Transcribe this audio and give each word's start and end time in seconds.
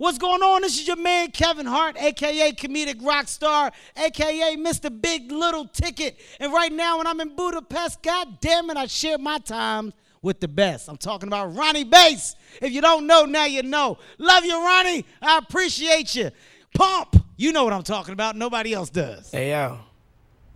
What's 0.00 0.16
going 0.16 0.40
on? 0.40 0.62
This 0.62 0.80
is 0.80 0.86
your 0.86 0.96
man 0.96 1.30
Kevin 1.30 1.66
Hart, 1.66 1.94
aka 2.00 2.52
Comedic 2.52 3.04
Rock 3.04 3.28
Star, 3.28 3.70
aka 3.94 4.56
Mr. 4.56 4.90
Big 4.90 5.30
Little 5.30 5.66
Ticket. 5.66 6.18
And 6.38 6.54
right 6.54 6.72
now, 6.72 6.96
when 6.96 7.06
I'm 7.06 7.20
in 7.20 7.36
Budapest, 7.36 8.00
god 8.00 8.40
damn 8.40 8.70
it, 8.70 8.78
I 8.78 8.86
share 8.86 9.18
my 9.18 9.36
time 9.40 9.92
with 10.22 10.40
the 10.40 10.48
best. 10.48 10.88
I'm 10.88 10.96
talking 10.96 11.26
about 11.28 11.54
Rony 11.54 11.88
Bass. 11.88 12.34
If 12.62 12.72
you 12.72 12.80
don't 12.80 13.06
know, 13.06 13.26
now 13.26 13.44
you 13.44 13.62
know. 13.62 13.98
Love 14.16 14.46
you, 14.46 14.54
Rony. 14.54 15.04
I 15.20 15.36
appreciate 15.36 16.14
you. 16.14 16.30
Pump. 16.74 17.22
You 17.36 17.52
know 17.52 17.64
what 17.64 17.74
I'm 17.74 17.82
talking 17.82 18.14
about. 18.14 18.36
Nobody 18.36 18.72
else 18.72 18.88
does. 18.88 19.30
Hey, 19.30 19.50
yo. 19.50 19.80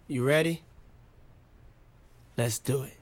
You 0.09 0.25
ready? 0.25 0.63
Let's 2.39 2.59
do 2.61 2.85
it. 2.85 2.95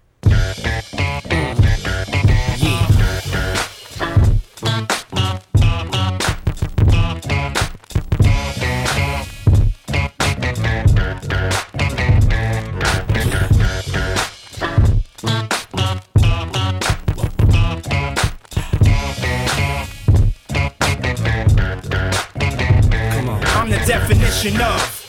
Of 24.45 25.02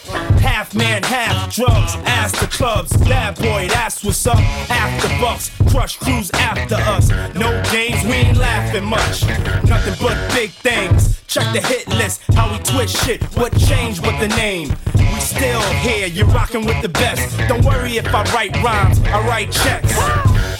man, 0.75 1.03
half 1.03 1.53
drugs. 1.53 1.95
Ask 2.05 2.39
the 2.39 2.47
clubs, 2.47 2.95
bad 2.97 3.35
boy, 3.35 3.67
that's 3.69 4.03
what's 4.03 4.25
up. 4.27 4.37
After 4.69 5.07
bucks, 5.19 5.51
crush 5.69 5.97
crews 5.97 6.31
after 6.31 6.75
us. 6.75 7.09
No 7.35 7.61
games, 7.71 8.03
we 8.05 8.13
ain't 8.13 8.37
laughing 8.37 8.85
much. 8.85 9.25
Nothing 9.65 9.95
but 10.01 10.33
big 10.33 10.51
things. 10.51 11.21
Check 11.27 11.51
the 11.53 11.61
hit 11.61 11.87
list, 11.87 12.21
how 12.33 12.51
we 12.51 12.59
twist 12.63 13.03
shit. 13.03 13.23
What 13.35 13.57
changed 13.57 14.05
with 14.05 14.19
the 14.19 14.27
name? 14.29 14.69
We 14.95 15.19
still 15.19 15.61
here, 15.81 16.07
you're 16.07 16.27
rocking 16.27 16.65
with 16.65 16.81
the 16.81 16.89
best. 16.89 17.37
Don't 17.47 17.65
worry 17.65 17.97
if 17.97 18.07
I 18.13 18.23
write 18.33 18.55
rhymes, 18.63 18.99
I 18.99 19.27
write 19.27 19.51
checks. 19.51 19.93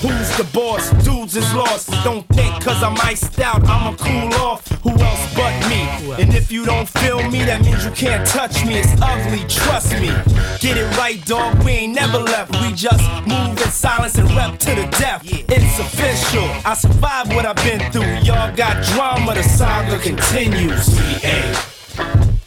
Who's 0.02 0.36
the 0.36 0.44
boss? 0.54 0.92
Dudes 1.06 1.38
is 1.38 1.54
lost. 1.54 1.90
Don't 2.04 2.28
think 2.30 2.62
cause 2.62 2.84
I'm 2.84 2.98
iced 3.02 3.40
out, 3.40 3.64
I'ma 3.68 3.96
cool 3.96 4.34
off. 4.42 4.68
Who 4.84 4.90
else 4.90 5.36
but 5.36 5.54
me? 5.70 5.82
And 6.22 6.34
if 6.34 6.52
you 6.52 6.66
don't 6.66 6.90
feel 6.90 7.24
me, 7.30 7.44
that 7.46 7.62
means 7.62 7.86
you 7.86 7.92
can't 7.92 8.28
touch 8.28 8.66
me. 8.66 8.80
It's 8.80 8.94
ugly, 9.02 9.48
trust 9.48 9.94
me. 9.94 10.03
Get 10.08 10.78
it 10.78 10.98
right, 10.98 11.24
dog. 11.26 11.64
We 11.64 11.72
ain't 11.72 11.96
never 11.96 12.20
left. 12.20 12.52
We 12.62 12.74
just 12.74 13.04
move 13.28 13.52
in 13.62 13.70
silence 13.70 14.18
and 14.18 14.30
rep 14.32 14.60
to 14.60 14.76
the 14.76 14.88
death. 15.00 15.22
It's 15.26 15.80
official. 15.80 16.44
I 16.66 16.74
survived 16.74 17.34
what 17.34 17.46
I've 17.46 17.56
been 17.58 17.80
through. 17.92 18.14
Y'all 18.24 18.54
got 18.56 18.84
drama, 18.86 19.34
the 19.34 19.44
saga 19.44 19.98
continues. 20.00 20.90
We 20.90 21.30
ain't 21.30 21.58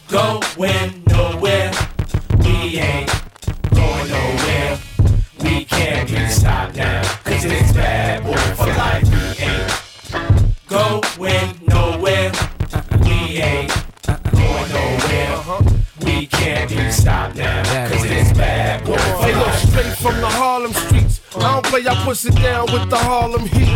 going 0.07 1.03
nowhere. 1.09 1.71
We 2.39 2.79
ain't 2.79 3.11
going 3.73 4.09
nowhere. 4.09 4.79
We 5.43 5.65
can't 5.65 6.09
be 6.09 6.27
stopped 6.27 6.75
now. 6.75 7.01
Cause 7.23 7.45
it's 7.45 7.71
bad 7.73 8.23
boy 8.23 8.37
for 8.55 8.67
life. 8.67 9.03
We 9.09 9.45
ain't 9.45 10.67
going 10.67 11.59
nowhere. 11.67 12.31
We 13.03 13.41
ain't 13.41 13.73
going 14.31 14.69
nowhere. 14.71 15.76
We 16.47 16.53
can't 16.53 16.69
be 16.69 16.91
stopped 16.91 17.35
now. 17.35 17.89
Cause 17.89 18.05
it's 18.05 18.31
bad 18.31 18.85
boy 18.85 18.95
for 18.95 19.25
Hey, 19.25 19.35
look, 19.35 19.51
straight 19.55 19.97
from 19.97 20.21
the 20.21 20.27
Harlem 20.27 20.71
streets. 20.71 21.19
I 21.35 21.39
don't 21.41 21.65
play, 21.65 21.85
I 21.85 21.93
push 22.05 22.23
it 22.23 22.35
down 22.35 22.71
with 22.71 22.89
the 22.89 22.97
Harlem 22.97 23.45
heat. 23.47 23.67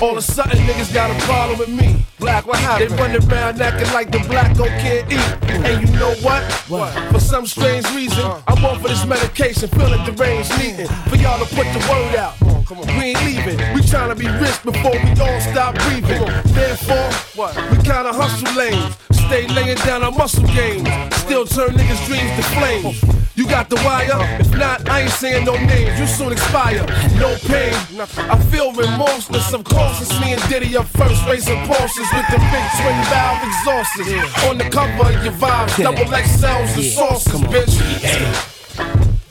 All 0.00 0.12
of 0.12 0.18
a 0.18 0.22
sudden, 0.22 0.56
niggas 0.68 0.94
got 0.94 1.10
a 1.10 1.18
problem 1.26 1.58
with 1.58 1.68
me. 1.68 2.06
Black, 2.18 2.46
what 2.46 2.58
happened? 2.58 2.90
They 2.90 2.96
run 2.96 3.10
around 3.10 3.60
acting 3.60 3.92
like 3.92 4.10
the 4.10 4.20
black 4.28 4.56
don't 4.56 4.68
can't 4.68 5.12
eat. 5.12 5.50
And 5.50 5.86
you 5.86 5.94
know 5.96 6.14
what? 6.22 6.42
What? 6.68 6.92
For 7.12 7.20
some 7.20 7.46
strange 7.46 7.84
reason, 7.94 8.24
uh-huh. 8.24 8.40
I'm 8.48 8.64
on 8.64 8.80
for 8.80 8.88
this 8.88 9.04
medication, 9.04 9.68
feeling 9.68 10.02
deranged, 10.04 10.50
needing 10.58 10.86
for 10.86 11.16
y'all 11.16 11.38
to 11.44 11.54
put 11.54 11.66
the 11.74 11.80
word 11.90 12.16
out. 12.16 12.34
We 12.70 13.12
ain't 13.12 13.24
leaving. 13.24 13.58
We 13.74 13.82
trying 13.82 14.08
to 14.08 14.16
be 14.16 14.26
rich 14.26 14.62
before 14.64 14.92
we 14.92 15.10
all 15.20 15.40
stop 15.40 15.74
breathing. 15.86 16.24
Therefore, 16.54 17.10
what? 17.34 17.54
We 17.70 17.76
kinda 17.76 18.12
hustle 18.12 18.54
lanes. 18.56 18.96
Stay 19.26 19.46
laying 19.48 19.76
down 19.78 20.02
our 20.02 20.12
muscle 20.12 20.46
games. 20.46 20.88
Still 21.16 21.44
turn 21.46 21.70
niggas' 21.70 22.06
dreams 22.06 22.30
to 22.36 22.42
flames. 22.54 23.16
You 23.36 23.46
got 23.46 23.68
the 23.68 23.76
wire? 23.84 24.10
Uh-huh. 24.10 24.38
If 24.40 24.56
not, 24.56 24.88
I 24.88 25.02
ain't 25.02 25.10
saying 25.10 25.44
no 25.44 25.54
names. 25.54 26.00
You 26.00 26.06
soon 26.06 26.32
expire. 26.32 26.86
No 27.20 27.36
pain. 27.44 27.74
I 28.16 28.38
feel 28.50 28.72
remorseless. 28.72 29.52
Of 29.52 29.64
course, 29.64 30.00
it's 30.00 30.18
me 30.20 30.32
and 30.32 30.42
Diddy 30.48 30.74
up 30.76 30.86
first, 30.86 31.24
racing 31.26 31.66
Porsches 32.06 32.16
with 32.16 32.26
the 32.30 32.38
big 32.38 32.66
twin 32.80 32.98
valve 33.10 33.38
exhausters. 33.38 34.48
On 34.48 34.58
the 34.58 34.64
cover 34.70 35.12
of 35.14 35.24
your 35.24 35.32
vibes, 35.34 35.76
double 35.82 36.04
XLs 36.04 36.74
and 36.74 36.84
saucers, 36.84 37.40
bitch. 37.42 37.76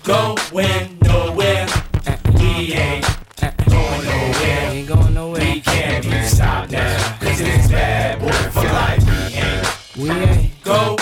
Going 0.04 0.98
nowhere. 1.04 1.68
We 2.38 2.74
ain't 2.74 3.06
going 3.68 4.06
nowhere. 4.06 4.72
Ain't 4.72 4.88
going 4.88 5.14
nowhere. 5.14 5.42
We 5.42 5.62
can't 5.62 6.04
be 6.04 6.22
stopped 6.26 6.72
now. 6.72 7.18
Cause 7.20 7.42
it's 7.42 7.68
bad 7.70 8.20
boy 8.20 8.32
for 8.52 8.64
life. 8.64 9.04
We 9.98 10.08
ain't 10.10 10.18
We 10.18 10.26
ain't. 10.26 10.64
going 10.64 10.98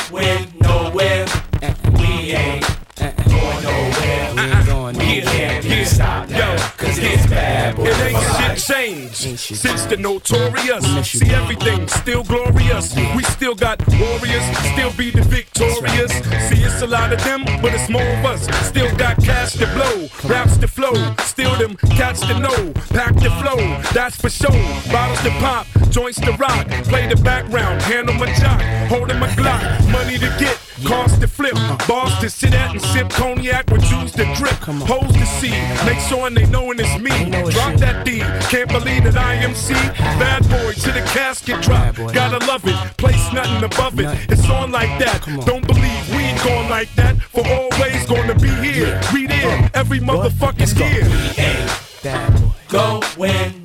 changed 8.68 9.40
since 9.40 9.86
the 9.86 9.98
notorious. 9.98 10.86
See 11.06 11.30
everything 11.32 11.88
still 11.88 12.24
glorious. 12.24 12.96
We 13.16 13.24
still 13.24 13.56
got 13.56 13.80
warriors, 14.00 14.44
still 14.72 14.92
be 14.94 15.12
the 15.12 15.22
victorious. 15.22 16.12
See 16.48 16.64
it's 16.64 16.82
a 16.82 16.88
lot 16.88 17.12
of 17.12 17.24
them, 17.24 17.44
but 17.62 17.74
it's 17.74 17.90
more 17.90 18.02
of 18.02 18.26
us. 18.26 18.48
Still 18.68 18.94
got 18.96 19.18
cash 19.24 19.54
to 19.54 19.68
blow, 19.74 20.08
raps 20.30 20.58
to 20.58 20.68
flow, 20.68 20.94
still 21.24 21.56
them 21.58 21.76
cats 21.98 22.22
to 22.22 22.40
know. 22.40 22.74
Pack 22.90 23.16
the 23.16 23.32
flow, 23.42 23.60
that's 23.94 24.16
for 24.16 24.30
sure. 24.30 24.52
Bottles 24.92 25.22
to 25.24 25.32
pop, 25.42 25.68
joints 25.90 26.20
to 26.22 26.32
rock. 26.34 26.68
Play 26.86 27.08
the 27.08 27.18
background, 27.18 27.82
handle 27.82 28.16
my 28.16 28.34
jock, 28.36 28.62
holding 28.88 29.20
my 29.20 29.28
Glock. 29.34 29.92
Money 29.92 30.18
to 30.18 30.30
get, 30.40 30.58
cars 30.86 31.18
to 31.20 31.28
flip, 31.28 31.56
bars 31.88 32.18
to 32.20 32.30
sit 32.30 32.54
at 32.54 32.72
and 32.72 32.82
sip 32.82 33.10
cognac 33.10 33.70
with 33.70 33.84
juice 33.84 34.12
to 34.14 34.26
drip. 34.36 34.54
Hoes 34.88 35.12
to 35.14 35.26
see, 35.26 35.56
make 35.86 36.00
sure 36.00 36.30
they 36.30 36.46
knowin' 36.46 36.80
it's 36.80 36.98
me. 37.02 37.12
Drop 37.52 37.76
that 37.80 38.06
D, 38.06 38.22
can't 38.54 38.70
believe 38.70 39.04
that 39.06 39.18
I 39.18 39.34
am 39.34 39.56
C. 39.56 39.74
Bad 39.74 40.44
boy 40.48 40.74
to 40.74 40.92
the 40.92 41.02
casket 41.12 41.60
drop. 41.64 41.96
Gotta 42.14 42.38
love 42.46 42.62
it, 42.68 42.76
place 42.98 43.34
nothing 43.34 43.64
above 43.64 44.00
it. 44.00 44.06
It's 44.30 44.48
on 44.48 44.72
like 44.72 45.00
that. 45.00 45.26
Don't 45.44 45.66
believe 45.66 46.10
we 46.12 46.18
ain't 46.18 46.44
going 46.44 46.70
like 46.70 46.94
that. 46.94 47.20
For 47.20 47.44
always 47.48 48.06
gonna 48.06 48.36
be 48.36 48.50
here. 48.50 49.02
We 49.12 49.26
there, 49.26 49.72
every 49.74 50.00
motherfucker's 50.00 50.76
go. 50.76 50.86
here. 50.86 51.04
We 51.04 51.44
ain't 51.44 51.72
Bad 52.04 52.42
boy. 52.42 52.52
going 52.70 53.02
nowhere. 53.18 53.63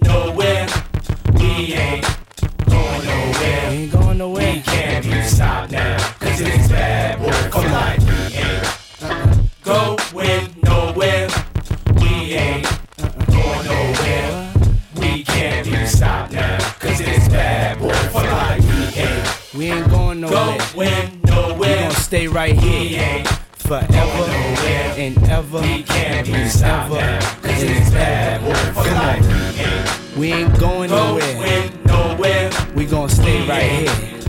Stay 22.09 22.27
right 22.27 22.57
here 22.59 23.23
forever 23.59 23.87
nowhere. 23.93 24.95
and 24.97 25.19
ever 25.29 25.61
We 25.61 25.83
can't 25.83 26.27
be 26.27 26.33
and 26.33 26.51
stopped 26.51 26.95
ever. 26.95 27.21
Cause 27.47 27.63
it's 27.63 27.91
bad 27.91 28.41
boy 28.41 28.55
for 28.73 28.89
Come 28.89 30.15
on. 30.15 30.19
We 30.19 30.33
ain't 30.33 30.59
going 30.59 30.89
nowhere. 30.89 32.51
We 32.75 32.87
gonna 32.87 33.11
stay 33.11 33.47
right 33.47 33.63
here. 33.63 34.21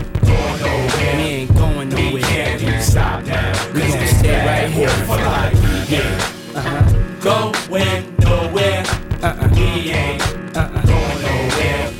We 1.16 1.22
ain't 1.22 1.54
going 1.56 1.88
We 1.88 2.02
nowhere. 2.02 2.22
can't 2.22 2.60
be 2.60 2.80
stopped 2.82 3.26
now. 3.28 3.72
We 3.72 3.80
it's 3.80 4.18
stay 4.18 4.44
right 4.46 4.70
here. 4.70 4.88
for 5.08 5.16
life. 5.16 5.90
Ain't 5.90 6.56
Uh-huh. 6.56 7.20
going 7.22 8.14
nowhere. 8.18 8.84
Uh-uh. 9.22 9.48
We 9.54 9.90
ain't 9.90 10.22
Uh-uh. 10.54 10.82
going 10.82 11.22
nowhere. 11.22 11.92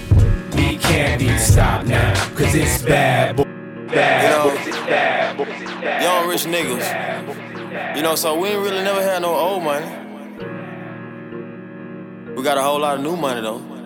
We 0.57 0.77
can't 0.77 1.19
be 1.21 1.39
stopped 1.39 1.87
now. 1.87 2.13
Cause 2.37 2.55
it's 2.55 2.83
bad 2.83 3.37
boy. 3.37 3.45
Bad 3.91 5.39
Young 6.03 6.29
rich 6.29 6.45
niggas. 6.45 7.97
You 7.97 8.03
know, 8.03 8.15
so 8.15 8.39
we 8.39 8.49
ain't 8.49 8.63
really 8.63 8.83
never 8.83 9.03
had 9.03 9.23
no 9.23 9.35
old 9.35 9.63
money. 9.63 9.87
We 12.35 12.43
got 12.43 12.59
a 12.59 12.63
whole 12.63 12.81
lot 12.81 12.97
of 12.99 13.03
new 13.03 13.17
money 13.17 13.41
though. 13.41 13.80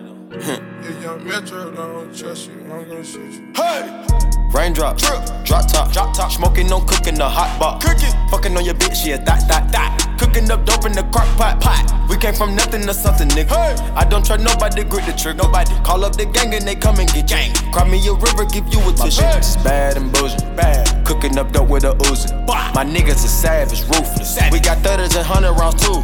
Young 1.01 1.23
Metro 1.23 1.71
don't 1.71 2.13
trust 2.13 2.49
you. 2.49 2.59
I'm 2.71 2.87
gonna 2.89 3.03
shoot 3.03 3.31
you. 3.31 3.47
Hey! 3.55 4.05
Raindrop, 4.51 4.97
drip, 4.97 5.23
drop 5.45 5.67
top, 5.67 5.91
drop 5.91 6.13
top. 6.13 6.31
Smoking, 6.31 6.67
no 6.67 6.81
cooking, 6.81 7.15
the 7.15 7.27
hot 7.27 7.57
box. 7.59 7.85
Cooking, 7.85 8.11
fucking 8.29 8.55
on 8.57 8.65
your 8.65 8.73
bitch, 8.75 9.05
yeah, 9.05 9.17
that, 9.17 9.47
that, 9.47 9.71
that. 9.71 10.17
Cooking 10.19 10.49
up 10.51 10.65
dope 10.65 10.85
in 10.85 10.91
the 10.93 11.03
crock 11.03 11.27
pot. 11.37 11.61
pot. 11.61 12.09
We 12.09 12.17
came 12.17 12.33
from 12.33 12.55
nothing 12.55 12.81
to 12.83 12.93
something, 12.93 13.29
nigga. 13.29 13.49
Hey. 13.49 13.91
I 13.95 14.03
don't 14.03 14.25
trust 14.25 14.43
nobody, 14.43 14.83
grip 14.83 15.05
the 15.05 15.13
trick, 15.13 15.37
Nobody 15.37 15.73
call 15.83 16.03
up 16.03 16.15
the 16.17 16.25
gang 16.25 16.53
and 16.53 16.67
they 16.67 16.75
come 16.75 16.99
and 16.99 17.11
get 17.11 17.27
gang. 17.27 17.53
Cry 17.71 17.89
me 17.89 18.05
a 18.07 18.13
river, 18.13 18.45
give 18.45 18.67
you 18.73 18.79
a 18.81 18.93
tissue. 18.93 19.21
My 19.21 19.31
bitch 19.31 19.39
is 19.39 19.57
bad 19.63 19.97
and 19.97 20.11
bullshit. 20.11 20.41
Bad. 20.55 21.05
Cooking 21.05 21.37
up 21.37 21.51
dope 21.51 21.69
with 21.69 21.85
a 21.85 21.93
Uzi. 21.93 22.31
My 22.47 22.83
niggas 22.83 23.23
are 23.23 23.31
savage, 23.31 23.81
ruthless. 23.83 24.35
Savage. 24.35 24.51
We 24.51 24.59
got 24.59 24.79
thudders 24.79 25.15
and 25.15 25.25
hundred 25.25 25.53
rounds 25.53 25.81
too. 25.81 25.99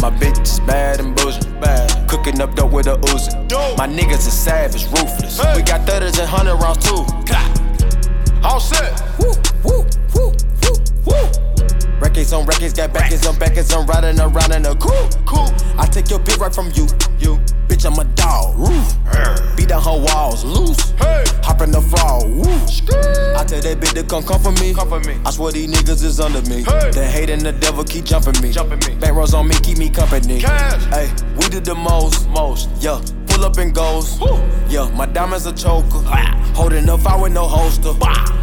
My 0.00 0.10
bitch 0.10 0.40
is 0.40 0.60
bad 0.60 1.00
and 1.00 1.16
bullshit. 1.16 1.51
Bad. 1.62 2.08
Cooking 2.08 2.40
up 2.40 2.54
dope 2.56 2.72
with 2.72 2.88
a 2.88 2.96
Uzi. 2.96 3.32
My 3.78 3.86
niggas 3.86 4.26
are 4.26 4.30
savage, 4.30 4.84
ruthless. 4.86 5.40
Hey. 5.40 5.56
We 5.56 5.62
got 5.62 5.86
thudders 5.86 6.18
and 6.18 6.28
hundred 6.28 6.56
rounds 6.56 6.84
too. 6.84 7.06
All 8.42 8.58
set. 8.58 9.00
Woo, 9.18 9.32
woo, 9.64 9.86
woo, 10.14 10.32
woo, 10.62 10.76
woo. 11.06 11.41
Records 12.02 12.32
on 12.32 12.44
records, 12.46 12.72
got 12.72 12.92
backers 12.92 13.24
on 13.26 13.38
backers, 13.38 13.72
I'm 13.72 13.86
riding 13.86 14.18
around 14.18 14.50
in 14.50 14.66
a 14.66 14.74
cool, 14.74 15.08
cool. 15.24 15.48
I 15.78 15.86
take 15.86 16.10
your 16.10 16.18
bitch 16.18 16.36
right 16.40 16.52
from 16.52 16.66
you, 16.74 16.88
you. 17.20 17.38
Bitch, 17.68 17.86
I'm 17.86 17.96
a 17.96 18.04
dog, 18.16 18.58
roof. 18.58 19.56
Beat 19.56 19.68
down 19.68 19.84
her 19.84 20.04
walls, 20.12 20.44
loose. 20.44 20.90
Hey. 20.98 21.22
Hop 21.44 21.62
in 21.62 21.70
the 21.70 21.80
fall, 21.80 22.26
woo. 22.26 22.42
I 23.38 23.44
tell 23.44 23.60
that 23.60 23.78
bitch 23.78 23.94
to 23.94 24.02
come 24.02 24.24
come 24.24 24.42
for 24.42 24.50
me. 24.60 24.74
Come 24.74 24.88
for 24.88 24.98
me. 25.00 25.20
I 25.24 25.30
swear 25.30 25.52
these 25.52 25.70
niggas 25.70 26.02
is 26.02 26.18
under 26.18 26.42
me. 26.50 26.64
Hey. 26.64 26.90
The 26.90 27.06
hate 27.06 27.30
and 27.30 27.40
the 27.40 27.52
devil 27.52 27.84
keep 27.84 28.04
jumping 28.04 28.42
me. 28.42 28.50
Jumping 28.50 28.80
me. 28.80 28.98
Back 28.98 29.14
rows 29.14 29.32
on 29.32 29.46
me, 29.46 29.54
keep 29.62 29.78
me 29.78 29.88
company. 29.88 30.40
Cash. 30.40 30.84
Hey, 30.86 31.08
we 31.36 31.48
did 31.50 31.64
the 31.64 31.76
most, 31.76 32.28
most, 32.30 32.68
yeah 32.80 33.00
pull 33.42 33.50
up 33.50 33.58
and 33.58 33.74
goes. 33.74 34.20
Yeah, 34.68 34.88
my 34.94 35.06
diamonds 35.06 35.46
a 35.46 35.52
choker. 35.52 36.02
Holding 36.54 36.88
up, 36.88 37.06
I 37.06 37.20
with 37.20 37.32
no 37.32 37.46
holster. 37.46 37.92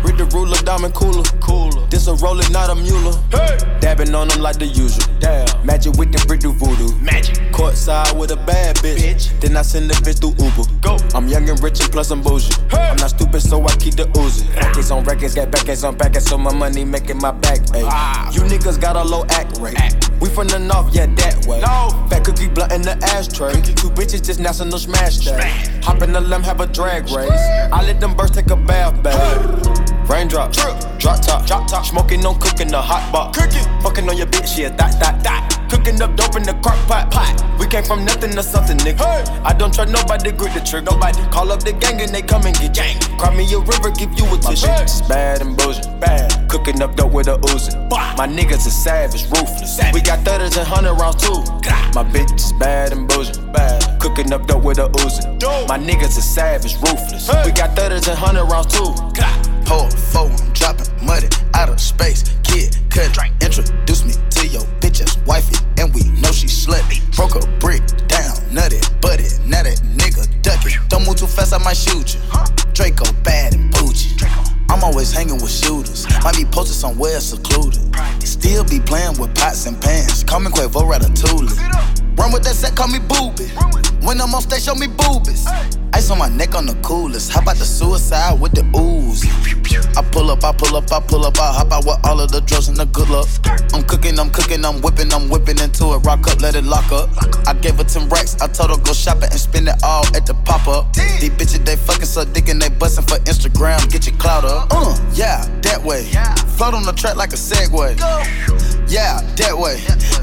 Read 0.04 0.18
the 0.18 0.26
ruler, 0.34 0.58
diamond 0.64 0.94
cooler. 0.94 1.24
Cooler. 1.42 1.88
This 1.88 2.08
a 2.08 2.16
roller, 2.16 2.48
not 2.50 2.70
a 2.70 2.76
mule. 2.76 3.14
Hey. 3.32 3.49
Dabbing 3.80 4.14
on 4.14 4.28
them 4.28 4.42
like 4.42 4.58
the 4.60 4.66
usual. 4.66 5.04
Damn. 5.20 5.66
Magic 5.66 5.94
with 5.98 6.12
the 6.12 6.24
brick 6.28 6.42
do 6.42 6.52
voodoo. 6.52 6.96
Magic. 7.00 7.36
Courtside 7.52 8.18
with 8.18 8.32
a 8.32 8.36
bad 8.36 8.76
bitch. 8.78 8.98
bitch. 8.98 9.40
Then 9.40 9.58
I 9.58 9.62
send 9.62 9.90
the 9.90 9.96
bitch 9.96 10.20
through 10.20 10.36
Uber. 10.44 10.70
Go. 10.82 10.98
I'm 11.16 11.28
young 11.28 11.50
and 11.50 11.62
rich 11.62 11.80
and 11.82 11.92
plus 11.92 12.12
I'm 12.12 12.22
bougie. 12.22 12.54
Hey. 12.70 12.90
I'm 12.90 12.98
not 12.98 13.10
stupid, 13.10 13.42
so 13.42 13.64
I 13.66 13.76
keep 13.76 13.96
the 13.96 14.06
Uzi. 14.20 14.48
Records 14.56 14.92
on 14.92 15.04
records, 15.04 15.36
got 15.36 15.52
backers 15.52 15.84
on 15.84 15.98
backers, 15.98 16.26
so 16.26 16.38
my 16.38 16.54
money 16.54 16.86
making 16.86 17.18
my 17.18 17.32
back. 17.32 17.60
Ay. 17.74 17.84
Ah. 17.86 18.32
You 18.32 18.42
niggas 18.42 18.80
got 18.80 18.96
a 18.96 19.04
low 19.04 19.26
act 19.30 19.58
rate. 19.60 19.80
Act. 19.80 20.12
We 20.22 20.30
from 20.30 20.48
the 20.48 20.60
north, 20.60 20.94
yeah, 20.94 21.06
that 21.06 21.46
way. 21.46 21.62
No. 21.62 22.08
Fat 22.10 22.26
cookie 22.26 22.50
blunt 22.50 22.74
in 22.74 22.82
the 22.82 22.98
ashtray. 23.16 23.54
Cookie. 23.54 23.74
Two 23.74 23.90
bitches 23.90 24.26
just 24.26 24.40
national 24.40 24.80
smash 24.80 25.20
that. 25.26 25.84
Hop 25.84 26.02
in 26.02 26.12
the 26.12 26.22
limb, 26.22 26.44
have 26.44 26.60
a 26.60 26.68
drag 26.68 27.04
race. 27.10 27.32
I 27.72 27.84
let 27.86 28.00
them 28.00 28.16
birds 28.16 28.32
take 28.32 28.50
a 28.50 28.56
bath, 28.56 29.02
babe. 29.02 29.99
Raindrop, 30.10 30.52
drop 30.52 30.98
drop 30.98 31.22
top, 31.22 31.46
drop 31.46 31.68
top. 31.68 31.86
Smoking 31.86 32.26
on 32.26 32.40
cooking 32.40 32.68
the 32.68 32.82
hot 32.82 33.12
pot. 33.12 33.36
Cooking, 33.36 33.64
fucking 33.82 34.10
on 34.10 34.18
your 34.18 34.26
bitch, 34.26 34.58
yeah, 34.58 34.70
that, 34.70 35.00
that, 35.00 35.24
that. 35.24 35.68
Cooking 35.70 36.02
up 36.02 36.16
dope 36.16 36.36
in 36.36 36.42
the 36.42 36.54
crock 36.66 36.78
pot. 36.88 37.12
pot. 37.12 37.38
We 37.60 37.68
came 37.68 37.84
from 37.84 38.06
nothing 38.06 38.32
to 38.32 38.42
something, 38.42 38.78
nigga. 38.78 39.06
Hey. 39.06 39.42
I 39.44 39.54
don't 39.54 39.72
trust 39.72 39.92
nobody, 39.92 40.32
grip 40.32 40.54
the 40.54 40.62
trigger. 40.62 40.90
Nobody 40.92 41.22
call 41.30 41.52
up 41.52 41.64
the 41.64 41.74
gang 41.74 42.02
and 42.02 42.10
they 42.10 42.24
come 42.24 42.46
and 42.46 42.58
get 42.58 42.74
gang. 42.74 43.00
Cry 43.20 43.36
me 43.36 43.46
a 43.54 43.60
river, 43.60 43.92
give 43.92 44.12
you 44.18 44.26
a 44.34 44.38
tissue. 44.38 44.66
My 44.66 44.82
bitch 44.82 44.86
is 44.86 45.02
bad 45.04 45.42
and 45.42 45.56
bullshit. 45.56 45.86
Bad. 46.00 46.50
Cooking 46.50 46.82
up 46.82 46.96
dope 46.96 47.14
with 47.14 47.28
a 47.28 47.38
Uzi. 47.54 47.78
My 48.18 48.28
niggas 48.28 48.66
are 48.66 48.74
savage, 48.74 49.24
ruthless. 49.30 49.78
Savage. 49.78 49.94
We 49.94 50.02
got 50.02 50.26
thudders 50.26 50.58
and 50.58 50.68
hundred 50.68 50.96
rounds 50.96 51.22
too. 51.22 51.38
My 51.94 52.04
bitch 52.04 52.34
is 52.34 52.52
bad 52.54 52.92
and 52.94 53.08
bullshit. 53.08 53.38
Bad. 53.54 54.02
Cooking 54.02 54.34
up 54.34 54.48
dope 54.48 54.64
with 54.64 54.80
a 54.80 54.90
Uzi. 54.90 55.24
My 55.68 55.78
niggas 55.78 56.18
are 56.18 56.26
savage, 56.26 56.76
ruthless. 56.82 57.28
Hey. 57.30 57.44
We 57.46 57.52
got 57.52 57.76
thudders 57.76 58.08
and 58.08 58.18
hundred 58.18 58.46
rounds 58.46 58.74
too. 58.74 58.90
Pour 59.70 59.88
four, 59.92 60.26
I'm 60.26 60.52
dropping 60.54 60.88
money 61.06 61.28
out 61.54 61.70
of 61.70 61.80
space. 61.80 62.24
Kid, 62.42 62.76
cut, 62.90 63.16
introduce 63.40 64.04
me 64.04 64.14
to 64.32 64.48
your 64.48 64.64
bitch's 64.82 65.16
wifey, 65.28 65.58
and 65.78 65.94
we 65.94 66.02
know 66.20 66.32
she 66.32 66.48
slutty. 66.48 66.98
Broke 67.16 67.36
a 67.36 67.48
brick 67.60 67.86
down, 68.08 68.36
nutty, 68.52 68.80
butty, 69.00 69.30
now 69.46 69.62
that 69.62 69.80
nigga 69.96 70.26
ducky. 70.42 70.74
Don't 70.88 71.06
move 71.06 71.18
too 71.18 71.28
fast, 71.28 71.54
I 71.54 71.60
might 71.60 71.78
shoot 71.78 72.16
you. 72.16 72.20
Draco 72.74 73.06
bad 73.22 73.54
and 73.54 73.72
bougie. 73.72 74.18
I'm 74.70 74.84
always 74.84 75.12
hanging 75.12 75.42
with 75.42 75.52
shooters. 75.52 76.08
Might 76.24 76.36
be 76.36 76.46
posted 76.46 76.76
somewhere 76.76 77.20
secluded. 77.20 77.82
Still 78.24 78.64
be 78.64 78.80
playing 78.80 79.18
with 79.20 79.36
pots 79.36 79.66
and 79.66 79.80
pans. 79.82 80.24
Call 80.24 80.40
me 80.40 80.48
Quavo 80.48 80.86
Ratatouille. 80.90 82.00
Run 82.18 82.34
with 82.34 82.44
that 82.44 82.56
set, 82.56 82.76
call 82.76 82.88
me 82.88 83.00
booby. 83.00 83.48
When 84.06 84.20
I'm 84.20 84.36
on 84.36 84.42
stage, 84.42 84.64
show 84.64 84.76
me 84.76 84.88
boobies. 84.88 85.48
Ice 85.94 86.12
on 86.12 86.20
my 86.20 86.30
neck 86.30 86.54
on 86.54 86.66
the 86.66 86.76
coolest. 86.84 87.32
How 87.32 87.42
about 87.42 87.58
the 87.58 87.66
suicide 87.66 88.40
with 88.40 88.52
the 88.52 88.64
ooze? 88.76 89.24
I 89.96 90.02
pull 90.12 90.30
up, 90.30 90.44
I 90.44 90.52
pull 90.52 90.76
up, 90.76 90.92
I 90.92 91.00
pull 91.00 91.26
up, 91.26 91.40
I 91.40 91.54
hop 91.54 91.72
out 91.72 91.86
with 91.86 92.00
all 92.04 92.20
of 92.20 92.32
the 92.32 92.42
drugs 92.42 92.68
and 92.68 92.76
the 92.76 92.86
good 92.88 93.10
luck. 93.10 93.28
I'm 93.74 93.84
cooking, 93.84 94.20
I'm 94.20 94.30
cooking, 94.30 94.66
I'm 94.66 94.82
whipping, 94.82 95.14
I'm 95.14 95.30
whipping 95.30 95.60
into 95.60 95.96
it. 95.96 96.00
Rock 96.04 96.28
up, 96.28 96.42
let 96.42 96.56
it 96.56 96.66
lock 96.66 96.92
up. 96.92 97.08
I 97.48 97.54
gave 97.54 97.78
her 97.78 97.86
10 97.86 98.10
racks, 98.10 98.36
I 98.42 98.48
told 98.48 98.72
her 98.72 98.78
go 98.84 98.92
shopping 98.92 99.32
and 99.32 99.40
spend 99.40 99.70
it 99.70 99.76
all 99.84 100.04
at 100.16 100.26
the 100.26 100.34
pop 100.44 100.68
up. 100.68 100.92
These 100.94 101.32
bitches, 101.40 101.64
they 101.64 101.78
fucking 101.78 102.04
so 102.04 102.26
dick 102.26 102.50
and 102.50 102.62
they 102.62 102.68
bustin' 102.68 103.06
for 103.06 103.16
Instagram. 103.24 103.80
Get 103.90 104.08
your 104.08 104.18
clout 104.18 104.44
up. 104.44 104.59
Uh, 104.72 105.12
yeah, 105.14 105.46
that 105.62 105.84
way. 105.84 106.04
Float 106.58 106.74
on 106.74 106.84
the 106.84 106.94
track 106.94 107.16
like 107.16 107.34
a 107.34 107.38
Segway. 107.38 107.98
Yeah, 108.90 109.22
that 109.38 109.58
way. 109.58 109.82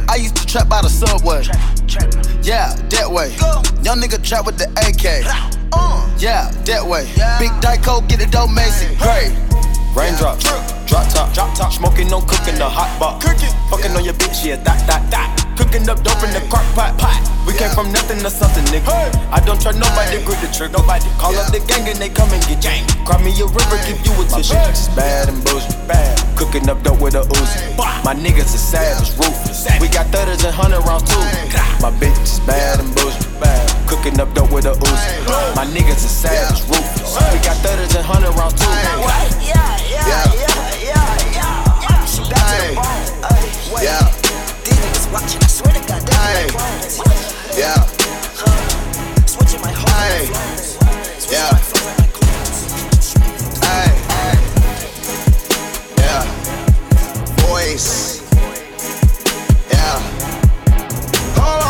I 0.09 0.17
used 0.17 0.37
to 0.37 0.47
trap 0.47 0.69
by 0.69 0.83
the 0.83 0.89
subway. 0.89 1.45
Yeah, 2.43 2.75
that 2.91 3.11
way. 3.11 3.35
Go. 3.39 3.63
Young 3.83 4.01
nigga 4.01 4.23
trap 4.23 4.45
with 4.45 4.59
the 4.59 4.67
AK. 4.83 5.25
Uh, 5.73 6.17
yeah, 6.19 6.51
that 6.65 6.85
way. 6.85 7.09
Yeah. 7.17 7.39
Big 7.39 7.51
Dyco, 7.63 8.07
get 8.09 8.21
it 8.21 8.31
dope, 8.31 8.51
Macy. 8.51 8.95
Hey. 8.95 9.35
Raindrop, 9.95 10.39
drop 10.41 11.09
top, 11.09 11.33
drop 11.33 11.55
top. 11.57 11.73
Smoking 11.73 12.09
no 12.09 12.21
cooking 12.21 12.57
the 12.57 12.69
hot 12.69 12.99
box. 13.01 13.25
Cooking, 13.25 13.55
fucking 13.71 13.97
on 13.97 14.05
your 14.05 14.15
bitch, 14.15 14.45
yeah, 14.45 14.57
that, 14.57 14.87
that, 14.87 15.11
that. 15.11 15.46
Cooking 15.57 15.89
up 15.89 16.03
dope 16.05 16.23
in 16.23 16.33
the 16.37 16.45
crock 16.53 16.65
pot, 16.77 16.97
pot. 17.01 17.17
We 17.47 17.55
came 17.55 17.71
from 17.71 17.93
nothing 17.93 18.19
to 18.21 18.31
something, 18.31 18.65
nigga. 18.69 18.93
I 19.33 19.41
don't 19.41 19.61
trust 19.61 19.79
nobody, 19.79 20.21
grip 20.25 20.41
the 20.45 20.51
trigger. 20.53 20.77
Nobody 20.77 21.09
call 21.17 21.35
up 21.37 21.49
the 21.53 21.61
gang 21.65 21.89
and 21.89 21.97
they 21.97 22.09
come 22.09 22.29
and 22.31 22.43
get 22.45 22.61
gang. 22.61 22.85
Cry 23.07 23.17
me 23.23 23.33
a 23.41 23.47
river, 23.47 23.79
give 23.89 24.01
you 24.05 24.13
a 24.19 24.25
tissue. 24.29 24.53
My 24.53 24.69
bitch 24.69 24.85
is 24.85 24.89
bad 24.93 25.29
and 25.29 25.41
bullshit, 25.45 25.79
bad. 25.89 26.13
Cooking 26.37 26.69
up 26.69 26.83
dope 26.83 27.01
with 27.01 27.15
a 27.15 27.25
Uzi. 27.25 27.77
My 28.05 28.15
niggas 28.15 28.53
are 28.53 28.61
savage, 28.61 29.17
ruthless. 29.17 29.65
We 29.81 29.89
got 29.89 30.07
thudders 30.13 30.45
and 30.45 30.55
hundred 30.55 30.85
rounds 30.85 31.09
too. 31.09 31.23
My 31.81 31.91
bitch 31.97 32.21
is 32.21 32.41
bad 32.45 32.81
and 32.81 32.93
bullshit, 32.95 33.25
bad. 33.41 33.65
Cooking 33.89 34.21
up 34.21 34.35
dope 34.35 34.53
with 34.53 34.67
a 34.67 34.75
Uzi. 34.77 35.57
My 35.57 35.65
niggas 35.65 36.05
are 36.05 36.17
savage, 36.21 36.61
ruthless. 36.69 37.17
We 37.33 37.39
got 37.41 37.57
thudders 37.65 37.95
and 37.95 38.05
hundred 38.05 38.35
rounds 38.37 38.61
too. 38.61 38.69
Yeah, 38.69 39.01
yeah, 39.41 40.05
yeah, 40.05 40.27
yeah, 40.35 40.61
yeah, 40.83 41.33
yeah. 41.33 41.67
Yeah. 43.83 44.16
Watching, 45.13 45.43
I 45.43 45.47
swear 45.47 45.73
to 45.73 45.81
God, 45.89 46.03
they 46.07 46.13
Yeah. 47.59 47.87
Switching 49.27 49.61
my 49.63 49.73
whole 49.73 49.87
Yeah. 51.31 51.51
voice. 57.47 58.21
Yeah. 59.71 60.01
Hold 61.37 61.49
on, 61.49 61.61
hold 61.61 61.63
on, 61.63 61.66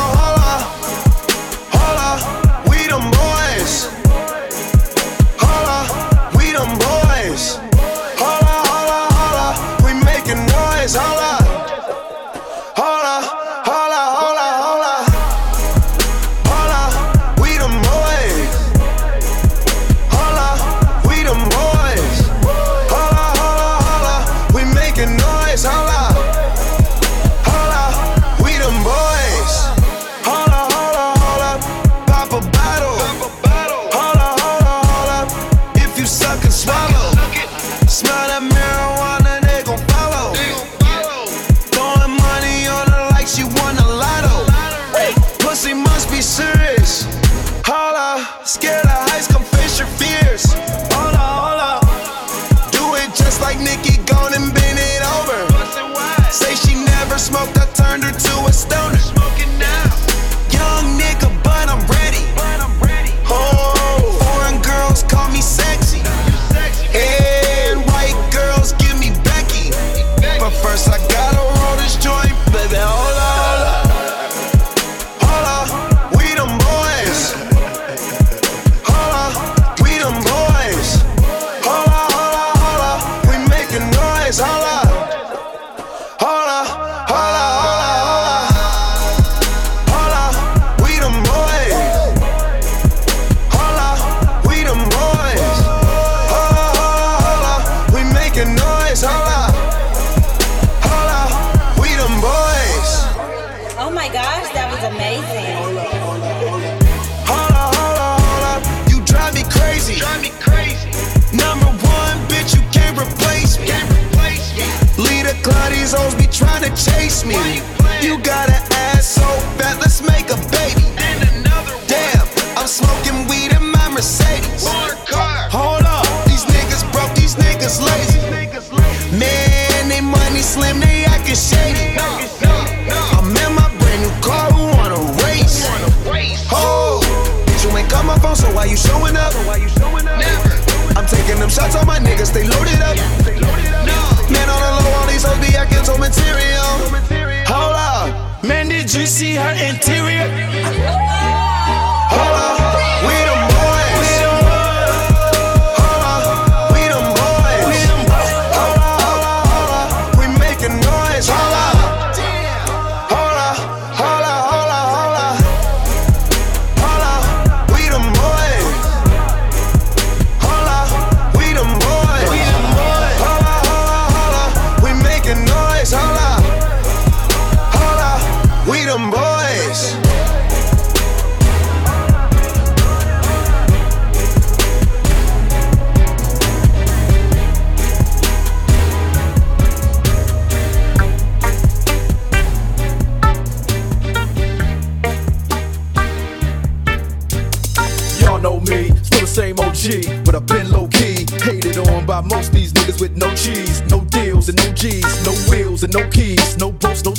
but 200.25 200.35
I've 200.35 200.47
been 200.47 200.71
low 200.71 200.89
key. 200.89 201.27
Hated 201.43 201.79
on 201.79 202.07
by 202.07 202.21
most 202.21 202.53
these 202.53 202.73
niggas 202.73 203.01
with 203.01 203.17
no 203.17 203.33
cheese, 203.35 203.83
no 203.89 204.01
deals 204.07 204.49
and 204.49 204.59
no 204.59 204.73
G's, 204.73 205.25
no 205.25 205.33
wheels 205.49 205.85
and 205.85 205.93
no 205.93 206.09
keys, 206.09 206.57
no 206.59 206.73
boats, 206.73 207.05
no 207.05 207.15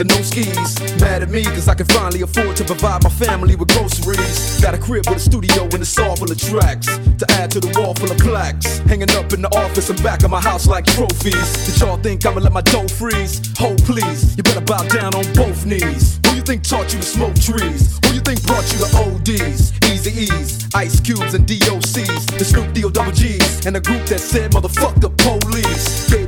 and 0.00 0.08
no 0.10 0.22
skis. 0.22 0.78
Mad 1.00 1.22
at 1.22 1.30
me 1.30 1.44
cause 1.44 1.68
I 1.68 1.74
can 1.74 1.86
finally 1.86 2.22
afford 2.22 2.56
to 2.56 2.64
provide 2.64 3.02
my 3.02 3.10
family 3.10 3.56
with 3.56 3.68
groceries. 3.68 4.60
Got 4.60 4.74
a 4.74 4.78
crib 4.78 5.06
with 5.08 5.16
a 5.16 5.20
studio 5.20 5.64
and 5.64 5.82
a 5.82 5.84
saw 5.84 6.14
full 6.14 6.30
of 6.30 6.38
tracks 6.38 6.86
to 7.18 7.26
add 7.32 7.50
to 7.52 7.60
the 7.60 7.70
wall 7.78 7.94
full 7.94 8.10
of 8.10 8.18
plaques. 8.18 8.78
Hanging 8.90 9.10
up 9.12 9.32
in 9.32 9.42
the 9.42 9.48
office 9.56 9.90
and 9.90 10.00
back 10.02 10.22
of 10.22 10.30
my 10.30 10.40
house 10.40 10.66
like 10.66 10.84
trophies. 10.84 11.66
Did 11.66 11.80
y'all 11.80 11.96
think 11.96 12.24
I'ma 12.26 12.40
let 12.40 12.52
my 12.52 12.62
dough 12.62 12.88
freeze? 12.88 13.40
Hold 13.58 13.82
please, 13.84 14.36
you 14.36 14.42
better 14.42 14.60
bow 14.60 14.82
down 14.88 15.14
on 15.14 15.24
both 15.34 15.66
knees. 15.66 16.20
Who 16.26 16.36
you 16.36 16.42
think 16.42 16.62
taught 16.62 16.92
you 16.92 17.00
to 17.00 17.06
smoke 17.06 17.34
trees? 17.34 17.98
Who 18.04 18.14
you 18.14 18.20
think 18.20 18.44
brought 18.46 18.66
you 18.72 18.78
to 18.78 18.88
ODs? 19.02 19.72
Easy 19.90 20.12
E's, 20.22 20.68
Ice 20.74 21.00
Cubes, 21.00 21.34
and 21.34 21.46
DOCs. 21.46 22.38
The 22.38 22.44
Snoop 22.44 22.72
D-O 22.72 22.90
double 22.90 23.12
G's. 23.12 23.66
And 23.66 23.76
a 23.76 23.80
group 23.80 24.04
that 24.06 24.20
said, 24.20 24.52
motherfuck 24.52 25.00
the 25.00 25.10
police. 25.10 26.10
Gave 26.10 26.27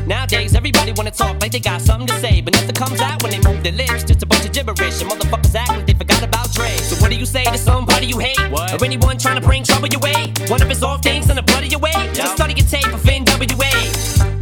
Nowadays, 0.11 0.55
everybody 0.55 0.91
wanna 0.91 1.09
talk 1.09 1.39
like 1.39 1.53
they 1.53 1.61
got 1.61 1.79
something 1.79 2.05
to 2.05 2.19
say, 2.19 2.41
but 2.41 2.53
nothing 2.53 2.75
comes 2.75 2.99
out 2.99 3.23
when 3.23 3.31
they 3.31 3.39
move 3.49 3.63
their 3.63 3.71
lips. 3.71 4.03
Just 4.03 4.21
a 4.21 4.25
bunch 4.25 4.43
of 4.43 4.51
gibberish, 4.51 5.01
and 5.01 5.09
motherfuckers 5.09 5.55
act 5.55 5.69
like 5.69 5.87
they 5.87 5.93
forgot 5.93 6.21
about 6.21 6.51
Dre. 6.51 6.67
So 6.75 6.97
what 7.01 7.11
do 7.11 7.15
you 7.15 7.25
say 7.25 7.45
to 7.45 7.57
somebody 7.57 8.07
you 8.07 8.19
hate, 8.19 8.37
What? 8.51 8.73
or 8.73 8.83
anyone 8.83 9.17
trying 9.17 9.39
to 9.39 9.47
bring 9.47 9.63
trouble 9.63 9.87
your 9.87 10.01
way? 10.01 10.33
One 10.49 10.61
of 10.61 10.67
his 10.67 10.83
off 10.83 11.01
things 11.01 11.29
in 11.29 11.37
the 11.37 11.41
blood 11.41 11.63
of 11.63 11.71
your 11.71 11.79
way. 11.79 11.95
Just 12.11 12.35
study 12.35 12.55
your 12.55 12.67
tape 12.67 12.91
of 12.91 13.01
NWA. 13.01 13.71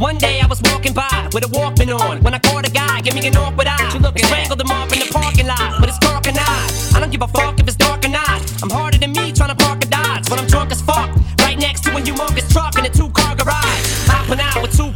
One 0.00 0.18
day 0.18 0.40
I 0.40 0.46
was 0.48 0.60
walking 0.64 0.92
by 0.92 1.28
with 1.32 1.44
a 1.44 1.50
Walkman 1.54 1.96
on 1.96 2.20
when 2.24 2.34
I 2.34 2.40
caught 2.40 2.66
a 2.66 2.72
guy, 2.72 3.00
give 3.02 3.14
me 3.14 3.24
an 3.28 3.36
awkward 3.36 3.68
eye. 3.68 3.90
You 3.94 4.00
looking 4.00 4.24
strangled 4.24 4.60
him 4.60 4.72
off 4.72 4.92
in 4.92 4.98
the 4.98 5.08
parking 5.12 5.46
lot 5.46 5.78
but 5.78 5.88
it's 5.88 5.98
dark 5.98 6.26
and 6.26 6.36
I. 6.36 6.96
I 6.96 6.98
don't 6.98 7.12
give 7.12 7.22
a 7.22 7.28
fuck 7.28 7.60
if 7.60 7.68
it's 7.68 7.76
dark 7.76 8.04
or 8.04 8.08
not. 8.08 8.42
I'm 8.60 8.70
harder 8.70 8.98
than 8.98 9.12
me 9.12 9.30
trying 9.30 9.54
to 9.54 9.64
park 9.64 9.84
a 9.84 9.86
Dodge 9.86 10.28
when 10.30 10.40
I'm 10.40 10.48
drunk 10.48 10.72
as 10.72 10.82
fuck. 10.82 11.10
Right 11.38 11.56
next 11.56 11.84
to 11.84 11.90
a 11.96 12.00
humongous 12.00 12.50
truck 12.50 12.76
in 12.76 12.84
a 12.86 12.90
two 12.90 13.10
car 13.10 13.36
garage. 13.36 13.84
Hopping 14.10 14.40
out 14.40 14.60
with 14.62 14.76
two 14.76 14.89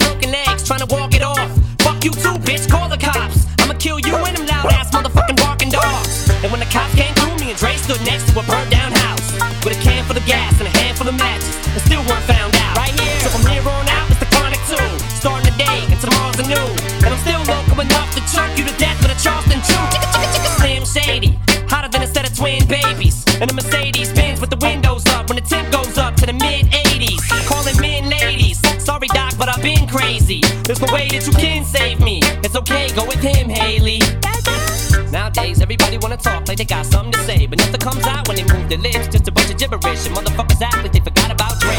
you 2.05 2.13
too, 2.13 2.37
bitch, 2.45 2.69
call 2.69 2.89
the 2.93 3.01
cops. 3.01 3.49
I'ma 3.65 3.73
kill 3.81 3.99
you 3.99 4.13
and 4.13 4.37
them 4.37 4.45
loud 4.45 4.69
ass 4.77 4.93
motherfucking 4.93 5.41
barking 5.41 5.73
dogs. 5.73 6.29
And 6.45 6.53
when 6.53 6.61
the 6.61 6.69
cops 6.69 6.93
came 6.93 7.15
through, 7.17 7.33
me 7.41 7.49
and 7.49 7.59
Dre 7.59 7.73
stood 7.81 8.01
next 8.05 8.29
to 8.29 8.39
a 8.39 8.45
burnt 8.45 8.69
down 8.69 8.93
house 8.93 9.25
with 9.65 9.73
a 9.73 9.81
can 9.81 10.05
full 10.05 10.13
of 10.13 10.27
gas 10.29 10.53
and 10.61 10.69
a 10.69 10.75
handful 10.85 11.09
of 11.09 11.17
matches. 11.17 11.49
And 11.73 11.81
still 11.81 12.05
weren't 12.05 12.29
found 12.29 12.53
out. 12.61 12.77
Right 12.77 12.93
here. 13.01 13.17
So 13.25 13.33
from 13.33 13.49
here 13.49 13.65
on 13.65 13.89
out, 13.89 14.05
it's 14.13 14.21
the 14.21 14.29
chronic 14.37 14.61
two. 14.69 14.85
Starting 15.17 15.49
the 15.49 15.57
day 15.57 15.81
and 15.89 15.97
tomorrow's 15.97 16.37
a 16.37 16.45
new. 16.45 16.69
And 17.01 17.09
I'm 17.09 17.21
still 17.25 17.41
local 17.49 17.81
enough 17.81 18.13
to 18.13 18.21
choke 18.29 18.53
you 18.61 18.69
to 18.69 18.75
death 18.77 19.01
with 19.01 19.17
a 19.17 19.19
Charleston 19.25 19.65
chew. 19.65 19.85
Slim 20.61 20.85
Shady, 20.85 21.24
There's 30.65 30.81
no 30.81 30.89
way 30.95 31.09
that 31.13 31.27
you 31.27 31.33
can 31.35 31.63
save 31.63 32.01
me. 32.01 32.21
It's 32.41 32.57
okay, 32.57 32.89
go 32.97 33.05
with 33.05 33.21
him, 33.21 33.51
Haley. 33.51 34.01
Nowadays, 35.13 35.61
everybody 35.61 35.99
wanna 35.99 36.17
talk 36.17 36.49
like 36.49 36.57
they 36.57 36.65
got 36.65 36.87
something 36.87 37.13
to 37.13 37.19
say, 37.29 37.47
but 37.47 37.59
nothing 37.59 37.81
comes 37.81 38.03
out 38.07 38.27
when 38.27 38.37
they 38.39 38.45
move 38.45 38.69
their 38.71 38.79
lips. 38.79 39.09
Just 39.09 39.29
a 39.29 39.33
bunch 39.33 39.51
of 39.51 39.59
gibberish, 39.59 40.07
and 40.07 40.17
motherfuckers 40.17 40.63
act 40.63 40.81
like 40.83 40.93
they 40.93 41.01
forgot 41.01 41.31
about 41.31 41.61
Dre. 41.61 41.77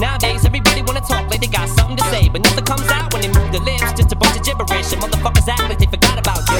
Nowadays, 0.00 0.44
everybody 0.44 0.82
wanna 0.82 1.00
talk 1.00 1.30
like 1.30 1.40
they 1.40 1.46
got 1.46 1.68
something 1.68 1.96
to 1.96 2.04
say, 2.10 2.28
but 2.28 2.42
nothing 2.42 2.64
comes 2.64 2.88
out 2.90 3.12
when 3.12 3.22
they 3.22 3.28
move 3.28 3.52
their 3.52 3.62
lips. 3.62 3.92
Just 3.94 4.10
a 4.10 4.16
bunch 4.16 4.36
of 4.36 4.42
gibberish, 4.42 4.92
and 4.92 5.00
motherfuckers 5.00 5.46
act 5.46 5.62
like 5.70 5.78
they 5.78 5.86
forgot. 5.86 6.03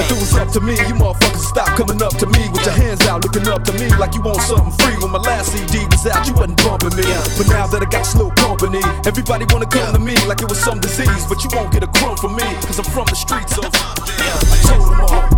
If 0.04 0.10
it 0.12 0.20
was 0.20 0.34
up 0.36 0.52
to 0.52 0.60
me, 0.60 0.76
you 0.76 0.94
motherfuckers 1.00 1.48
stop 1.48 1.68
coming 1.80 2.02
up 2.02 2.12
to 2.20 2.26
me 2.26 2.48
with 2.52 2.64
your 2.66 2.76
hands 2.76 3.00
out, 3.06 3.24
looking 3.24 3.48
up 3.48 3.64
to 3.64 3.72
me 3.72 3.88
like 3.96 4.14
you 4.14 4.20
want 4.20 4.40
something 4.42 4.72
free. 4.84 4.96
When 5.00 5.10
my 5.10 5.18
last 5.18 5.52
CD 5.52 5.86
was 5.88 6.04
out, 6.06 6.26
you 6.28 6.34
wasn't 6.34 6.62
bumping 6.62 6.94
me. 6.94 7.08
But 7.40 7.48
now 7.48 7.66
that 7.66 7.80
I 7.80 7.88
got 7.88 8.04
slow 8.04 8.28
company, 8.30 8.84
everybody 9.06 9.46
wanna 9.48 9.66
come 9.66 9.94
to 9.94 9.98
me 9.98 10.16
like 10.28 10.42
it 10.42 10.48
was 10.48 10.58
some 10.58 10.80
disease. 10.80 11.24
But 11.24 11.42
you 11.42 11.48
won't 11.56 11.72
get 11.72 11.82
a 11.82 11.88
crumb 11.88 12.16
from 12.16 12.36
me, 12.36 12.44
cause 12.68 12.78
I'm 12.78 12.84
from 12.84 13.06
the 13.06 13.16
streets 13.16 13.56
of. 13.56 13.72
I 13.72 14.56
told 14.68 14.92
them 14.92 15.00
all, 15.00 15.33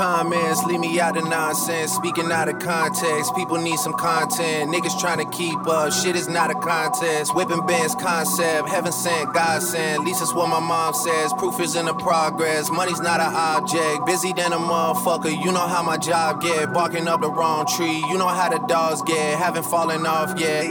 comments, 0.00 0.64
leave 0.64 0.80
me 0.80 0.98
out 0.98 1.12
the 1.12 1.20
nonsense. 1.20 1.92
Speaking 1.92 2.32
out 2.32 2.48
of 2.48 2.58
context, 2.58 3.36
people 3.36 3.58
need 3.58 3.78
some 3.78 3.92
content. 3.92 4.72
Niggas 4.72 4.98
trying 4.98 5.18
to 5.18 5.28
keep 5.36 5.60
up, 5.68 5.92
shit 5.92 6.16
is 6.16 6.26
not 6.26 6.50
a 6.50 6.54
contest. 6.54 7.34
Whipping 7.34 7.66
bands 7.66 7.94
concept, 7.96 8.70
heaven 8.70 8.92
sent, 8.92 9.34
God 9.34 9.60
sent. 9.60 10.00
At 10.00 10.06
least 10.06 10.20
that's 10.20 10.32
what 10.32 10.48
my 10.48 10.58
mom 10.58 10.94
says. 10.94 11.34
Proof 11.34 11.60
is 11.60 11.76
in 11.76 11.84
the 11.84 11.92
progress, 11.92 12.70
money's 12.70 13.00
not 13.00 13.20
an 13.20 13.34
object. 13.34 14.06
Busy 14.06 14.32
than 14.32 14.54
a 14.54 14.56
motherfucker, 14.56 15.36
you 15.44 15.52
know 15.52 15.68
how 15.68 15.82
my 15.82 15.98
job 15.98 16.40
get. 16.40 16.72
Barking 16.72 17.06
up 17.06 17.20
the 17.20 17.30
wrong 17.30 17.66
tree, 17.66 18.02
you 18.08 18.16
know 18.16 18.28
how 18.28 18.48
the 18.48 18.66
dogs 18.68 19.02
get. 19.02 19.38
Haven't 19.38 19.64
fallen 19.64 20.06
off 20.06 20.32
yet. 20.40 20.70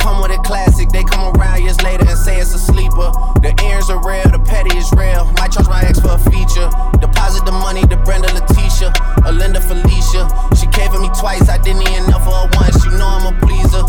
Come 0.00 0.22
with 0.22 0.30
a 0.30 0.40
classic, 0.46 0.88
they 0.88 1.04
come 1.04 1.36
around 1.36 1.62
years 1.62 1.82
later 1.82 2.08
and 2.08 2.18
say 2.18 2.40
it's 2.40 2.54
a 2.54 2.58
sleeper. 2.58 3.12
The 3.44 3.52
earrings 3.68 3.90
are 3.90 4.00
real, 4.00 4.24
the 4.32 4.42
petty 4.42 4.74
is 4.78 4.90
real. 4.96 5.26
Might 5.36 5.52
charge 5.52 5.68
my 5.68 5.82
ex 5.82 6.00
for 6.00 6.12
a 6.12 6.18
feature. 6.18 6.89
Deposit 7.00 7.44
the 7.44 7.52
money 7.52 7.82
to 7.82 7.96
Brenda 7.96 8.28
Leticia 8.28 8.92
or 9.26 9.32
Linda 9.32 9.60
Felicia. 9.60 10.28
She 10.56 10.66
came 10.68 10.90
for 10.92 11.00
me 11.00 11.08
twice, 11.18 11.48
I 11.48 11.58
didn't 11.58 11.82
even 11.82 12.04
enough 12.04 12.24
for 12.24 12.32
her 12.32 12.48
once. 12.54 12.84
You 12.84 12.92
know 12.92 13.08
I'm 13.08 13.34
a 13.34 13.38
pleaser. 13.40 13.82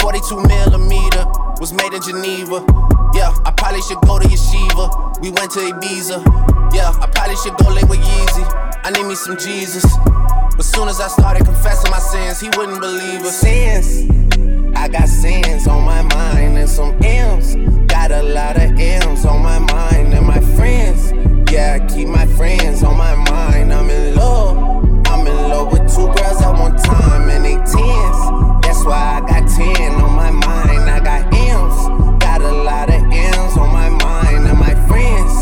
42 0.00 0.42
millimeter 0.46 1.24
was 1.60 1.72
made 1.72 1.92
in 1.92 2.02
Geneva. 2.02 2.64
Yeah, 3.14 3.34
I 3.44 3.52
probably 3.56 3.82
should 3.82 4.00
go 4.02 4.18
to 4.18 4.28
Yeshiva. 4.28 5.20
We 5.20 5.30
went 5.30 5.50
to 5.52 5.60
Ibiza. 5.60 6.22
Yeah, 6.74 6.92
I 7.00 7.06
probably 7.08 7.36
should 7.36 7.56
go 7.56 7.68
link 7.72 7.88
with 7.88 7.98
Yeezy. 8.00 8.44
I 8.84 8.90
need 8.90 9.06
me 9.06 9.14
some 9.14 9.36
Jesus. 9.36 9.84
But 10.56 10.64
soon 10.64 10.88
as 10.88 11.00
I 11.00 11.08
started 11.08 11.44
confessing 11.44 11.90
my 11.90 11.98
sins, 11.98 12.40
he 12.40 12.48
wouldn't 12.56 12.80
believe 12.80 13.20
us. 13.22 13.40
Sins. 13.40 14.10
I 14.76 14.88
got 14.88 15.08
sins 15.08 15.66
on 15.66 15.84
my 15.84 16.02
mind 16.02 16.58
and 16.58 16.68
some 16.68 16.96
M's. 17.02 17.56
Got 17.86 18.12
a 18.12 18.22
lot 18.22 18.56
of 18.56 18.78
M's 18.78 19.24
on 19.24 19.42
my 19.42 19.58
mind 19.58 20.14
and 20.14 20.26
my 20.26 20.40
friends. 20.56 21.12
Yeah, 21.50 21.78
I 21.80 21.86
keep 21.94 22.08
my 22.08 22.26
friends 22.26 22.82
on 22.82 22.98
my 22.98 23.14
mind. 23.14 23.72
I'm 23.72 23.88
in 23.88 24.14
love. 24.16 24.58
I'm 25.06 25.26
in 25.26 25.48
love 25.48 25.72
with 25.72 25.94
two 25.94 26.06
girls 26.06 26.42
at 26.42 26.52
one 26.52 26.76
time 26.76 27.30
and 27.30 27.42
they 27.42 27.54
tens. 27.54 28.62
That's 28.62 28.84
why 28.84 29.16
I 29.16 29.20
got 29.26 29.48
10 29.48 29.92
on 29.94 30.14
my 30.14 30.30
mind. 30.30 30.90
I 30.90 31.00
got 31.00 31.32
M's. 31.32 32.22
Got 32.22 32.42
a 32.42 32.52
lot 32.52 32.90
of 32.90 33.02
M's 33.02 33.56
on 33.56 33.72
my 33.72 33.88
mind 33.88 34.46
and 34.46 34.58
my 34.58 34.74
friends. 34.88 35.32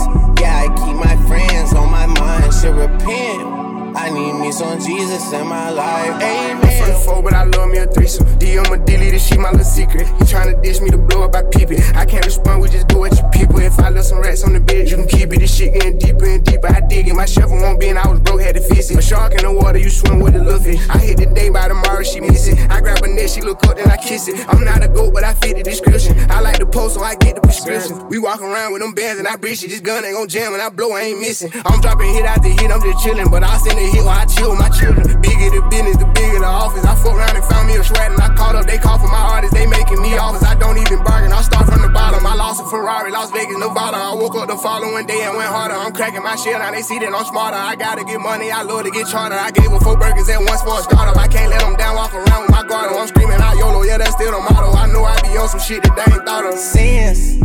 Yeah, 0.40 0.64
I 0.64 0.68
keep 0.78 0.96
my 0.96 1.16
friends 1.26 1.72
on 1.72 1.90
my 1.90 2.06
mind. 2.06 2.54
Should 2.54 2.76
repent. 2.76 3.65
I 4.06 4.10
need 4.10 4.34
me 4.34 4.52
some 4.52 4.78
Jesus 4.78 5.32
in 5.32 5.48
my 5.48 5.68
life. 5.68 6.22
Amen. 6.22 6.60
From 6.78 6.88
the 6.92 7.00
four, 7.04 7.22
but 7.24 7.34
I 7.34 7.42
love 7.42 7.68
me 7.70 7.78
a 7.78 7.88
threesome. 7.88 8.24
DM 8.38 8.70
a 8.70 8.78
delete 8.86 9.10
this 9.10 9.26
shit, 9.26 9.40
my 9.40 9.50
little 9.50 9.64
secret. 9.64 10.06
He 10.06 10.24
tryna 10.30 10.62
dish 10.62 10.80
me 10.80 10.90
to 10.90 10.98
blow 10.98 11.24
up, 11.24 11.34
I 11.34 11.42
peep 11.42 11.72
it. 11.72 11.80
I 11.96 12.06
can't 12.06 12.24
respond, 12.24 12.62
we 12.62 12.68
just 12.68 12.86
go 12.86 13.04
at 13.04 13.18
your 13.18 13.28
people. 13.30 13.58
If 13.58 13.80
I 13.80 13.90
left 13.90 14.06
some 14.06 14.20
rats 14.20 14.44
on 14.44 14.52
the 14.52 14.60
bed, 14.60 14.88
you 14.88 14.94
can 14.94 15.08
keep 15.08 15.32
it. 15.32 15.40
This 15.40 15.56
shit 15.56 15.74
getting 15.74 15.98
deeper 15.98 16.24
and 16.24 16.44
deeper. 16.44 16.68
I 16.68 16.82
dig 16.86 17.08
it. 17.08 17.14
My 17.14 17.26
shovel 17.26 17.58
won't 17.58 17.80
be, 17.80 17.88
and 17.88 17.98
I 17.98 18.06
was 18.06 18.20
broke, 18.20 18.42
had 18.42 18.54
to 18.54 18.60
fix 18.60 18.92
it. 18.92 18.98
A 18.98 19.02
shark 19.02 19.32
in 19.32 19.42
the 19.42 19.50
water, 19.50 19.78
you 19.78 19.90
swim 19.90 20.20
with 20.20 20.36
a 20.36 20.38
little 20.38 20.60
fish. 20.60 20.78
I 20.88 20.98
hit 20.98 21.16
the 21.16 21.26
day 21.26 21.48
by 21.48 21.66
tomorrow, 21.66 22.04
she 22.04 22.20
miss 22.20 22.46
it. 22.46 22.60
I 22.70 22.80
grab 22.80 23.00
her 23.00 23.08
neck, 23.08 23.28
she 23.28 23.40
look 23.40 23.66
up, 23.66 23.76
then 23.76 23.90
I 23.90 23.96
kiss 23.96 24.28
it. 24.28 24.38
I'm 24.48 24.62
not 24.62 24.84
a 24.84 24.88
goat, 24.88 25.14
but 25.14 25.24
I 25.24 25.34
fit 25.34 25.56
the 25.56 25.64
description. 25.64 26.14
I 26.30 26.38
like 26.38 26.60
the 26.60 26.66
post, 26.66 26.94
so 26.94 27.02
I 27.02 27.16
get 27.16 27.34
the 27.34 27.40
prescription. 27.40 28.06
We 28.06 28.20
walk 28.20 28.40
around 28.40 28.72
with 28.72 28.82
them 28.82 28.94
bands 28.94 29.18
and 29.18 29.26
I 29.26 29.34
breach 29.34 29.64
it. 29.64 29.70
This 29.70 29.80
gun 29.80 30.04
ain't 30.04 30.14
gon' 30.14 30.28
jam 30.28 30.52
and 30.52 30.62
I 30.62 30.68
blow, 30.68 30.92
I 30.92 31.10
ain't 31.10 31.18
missing. 31.18 31.50
I'm 31.64 31.80
dropping 31.80 32.14
hit 32.14 32.24
after 32.24 32.48
hit, 32.48 32.70
I'm 32.70 32.80
just 32.80 33.04
chillin', 33.04 33.32
but 33.32 33.42
I'll 33.42 33.58
send 33.58 33.80
a 33.80 33.95
hit 33.96 34.04
while 34.04 34.20
I 34.20 34.26
chill 34.28 34.52
with 34.52 34.60
my 34.60 34.68
children. 34.68 35.04
Bigger 35.24 35.48
the 35.56 35.62
business, 35.72 35.96
the 35.96 36.08
bigger 36.12 36.40
the 36.44 36.50
office. 36.50 36.84
I 36.84 36.94
fuck 37.00 37.16
around 37.16 37.36
and 37.36 37.44
found 37.44 37.68
me 37.68 37.80
a 37.80 37.84
shred 37.84 38.12
and 38.12 38.20
I 38.20 38.28
called 38.36 38.56
up. 38.56 38.66
They 38.68 38.76
call 38.78 38.98
for 39.00 39.08
my 39.08 39.24
artists, 39.32 39.56
they 39.56 39.66
making 39.66 40.00
me 40.04 40.16
offers. 40.16 40.44
I 40.44 40.54
don't 40.54 40.76
even 40.76 41.00
bargain. 41.02 41.32
I 41.32 41.40
start 41.40 41.64
from 41.66 41.80
the 41.80 41.88
bottom. 41.88 42.24
I 42.26 42.34
lost 42.34 42.60
a 42.60 42.66
Ferrari, 42.68 43.10
Las 43.10 43.32
Vegas, 43.32 43.56
Nevada. 43.56 43.96
I 43.96 44.14
woke 44.14 44.36
up 44.36 44.48
the 44.48 44.56
following 44.56 45.06
day 45.06 45.24
and 45.24 45.36
went 45.36 45.48
harder. 45.48 45.74
I'm 45.74 45.92
cracking 45.92 46.22
my 46.22 46.36
shit 46.36 46.58
now. 46.58 46.70
They 46.70 46.82
see 46.82 46.98
that 47.00 47.12
I'm 47.12 47.24
smarter. 47.24 47.56
I 47.56 47.74
gotta 47.76 48.04
get 48.04 48.20
money. 48.20 48.50
I 48.52 48.62
love 48.62 48.84
to 48.84 48.90
get 48.90 49.08
charter. 49.08 49.36
I 49.36 49.50
gave 49.50 49.70
her 49.72 49.80
four 49.80 49.96
burgers 49.96 50.28
at 50.28 50.40
once 50.44 50.62
for 50.62 50.76
a 50.78 50.82
startup. 50.84 51.16
I 51.16 51.28
can't 51.28 51.50
let 51.50 51.60
them 51.60 51.76
down. 51.76 51.96
Walk 51.96 52.12
around 52.12 52.42
with 52.44 52.52
my 52.52 52.62
guard. 52.68 52.92
I'm 52.92 53.08
screaming 53.08 53.40
out 53.40 53.56
YOLO. 53.56 53.82
Yeah, 53.82 53.98
that's 53.98 54.12
still 54.12 54.32
the 54.32 54.40
motto. 54.44 54.76
I 54.76 54.86
know 54.92 55.04
I 55.04 55.16
be 55.22 55.36
on 55.38 55.48
some 55.48 55.60
shit 55.60 55.82
that 55.84 55.96
they 55.96 56.12
ain't 56.12 56.24
thought 56.24 56.44
of. 56.44 56.58
Sins. 56.58 57.40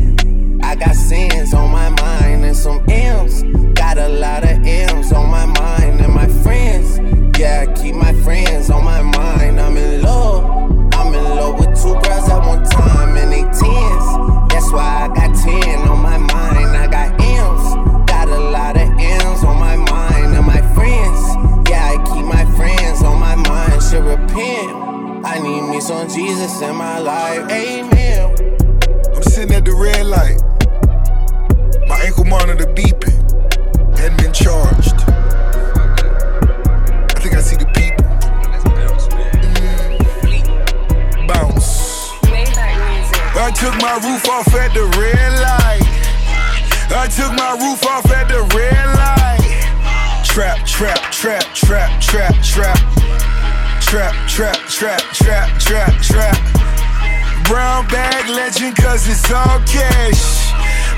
I 0.63 0.75
got 0.75 0.95
sins 0.95 1.53
on 1.53 1.71
my 1.71 1.89
mind 1.89 2.45
and 2.45 2.55
some 2.55 2.83
M's. 2.87 3.70
Got 3.93 4.09
a 4.09 4.19
lot 4.19 4.43
of 4.45 4.65
M's 4.65 5.11
on 5.11 5.29
my 5.29 5.45
mind 5.45 5.99
and 5.99 6.13
my 6.13 6.25
friends. 6.25 6.97
Yeah, 7.37 7.65
I 7.67 7.73
keep 7.73 7.93
my 7.93 8.13
friends 8.23 8.69
on 8.69 8.85
my 8.85 9.01
mind. 9.01 9.59
I'm 9.59 9.75
in 9.75 10.01
love. 10.01 10.45
I'm 10.93 11.13
in 11.13 11.23
love 11.35 11.59
with 11.59 11.75
two 11.75 11.99
girls 11.99 12.29
at 12.29 12.39
one 12.39 12.63
time 12.63 13.17
and 13.17 13.29
they 13.33 13.41
tens. 13.41 14.05
That's 14.47 14.71
why 14.71 15.03
I 15.03 15.07
got 15.13 15.35
10 15.35 15.89
on 15.89 16.01
my 16.01 16.17
mind. 16.17 16.69
I 16.77 16.87
got 16.87 17.19
M's. 17.19 18.09
Got 18.09 18.29
a 18.29 18.39
lot 18.39 18.77
of 18.77 18.87
M's 18.97 19.43
on 19.43 19.59
my 19.59 19.75
mind 19.75 20.37
and 20.37 20.45
my 20.45 20.61
friends. 20.73 21.69
Yeah, 21.69 21.91
I 21.91 21.97
keep 22.13 22.23
my 22.23 22.45
friends 22.55 23.03
on 23.03 23.19
my 23.19 23.35
mind. 23.35 23.83
Should 23.83 24.05
repent. 24.05 24.71
I 25.25 25.37
need 25.43 25.69
me 25.69 25.81
some 25.81 26.07
Jesus 26.07 26.61
in 26.61 26.77
my 26.77 26.97
life. 26.99 27.51
Amen. 27.51 28.57
I'm 29.13 29.23
sitting 29.23 29.53
at 29.53 29.65
the 29.65 29.75
red 29.75 30.05
light. 30.05 30.39
My 31.89 31.99
ankle 32.03 32.23
monitor 32.23 32.67
beeping. 32.67 33.20
Hadn't 34.01 34.17
been 34.17 34.33
charged. 34.33 34.95
I 37.05 37.13
think 37.21 37.35
I 37.35 37.41
see 37.41 37.55
the 37.55 37.67
people. 37.67 38.03
Mm. 40.25 41.27
Bounce. 41.27 42.09
I 43.37 43.51
took 43.53 43.75
my 43.79 44.01
roof 44.01 44.27
off 44.27 44.51
at 44.55 44.73
the 44.73 44.85
red 44.97 45.33
light. 45.45 45.85
I 46.89 47.07
took 47.13 47.31
my 47.37 47.53
roof 47.61 47.85
off 47.85 48.09
at 48.09 48.27
the 48.27 48.41
red 48.57 48.87
light. 48.97 49.61
Trap, 50.25 50.65
trap, 50.65 51.11
trap, 51.11 51.43
trap, 51.53 52.01
trap, 52.01 52.33
trap. 52.41 52.79
Trap, 53.81 54.15
trap, 54.27 54.57
trap, 54.67 55.01
trap, 55.13 55.59
trap, 55.59 56.01
trap. 56.01 56.37
Brown 57.45 57.85
bag 57.89 58.27
legend, 58.29 58.75
cause 58.77 59.07
it's 59.07 59.31
all 59.31 59.59
cash. 59.67 60.50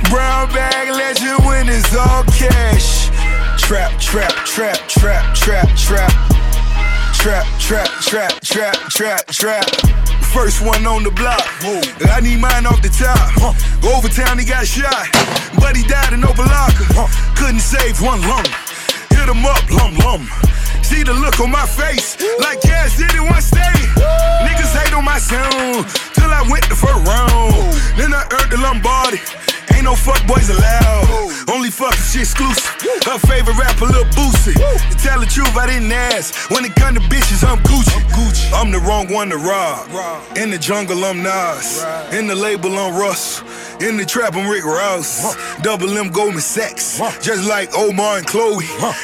Brown 0.09 0.49
bag 0.49 0.89
legend 0.89 1.45
when 1.45 1.69
it's 1.69 1.95
all 1.95 2.23
cash. 2.25 3.09
Trap, 3.59 3.99
trap, 3.99 4.33
trap, 4.45 4.77
trap, 4.87 5.35
trap, 5.35 5.69
trap. 5.77 6.11
Trap, 7.13 7.45
trap, 7.59 7.87
trap, 8.01 8.39
trap, 8.41 8.75
trap, 8.89 9.25
trap. 9.27 9.65
First 10.33 10.61
one 10.65 10.85
on 10.85 11.03
the 11.03 11.11
block. 11.11 11.45
I 12.11 12.19
need 12.21 12.41
mine 12.41 12.65
off 12.65 12.81
the 12.81 12.89
top. 12.89 13.55
Overtown, 13.83 14.39
he 14.39 14.45
got 14.45 14.67
shot. 14.67 15.07
But 15.55 15.77
he 15.77 15.83
died 15.83 16.13
in 16.13 16.21
Opa-locka. 16.21 17.07
Couldn't 17.37 17.61
save 17.61 18.01
one 18.01 18.21
lung. 18.21 18.45
Hit 19.09 19.29
him 19.29 19.45
up, 19.45 19.63
lum 19.71 19.95
lum. 20.03 20.27
See 20.83 21.03
the 21.03 21.13
look 21.13 21.39
on 21.39 21.49
my 21.49 21.65
face, 21.65 22.17
like 22.39 22.61
Cass 22.61 22.97
did 22.97 23.15
in 23.15 23.25
one 23.25 23.41
state. 23.41 23.87
Niggas 24.43 24.75
hate 24.75 24.93
on 24.93 25.05
my 25.05 25.17
sound, 25.17 25.87
till 26.13 26.29
I 26.29 26.45
went 26.51 26.67
the 26.67 26.75
first 26.75 27.07
round. 27.07 27.53
Then 27.95 28.13
I 28.13 28.27
earned 28.29 28.51
the 28.51 28.57
Lombardi. 28.57 29.19
Ain't 29.73 29.83
no 29.83 29.95
fuck 29.95 30.25
boys 30.27 30.49
allowed. 30.49 31.49
Only 31.49 31.69
fuck 31.69 31.93
she 31.95 32.21
exclusive. 32.21 32.63
Her 33.03 33.19
favorite 33.19 33.57
rapper, 33.57 33.85
Lil 33.85 34.05
Boosie. 34.15 34.53
To 34.55 34.97
tell 34.97 35.19
the 35.19 35.25
truth, 35.25 35.55
I 35.57 35.67
didn't 35.67 35.91
ask. 35.91 36.49
When 36.49 36.63
it 36.65 36.75
come 36.75 36.95
to 36.95 37.01
bitches, 37.01 37.43
I'm 37.47 37.59
Gucci. 37.59 37.99
Gucci. 38.15 38.51
I'm 38.53 38.71
the 38.71 38.79
wrong 38.79 39.11
one 39.11 39.29
to 39.29 39.37
rob. 39.37 39.89
In 40.37 40.49
the 40.49 40.57
jungle, 40.57 41.03
I'm 41.03 41.21
Nas. 41.21 41.83
In 42.13 42.27
the 42.27 42.35
label, 42.35 42.77
I'm 42.77 42.95
Russ. 42.95 43.41
In 43.81 43.97
the 43.97 44.05
trap, 44.05 44.35
I'm 44.35 44.49
Rick 44.49 44.63
Ross. 44.63 45.35
Double 45.61 45.97
M 45.97 46.09
Goldman 46.09 46.41
Sachs. 46.41 46.99
Just 47.21 47.47
like 47.47 47.75
Omar 47.75 48.19
and 48.19 48.27
Khloe. 48.27 48.63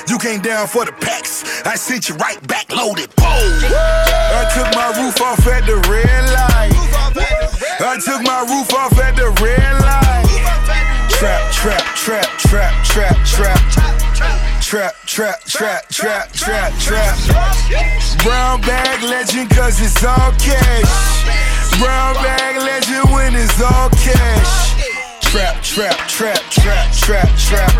You 0.09 0.17
came 0.17 0.41
down 0.41 0.67
for 0.67 0.85
the 0.85 0.93
packs. 0.93 1.43
I 1.65 1.75
sent 1.75 2.07
you 2.07 2.15
right 2.15 2.39
back 2.47 2.71
loaded. 2.71 3.13
Boom. 3.15 3.25
I 3.25 4.49
took 4.55 4.73
my 4.75 4.89
roof 5.01 5.21
off 5.21 5.45
at 5.47 5.65
the 5.65 5.75
red 5.89 6.23
light. 6.31 6.71
I 7.81 7.97
took 8.03 8.21
my 8.23 8.41
roof 8.41 8.73
off 8.73 8.97
at 8.99 9.15
the 9.15 9.29
red 9.41 9.73
light. 9.73 9.78
Trap, 11.19 11.51
trap, 11.51 11.83
trap, 11.97 12.25
trap, 12.37 12.85
trap, 12.85 13.25
trap. 13.25 13.59
Trap, 14.61 14.95
trap, 15.05 15.43
trap, 15.43 15.89
trap, 15.89 16.31
trap, 16.31 16.73
trap. 16.79 18.23
Brown 18.23 18.61
bag 18.61 19.03
legend, 19.03 19.49
cause 19.49 19.81
it's 19.81 20.01
all 20.01 20.31
cash. 20.39 21.77
Brown 21.77 22.15
bag 22.23 22.55
legend 22.63 23.11
when 23.11 23.35
it's 23.35 23.61
all 23.61 23.89
cash. 23.89 24.79
Trap, 25.19 25.61
trap, 25.61 25.97
trap, 26.07 26.39
trap, 26.51 26.93
trap, 26.93 27.27
trap. 27.37 27.71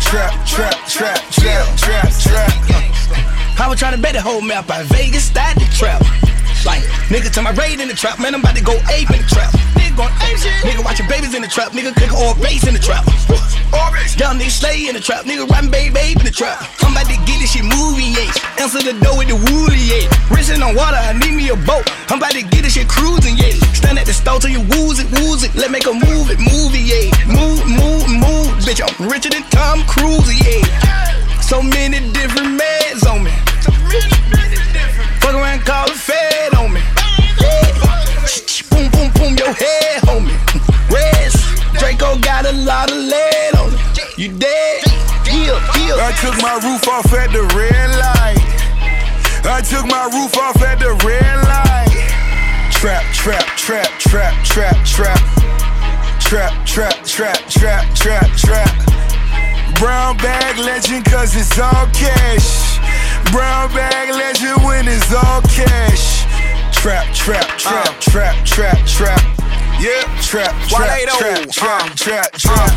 Trap, 0.00 0.46
trap, 0.46 0.86
trap, 0.86 1.18
trap, 1.32 1.76
trap, 1.76 2.12
trap. 2.22 3.58
I 3.58 3.66
was 3.68 3.80
trying 3.80 3.96
to 3.96 4.00
bet 4.00 4.14
the 4.14 4.22
whole 4.22 4.40
map 4.40 4.70
out 4.70 4.84
Vegas, 4.86 5.24
started 5.24 5.62
the 5.62 5.74
trap. 5.74 6.00
Like, 6.66 6.82
nigga, 7.06 7.30
to 7.38 7.42
my 7.42 7.54
raid 7.54 7.78
in 7.78 7.86
the 7.86 7.94
trap, 7.94 8.18
man, 8.18 8.34
I'm 8.34 8.42
about 8.42 8.56
to 8.56 8.64
go 8.64 8.74
ape 8.90 9.08
in 9.14 9.22
the 9.22 9.30
trap. 9.30 9.54
Nigga 9.78 9.94
going 9.96 10.14
ape 10.26 10.36
shit. 10.36 10.52
Nigga 10.66 10.82
watching 10.82 11.06
babies 11.06 11.32
in 11.32 11.40
the 11.40 11.48
trap, 11.48 11.70
nigga 11.70 11.94
cook 11.94 12.12
all 12.12 12.34
base 12.42 12.66
in 12.66 12.74
the 12.74 12.82
trap. 12.82 13.06
Young 14.16 14.40
nigga 14.40 14.50
slay 14.50 14.88
in 14.88 14.94
the 14.94 15.00
trap, 15.00 15.24
nigga 15.28 15.46
riding 15.46 15.70
baby 15.70 15.92
babe 15.92 16.18
in 16.18 16.24
the 16.24 16.32
trap. 16.32 16.58
I'm 16.82 16.90
about 16.90 17.06
to 17.06 17.16
get 17.28 17.38
this 17.38 17.52
shit 17.52 17.62
movie, 17.62 18.16
yeah. 18.16 18.32
Answer 18.58 18.80
the 18.82 18.98
door 18.98 19.14
with 19.14 19.28
the 19.28 19.36
woolly, 19.36 19.78
yeah. 19.78 20.08
Racing 20.32 20.62
on 20.62 20.74
water, 20.74 20.96
I 20.96 21.12
need 21.12 21.36
me 21.36 21.48
a 21.52 21.56
boat. 21.68 21.84
I'm 22.10 22.18
about 22.18 22.32
to 22.32 22.42
get 22.42 22.64
this 22.64 22.74
shit 22.74 22.88
cruising, 22.88 23.36
yeah. 23.36 23.54
Stand 23.76 23.98
at 24.00 24.06
the 24.06 24.16
stove 24.16 24.40
till 24.40 24.50
you 24.50 24.64
wooze 24.74 24.98
it, 24.98 25.06
wooze 25.20 25.44
it. 25.44 25.54
Let 25.54 25.70
make 25.70 25.86
a 25.86 25.92
move 25.92 26.32
it, 26.32 26.40
movie, 26.40 26.82
yeah. 26.82 27.12
Move, 27.28 27.62
move, 27.68 28.08
move, 28.10 28.50
bitch. 28.66 28.80
I'm 28.82 28.90
richer 29.06 29.30
than 29.30 29.44
Tom 29.54 29.84
Cruise, 29.84 30.32
yeah. 30.32 30.64
So 31.44 31.62
many 31.62 32.00
different 32.10 32.58
meds 32.58 33.04
on 33.06 33.22
me. 33.22 33.36
Fuck 35.36 35.44
around, 35.44 35.64
call 35.66 35.86
the 35.86 35.92
Fed 35.92 36.54
on 36.54 36.72
me. 36.72 36.80
Boom, 38.70 38.88
boom, 38.90 39.10
boom, 39.12 39.36
your 39.36 39.52
head, 39.52 40.00
homie. 40.08 40.32
Rest. 40.90 41.36
Draco 41.78 42.18
got 42.20 42.46
a 42.46 42.52
lot 42.52 42.90
of 42.90 42.96
lead 42.96 43.54
on 43.56 43.74
it. 43.74 44.18
You 44.18 44.32
dead? 44.32 44.82
Yeah, 45.26 45.60
yeah. 45.76 46.08
I 46.08 46.12
took 46.22 46.40
my 46.40 46.56
roof 46.64 46.88
off 46.88 47.12
at 47.12 47.32
the 47.32 47.42
red 47.52 47.90
light. 48.00 48.40
I 49.44 49.60
took 49.60 49.86
my 49.86 50.08
roof 50.08 50.36
off 50.38 50.62
at 50.62 50.78
the 50.78 50.92
red 51.04 51.36
light. 51.44 52.72
Trap, 52.72 53.04
trap, 53.12 53.44
trap, 53.58 53.90
trap, 53.98 54.44
trap, 54.44 54.86
trap. 54.86 55.20
Trap, 56.20 56.66
trap, 56.66 57.04
trap, 57.04 57.48
trap, 57.48 57.94
trap, 57.94 58.30
trap. 58.38 59.78
Brown 59.78 60.16
bag 60.16 60.58
legend, 60.58 61.04
cause 61.04 61.36
it's 61.36 61.58
all 61.58 61.86
cash. 61.92 62.75
Brown 63.32 63.72
bag 63.74 64.14
legend 64.14 64.64
when 64.64 64.88
it's 64.88 65.12
all 65.12 65.42
cash. 65.42 66.24
Trap, 66.74 67.06
trap, 67.14 67.46
trap, 67.58 68.00
trap, 68.00 68.34
trap, 68.44 68.78
trap. 68.86 69.22
Yeah, 69.80 70.02
trap, 70.22 70.54
trap, 70.68 70.98
trap, 71.18 71.50
trap, 71.50 71.82
uh, 71.82 71.94
trap, 71.94 72.32
trap. 72.32 72.72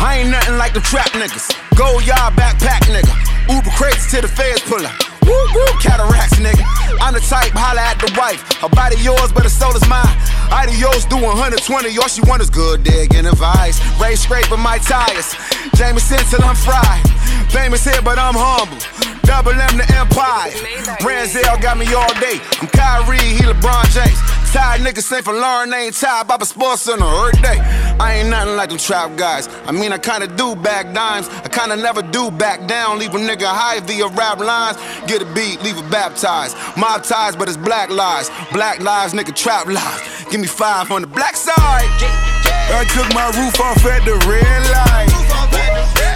I 0.00 0.20
ain't 0.20 0.30
nothing 0.30 0.56
like 0.56 0.72
the 0.72 0.80
trap 0.80 1.12
niggas. 1.12 1.52
Gold 1.76 2.06
yard 2.06 2.34
backpack 2.34 2.88
nigga. 2.88 3.12
Uber 3.52 3.70
crates 3.76 4.10
to 4.12 4.20
the 4.20 4.28
feds 4.28 4.62
pull 4.62 4.84
up. 4.86 4.96
Woo 5.22 5.36
woo, 5.54 5.66
cataracts 5.80 6.40
nigga. 6.40 6.64
I'm 7.00 7.14
the 7.14 7.20
type, 7.20 7.52
holla 7.52 7.80
at 7.80 8.00
the 8.00 8.12
wife. 8.16 8.40
Her 8.60 8.68
body 8.68 8.96
yours, 9.04 9.32
but 9.32 9.44
her 9.44 9.52
soul 9.52 9.76
is 9.76 9.86
mine. 9.88 10.08
Adios, 10.50 11.04
do 11.04 11.16
120. 11.16 11.98
All 11.98 12.08
she 12.08 12.22
want 12.22 12.42
is 12.42 12.50
good 12.50 12.82
dick 12.82 13.14
and 13.14 13.26
advice. 13.26 13.80
Ray 14.00 14.16
scraping 14.16 14.60
my 14.60 14.78
tires. 14.78 15.34
Jameson 15.76 16.18
till 16.30 16.42
I'm 16.42 16.56
fried. 16.56 17.04
Famous 17.50 17.84
here, 17.84 18.02
but 18.02 18.18
I'm 18.18 18.34
humble. 18.34 19.19
Double 19.30 19.52
M 19.52 19.78
the 19.78 19.86
Empire. 19.94 20.50
Ranzel 21.06 21.62
got 21.62 21.78
me 21.78 21.86
all 21.94 22.12
day. 22.18 22.42
I'm 22.60 22.66
Kyrie, 22.66 23.16
he 23.38 23.46
LeBron 23.46 23.86
James. 23.94 24.18
Tired 24.50 24.80
niggas 24.80 25.04
say 25.04 25.22
for 25.22 25.32
Lauren 25.32 25.72
ain't 25.72 25.94
tired. 25.94 26.26
Baba 26.26 26.44
Sports 26.44 26.88
on 26.88 26.98
a 26.98 27.08
hurt 27.08 27.40
day. 27.40 27.60
I 28.00 28.14
ain't 28.14 28.28
nothing 28.28 28.56
like 28.56 28.70
them 28.70 28.78
trap 28.78 29.16
guys. 29.16 29.48
I 29.66 29.70
mean, 29.70 29.92
I 29.92 29.98
kinda 29.98 30.26
do 30.26 30.56
back 30.56 30.92
dimes. 30.92 31.28
I 31.28 31.48
kinda 31.48 31.76
never 31.76 32.02
do 32.02 32.32
back 32.32 32.66
down. 32.66 32.98
Leave 32.98 33.14
a 33.14 33.18
nigga 33.18 33.46
high 33.46 33.78
via 33.78 34.08
rap 34.08 34.40
lines. 34.40 34.78
Get 35.06 35.22
a 35.22 35.26
beat, 35.26 35.62
leave 35.62 35.78
it 35.78 35.88
baptized. 35.88 36.56
Mob 36.76 37.04
ties, 37.04 37.36
but 37.36 37.46
it's 37.46 37.56
black 37.56 37.88
lies. 37.88 38.32
Black 38.50 38.80
lives, 38.80 39.14
nigga, 39.14 39.32
trap 39.32 39.66
lies. 39.66 40.00
Give 40.32 40.40
me 40.40 40.48
five 40.48 40.90
on 40.90 41.02
the 41.02 41.06
black 41.06 41.36
side. 41.36 41.86
I 42.74 42.84
took 42.94 43.08
my 43.14 43.30
roof 43.38 43.60
off 43.60 43.86
at 43.86 44.04
the 44.04 44.16
red 44.26 44.62
light. 44.74 45.10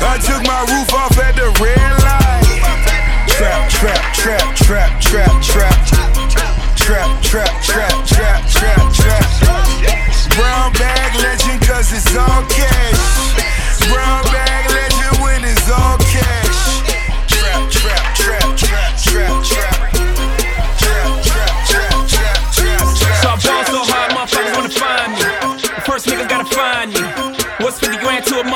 I 0.02 0.18
took 0.18 0.42
my 0.44 0.62
roof 0.66 0.92
off 0.92 1.16
at 1.18 1.36
the 1.36 1.46
red 1.62 2.02
light. 2.02 2.43
Trap, 3.44 3.68
trap, 3.68 4.14
trap, 4.14 4.56
trap, 4.56 5.02
trap, 5.02 5.42
trap. 5.42 5.76
Trap, 6.76 7.22
trap, 7.22 7.62
trap, 7.62 8.06
trap, 8.06 8.48
trap, 8.48 8.92
trap. 8.94 9.26
Brown 10.34 10.72
bag 10.72 11.14
legend, 11.20 11.60
cause 11.60 11.92
it's 11.92 12.16
all 12.16 12.42
cash. 12.48 13.88
Brown 13.92 14.24
bag 14.32 14.63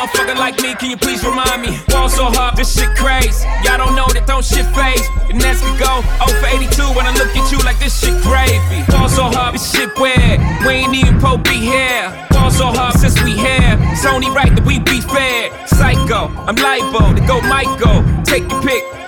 motherfucker 0.09 0.37
like 0.37 0.61
me? 0.63 0.75
Can 0.75 0.91
you 0.91 0.97
please 0.97 1.25
remind 1.25 1.63
me? 1.63 1.79
Ball 1.89 2.09
so 2.09 2.25
hard, 2.25 2.57
this 2.57 2.73
shit 2.73 2.89
crazy. 2.97 3.47
Y'all 3.65 3.79
don't 3.79 3.95
know 3.95 4.07
that 4.15 4.27
don't 4.27 4.45
shit 4.45 4.67
phase. 4.75 5.07
And 5.31 5.41
that's 5.41 5.61
could 5.61 5.79
go 5.79 6.01
0 6.25 6.41
for 6.41 6.49
82 6.49 6.83
when 6.97 7.07
I 7.07 7.13
look 7.15 7.35
at 7.37 7.53
you 7.53 7.59
like 7.65 7.79
this 7.79 7.99
shit 7.99 8.17
gravy. 8.23 8.85
Ball 8.91 9.09
so 9.09 9.25
hard, 9.25 9.55
this 9.55 9.71
shit 9.71 9.91
weird. 9.99 10.41
We 10.67 10.85
ain't 10.85 10.95
even 10.95 11.21
po 11.21 11.37
be 11.37 11.59
here. 11.59 12.09
Ball 12.31 12.51
so 12.51 12.67
hard 12.67 12.99
since 12.99 13.21
we 13.23 13.33
here. 13.33 13.77
It's 13.93 14.07
only 14.07 14.31
right 14.31 14.55
that 14.55 14.65
we 14.65 14.79
be 14.79 15.01
fair. 15.01 15.51
Psycho, 15.67 16.29
I'm 16.47 16.57
libo 16.57 17.15
to 17.15 17.23
go 17.27 17.41
Michael. 17.43 18.05
Take 18.25 18.49
your 18.51 18.63
pick. 18.63 19.08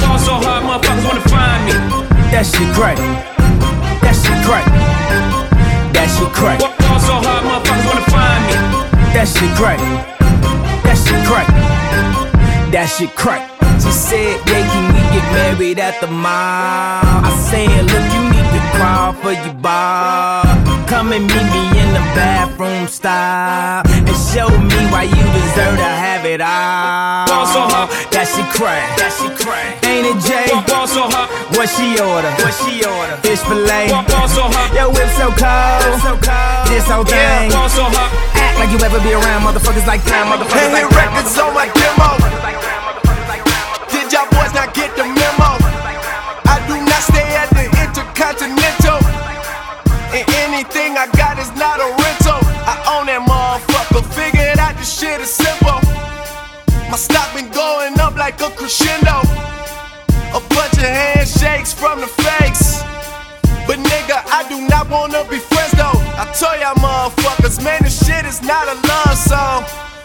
Ball 0.00 0.18
so 0.18 0.34
hard, 0.34 0.62
motherfuckers 0.64 1.04
wanna 1.06 1.28
find 1.28 1.60
me. 1.66 1.72
That 2.30 2.44
shit 2.46 2.70
crack. 2.74 2.98
That 4.02 4.14
shit 4.14 4.38
crack. 4.46 4.66
That 5.94 6.08
shit 6.14 6.30
crack. 6.32 6.58
Ball 6.60 7.00
so 7.00 7.14
hard, 7.24 7.42
motherfuckers 7.44 7.86
wanna 7.86 8.06
find 8.10 8.42
me. 8.48 8.54
That 9.14 9.28
shit 9.28 9.52
crack. 9.58 9.80
That 10.84 10.96
shit 11.04 11.20
crack. 11.26 11.48
That 12.72 12.86
shit 12.86 13.14
crack. 13.14 13.50
She 13.82 13.90
said, 13.90 14.40
yeah, 14.46 14.62
can 14.70 14.84
we 14.94 15.00
get 15.14 15.26
married 15.32 15.78
at 15.78 16.00
the 16.00 16.06
mall? 16.06 17.02
I 17.24 17.30
said, 17.50 17.84
look, 17.90 18.06
you 18.14 18.22
need 18.32 18.48
to 18.54 18.60
crawl 18.76 19.12
for 19.12 19.32
your 19.32 19.54
bar. 19.54 20.63
Come 20.94 21.10
and 21.10 21.26
meet 21.26 21.48
me 21.50 21.64
in 21.82 21.90
the 21.90 22.04
bathroom 22.14 22.86
style 22.86 23.82
and 23.82 24.14
show 24.30 24.46
me 24.46 24.78
why 24.94 25.02
you 25.10 25.24
deserve 25.34 25.74
to 25.74 25.90
have 25.90 26.22
it 26.24 26.38
all. 26.38 27.26
Ball 27.26 27.46
so 27.50 27.66
hard. 27.66 27.90
That 28.14 28.30
she 28.30 28.46
crack. 28.54 28.94
That 29.02 29.10
shit 29.10 29.34
crack. 29.34 29.82
Ain't 29.82 30.06
it 30.06 30.22
Jay? 30.22 30.46
Ball 30.70 30.86
so 30.86 31.10
hard. 31.10 31.26
What 31.58 31.66
she 31.66 31.98
order? 31.98 32.30
What 32.38 32.54
she 32.62 32.86
order? 32.86 33.18
Fish 33.26 33.42
fillet. 33.42 33.90
Ball 34.06 34.30
so 34.30 34.46
hard. 34.46 34.70
Yo, 34.70 34.86
whip 34.94 35.10
so 35.18 35.34
cold. 35.34 35.98
So 35.98 36.14
cold. 36.14 36.70
This 36.70 36.86
whole 36.86 37.02
Yeah, 37.10 37.42
thing. 37.42 37.50
so 37.74 37.90
hard. 37.90 37.98
Uh-huh. 37.98 38.38
Act 38.38 38.54
like 38.62 38.70
you 38.70 38.78
ever 38.86 39.02
be 39.02 39.18
around 39.18 39.42
motherfuckers 39.42 39.90
like 39.90 40.06
time, 40.06 40.30
motherfuckers 40.30 40.62
Hey, 40.62 40.70
like 40.78 40.86
hit 40.86 40.94
records 40.94 41.34
on 41.42 41.50
my 41.58 41.66
demo. 41.74 42.23
My 56.94 56.98
stock 56.98 57.34
been 57.34 57.50
going 57.50 57.98
up 57.98 58.14
like 58.14 58.40
a 58.40 58.50
crescendo. 58.50 59.26
A 60.30 60.40
bunch 60.54 60.78
of 60.78 60.86
handshakes 60.86 61.72
from 61.74 61.98
the 61.98 62.06
fakes. 62.06 62.84
But 63.66 63.82
nigga, 63.82 64.22
I 64.30 64.46
do 64.48 64.62
not 64.68 64.88
wanna 64.88 65.24
be 65.28 65.40
friends 65.42 65.72
though. 65.72 65.98
I 66.14 66.30
tell 66.38 66.54
y'all 66.54 66.78
motherfuckers, 66.78 67.58
man, 67.64 67.82
this 67.82 67.98
shit 68.06 68.24
is 68.24 68.42
not 68.42 68.68
a 68.68 68.78
love 68.86 69.18
song. 69.18 69.64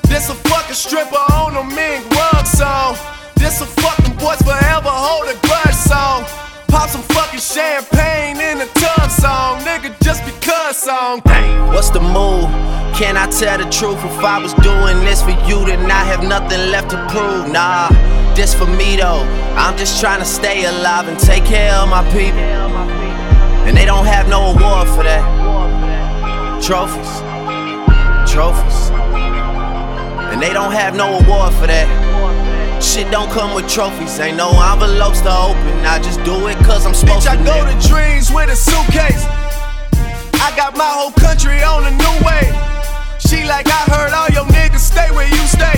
This 0.09 0.31
a 0.31 0.33
fucking 0.49 0.73
stripper 0.73 1.21
on 1.29 1.57
a 1.57 1.63
mink 1.75 2.09
rug 2.09 2.47
song. 2.47 2.97
This 3.35 3.61
a 3.61 3.67
fucking 3.67 4.15
boys 4.17 4.41
forever 4.41 4.89
hold 4.89 5.29
a 5.29 5.37
grudge 5.45 5.75
song. 5.75 6.25
Pop 6.69 6.89
some 6.89 7.01
fucking 7.01 7.39
champagne 7.39 8.39
in 8.39 8.59
the 8.59 8.65
tub 8.79 9.09
song, 9.09 9.59
nigga, 9.61 9.93
just 10.03 10.23
because 10.25 10.77
song. 10.77 11.21
What's 11.73 11.89
the 11.89 11.99
move? 11.99 12.49
Can 12.95 13.15
I 13.17 13.27
tell 13.29 13.57
the 13.57 13.69
truth? 13.69 13.97
If 14.03 14.23
I 14.23 14.39
was 14.39 14.53
doing 14.55 14.99
this 15.05 15.21
for 15.21 15.31
you, 15.47 15.65
then 15.65 15.89
I 15.89 16.03
have 16.03 16.23
nothing 16.23 16.71
left 16.71 16.89
to 16.91 16.97
prove. 17.09 17.51
Nah, 17.51 17.89
this 18.35 18.53
for 18.53 18.65
me 18.65 18.97
though. 18.97 19.23
I'm 19.55 19.77
just 19.77 19.99
trying 19.99 20.19
to 20.19 20.25
stay 20.25 20.65
alive 20.65 21.07
and 21.07 21.19
take 21.19 21.45
care 21.45 21.73
of 21.73 21.89
my 21.89 22.03
people. 22.11 22.39
And 23.67 23.75
they 23.77 23.85
don't 23.85 24.05
have 24.05 24.27
no 24.27 24.51
award 24.51 24.87
for 24.89 25.03
that. 25.03 25.23
Trophies. 26.61 27.21
Trophies. 28.31 28.89
And 30.31 30.41
they 30.41 30.53
don't 30.53 30.71
have 30.71 30.95
no 30.95 31.19
award 31.19 31.53
for 31.53 31.67
that. 31.67 31.87
Shit 32.81 33.11
don't 33.11 33.29
come 33.29 33.53
with 33.53 33.67
trophies. 33.67 34.19
Ain't 34.19 34.37
no 34.37 34.49
envelopes 34.71 35.21
to 35.21 35.31
open. 35.31 35.73
I 35.85 35.99
just 35.99 36.23
do 36.23 36.47
it 36.47 36.57
cause 36.63 36.85
I'm 36.85 36.93
supposed 36.93 37.27
Bitch, 37.27 37.35
I 37.35 37.43
go 37.43 37.67
to 37.67 37.75
dreams 37.87 38.31
with 38.31 38.49
a 38.49 38.55
suitcase. 38.55 39.23
I 40.39 40.53
got 40.55 40.77
my 40.77 40.87
whole 40.87 41.11
country 41.11 41.61
on 41.61 41.83
a 41.83 41.91
new 41.91 42.15
way. 42.23 42.47
She 43.19 43.43
like, 43.43 43.67
I 43.67 43.83
heard 43.91 44.11
all 44.15 44.31
your 44.31 44.47
niggas 44.55 44.79
stay 44.79 45.11
where 45.11 45.27
you 45.27 45.43
stay. 45.45 45.75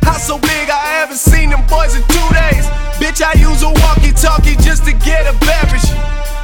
House 0.00 0.26
so 0.26 0.38
big, 0.38 0.70
I 0.72 1.04
haven't 1.04 1.20
seen 1.20 1.50
them 1.50 1.64
boys 1.68 1.94
in 1.94 2.02
two 2.08 2.28
days. 2.32 2.64
Bitch, 2.96 3.20
I 3.20 3.36
use 3.36 3.62
a 3.62 3.68
walkie 3.84 4.12
talkie 4.16 4.56
just 4.64 4.84
to 4.86 4.92
get 4.92 5.28
a 5.28 5.36
beverage. 5.44 5.88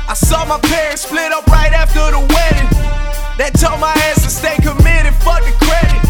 I 0.09 0.15
saw 0.15 0.45
my 0.45 0.61
parents 0.61 1.03
split 1.03 1.33
up 1.33 1.47
right 1.47 1.73
after 1.73 2.05
the 2.13 2.21
wedding. 2.21 2.69
That 3.41 3.57
told 3.57 3.81
my 3.81 3.93
ass 4.13 4.23
to 4.25 4.31
stay 4.31 4.57
committed, 4.61 5.15
fuck 5.25 5.41
the 5.41 5.57
credit. 5.65 6.10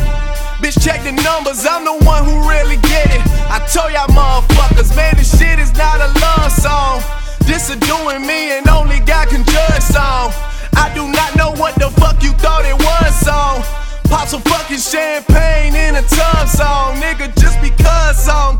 Bitch, 0.71 0.85
check 0.85 1.03
the 1.03 1.11
numbers, 1.11 1.67
I'm 1.67 1.85
the 1.85 2.05
one 2.07 2.25
who 2.25 2.49
really 2.49 2.77
get 2.77 3.11
it. 3.11 3.21
I 3.51 3.59
told 3.67 3.91
y'all 3.91 4.07
motherfuckers, 4.07 4.95
man, 4.95 5.17
this 5.17 5.37
shit 5.37 5.59
is 5.59 5.73
not 5.75 5.99
a 5.99 6.07
love 6.21 6.53
song. 6.53 7.03
This 7.41 7.71
a 7.71 7.77
doing 7.77 8.25
me 8.25 8.57
and 8.57 8.69
only 8.69 9.01
God 9.01 9.29
can 9.29 9.43
judge 9.43 9.83
song. 9.83 10.31
I 10.77 10.93
do 10.95 11.11
not 11.11 11.35
know 11.35 11.51
what 11.61 11.75
the 11.75 11.91
fuck 11.99 12.23
you 12.23 12.31
thought 12.39 12.65
it 12.65 12.79
was 12.79 13.15
song. 13.19 13.65
Pop 14.05 14.29
some 14.29 14.43
fucking 14.43 14.79
champagne 14.79 15.75
in 15.75 15.97
a 15.97 16.03
tub 16.03 16.47
song, 16.47 16.95
nigga, 17.03 17.35
just 17.41 17.61
because 17.61 18.25
song. 18.25 18.57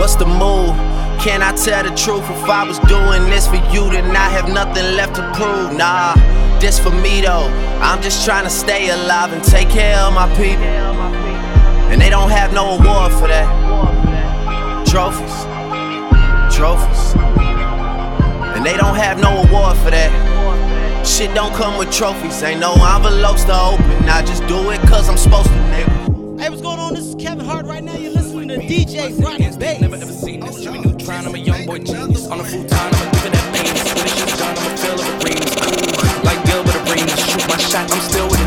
What's 0.00 0.14
the 0.14 0.24
move? 0.24 0.72
Can 1.20 1.42
I 1.42 1.52
tell 1.52 1.82
the 1.84 1.94
truth? 1.94 2.24
If 2.30 2.48
I 2.48 2.64
was 2.64 2.78
doing 2.88 3.28
this 3.28 3.46
for 3.46 3.60
you, 3.74 3.90
then 3.90 4.16
I 4.16 4.30
have 4.30 4.48
nothing 4.48 4.96
left 4.96 5.16
to 5.16 5.32
prove. 5.34 5.76
Nah, 5.76 6.14
this 6.60 6.78
for 6.78 6.88
me 6.88 7.20
though. 7.20 7.44
I'm 7.82 8.00
just 8.00 8.24
trying 8.24 8.44
to 8.44 8.50
stay 8.50 8.88
alive 8.88 9.30
and 9.34 9.44
take 9.44 9.68
care 9.68 9.98
of 9.98 10.14
my 10.14 10.26
people. 10.36 10.64
And 11.92 12.00
they 12.00 12.08
don't 12.08 12.30
have 12.30 12.54
no 12.54 12.78
award 12.78 13.12
for 13.12 13.28
that. 13.28 13.46
Trophies. 14.86 15.44
Trophies. 16.56 17.14
And 18.56 18.64
they 18.64 18.78
don't 18.78 18.96
have 18.96 19.20
no 19.20 19.42
award 19.42 19.76
for 19.76 19.90
that. 19.90 21.06
Shit 21.06 21.34
don't 21.34 21.52
come 21.52 21.76
with 21.76 21.92
trophies. 21.92 22.42
Ain't 22.42 22.60
no 22.60 22.72
envelopes 22.72 23.44
to 23.44 23.60
open. 23.60 24.08
I 24.08 24.22
just 24.24 24.46
do 24.46 24.70
it 24.70 24.80
cause 24.88 25.10
I'm 25.10 25.18
supposed 25.18 25.48
to, 25.48 25.60
nigga. 25.68 26.40
Hey, 26.40 26.48
what's 26.48 26.62
going 26.62 26.78
on? 26.78 26.94
This 26.94 27.04
is 27.04 27.14
Kevin 27.16 27.44
Hart. 27.44 27.66
Right 27.66 27.84
now, 27.84 27.94
you're 27.94 28.12
listening 28.12 28.48
to 28.48 28.56
DJ 28.56 29.12
Rony 29.18 29.58
Bass. 29.58 29.82
Never 29.82 29.96
ever 29.96 30.12
seen 30.12 30.40
this. 30.40 30.89
Jimmy 31.10 31.26
I'm 31.26 31.34
a 31.34 31.38
young 31.38 31.66
boy 31.66 31.78
genius. 31.78 32.28
On 32.28 32.38
a 32.38 32.44
full 32.44 32.64
time, 32.64 32.94
I'ma 32.94 33.10
give 33.10 33.26
it 33.26 33.32
that 33.32 33.46
famous. 33.50 33.82
When 33.94 34.04
the 34.06 34.12
shit's 34.14 34.38
done, 34.38 34.56
I'ma 34.56 34.76
feel 34.78 34.96
the 34.96 35.06
arenas. 35.18 35.54
Ooh, 35.58 36.22
like 36.22 36.40
Gilbert 36.46 36.76
Arenas. 36.86 37.18
Shoot 37.26 37.48
my 37.48 37.56
shot, 37.58 37.90
I'm 37.90 38.00
still 38.00 38.28
with 38.30 38.39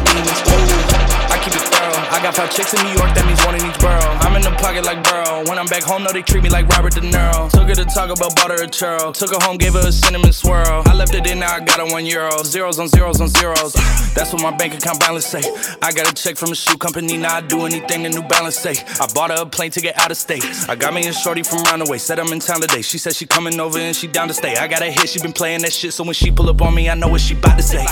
got 2.34 2.48
five 2.48 2.56
chicks 2.56 2.74
in 2.74 2.86
New 2.86 2.94
York, 2.94 3.14
that 3.16 3.26
means 3.26 3.44
one 3.46 3.56
in 3.56 3.66
each 3.66 3.80
borough. 3.80 4.18
I'm 4.22 4.36
in 4.36 4.42
the 4.42 4.52
pocket 4.58 4.86
like 4.86 5.04
Burrow. 5.04 5.44
When 5.50 5.58
I'm 5.58 5.68
back 5.68 5.84
home, 5.84 6.04
no, 6.04 6.12
they 6.12 6.22
treat 6.22 6.44
me 6.44 6.50
like 6.50 6.68
Robert 6.68 6.94
De 6.94 7.02
Niro. 7.02 7.50
Took 7.50 7.68
her 7.70 7.76
to 7.76 7.86
talk 7.86 8.10
about 8.10 8.50
her 8.50 8.64
a 8.64 8.68
churl. 8.68 9.12
Took 9.12 9.32
her 9.32 9.42
home, 9.46 9.58
gave 9.58 9.74
her 9.74 9.88
a 9.88 9.92
cinnamon 9.92 10.34
swirl. 10.34 10.84
I 10.86 10.94
left 10.94 11.14
it 11.14 11.28
in, 11.28 11.40
now 11.40 11.54
I 11.54 11.60
got 11.60 11.80
a 11.80 11.86
one 11.92 12.06
euro. 12.06 12.44
Zeros 12.44 12.80
on 12.80 12.88
zeros 12.88 13.22
on 13.22 13.30
zeros. 13.30 13.74
That's 14.16 14.34
what 14.34 14.42
my 14.42 14.56
bank 14.56 14.74
account 14.74 15.00
balance 15.00 15.26
say. 15.26 15.42
I 15.82 15.92
got 15.92 16.10
a 16.10 16.14
check 16.14 16.38
from 16.38 16.52
a 16.52 16.56
shoe 16.56 16.78
company, 16.78 17.18
now 17.18 17.36
I 17.38 17.42
do 17.42 17.66
anything 17.66 18.06
a 18.06 18.10
New 18.10 18.24
Balance 18.24 18.58
say. 18.58 18.76
I 19.00 19.08
bought 19.14 19.32
her 19.32 19.44
a 19.44 19.46
plane 19.46 19.72
ticket 19.72 19.98
out 19.98 20.12
of 20.12 20.18
state. 20.18 20.44
I 20.68 20.76
got 20.76 20.94
me 20.94 21.08
a 21.08 21.14
shorty 21.14 21.44
from 21.44 21.60
Roundaway, 21.60 22.00
said 22.00 22.20
I'm 22.20 22.32
in 22.32 22.40
town 22.40 22.62
today. 22.62 22.82
She 22.82 22.98
said 22.98 23.16
she 23.16 23.26
coming 23.26 23.60
over 23.60 23.78
and 23.78 23.96
she 23.96 24.08
down 24.08 24.28
to 24.28 24.34
stay. 24.34 24.56
I 24.56 24.68
got 24.68 24.82
a 24.82 24.92
hit, 24.92 25.10
she 25.10 25.20
been 25.20 25.34
playing 25.34 25.62
that 25.62 25.74
shit, 25.74 25.94
so 25.94 26.04
when 26.04 26.14
she 26.14 26.32
pull 26.32 26.50
up 26.50 26.62
on 26.62 26.74
me, 26.74 26.90
I 26.90 26.96
know 26.96 27.10
what 27.10 27.22
she 27.22 27.36
bout 27.36 27.58
to 27.58 27.64
say. 27.64 27.86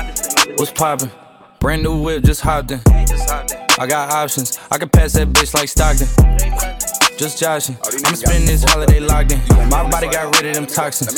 What's 0.57 0.71
poppin'? 0.71 1.11
Brand 1.61 1.83
new 1.83 2.01
whip, 2.01 2.23
just 2.23 2.41
hopped 2.41 2.71
in. 2.71 2.81
I 3.77 3.85
got 3.87 4.11
options, 4.11 4.57
I 4.71 4.79
can 4.79 4.89
pass 4.89 5.13
that 5.13 5.27
bitch 5.27 5.53
like 5.53 5.69
Stockton. 5.69 6.07
Just 7.19 7.39
joshing, 7.39 7.77
I'ma 8.03 8.15
spend 8.15 8.47
this 8.47 8.63
holiday 8.63 8.99
locked 8.99 9.31
in. 9.31 9.39
My 9.69 9.87
body 9.87 10.09
got 10.09 10.35
rid 10.35 10.47
of 10.47 10.55
them 10.55 10.65
toxins. 10.65 11.13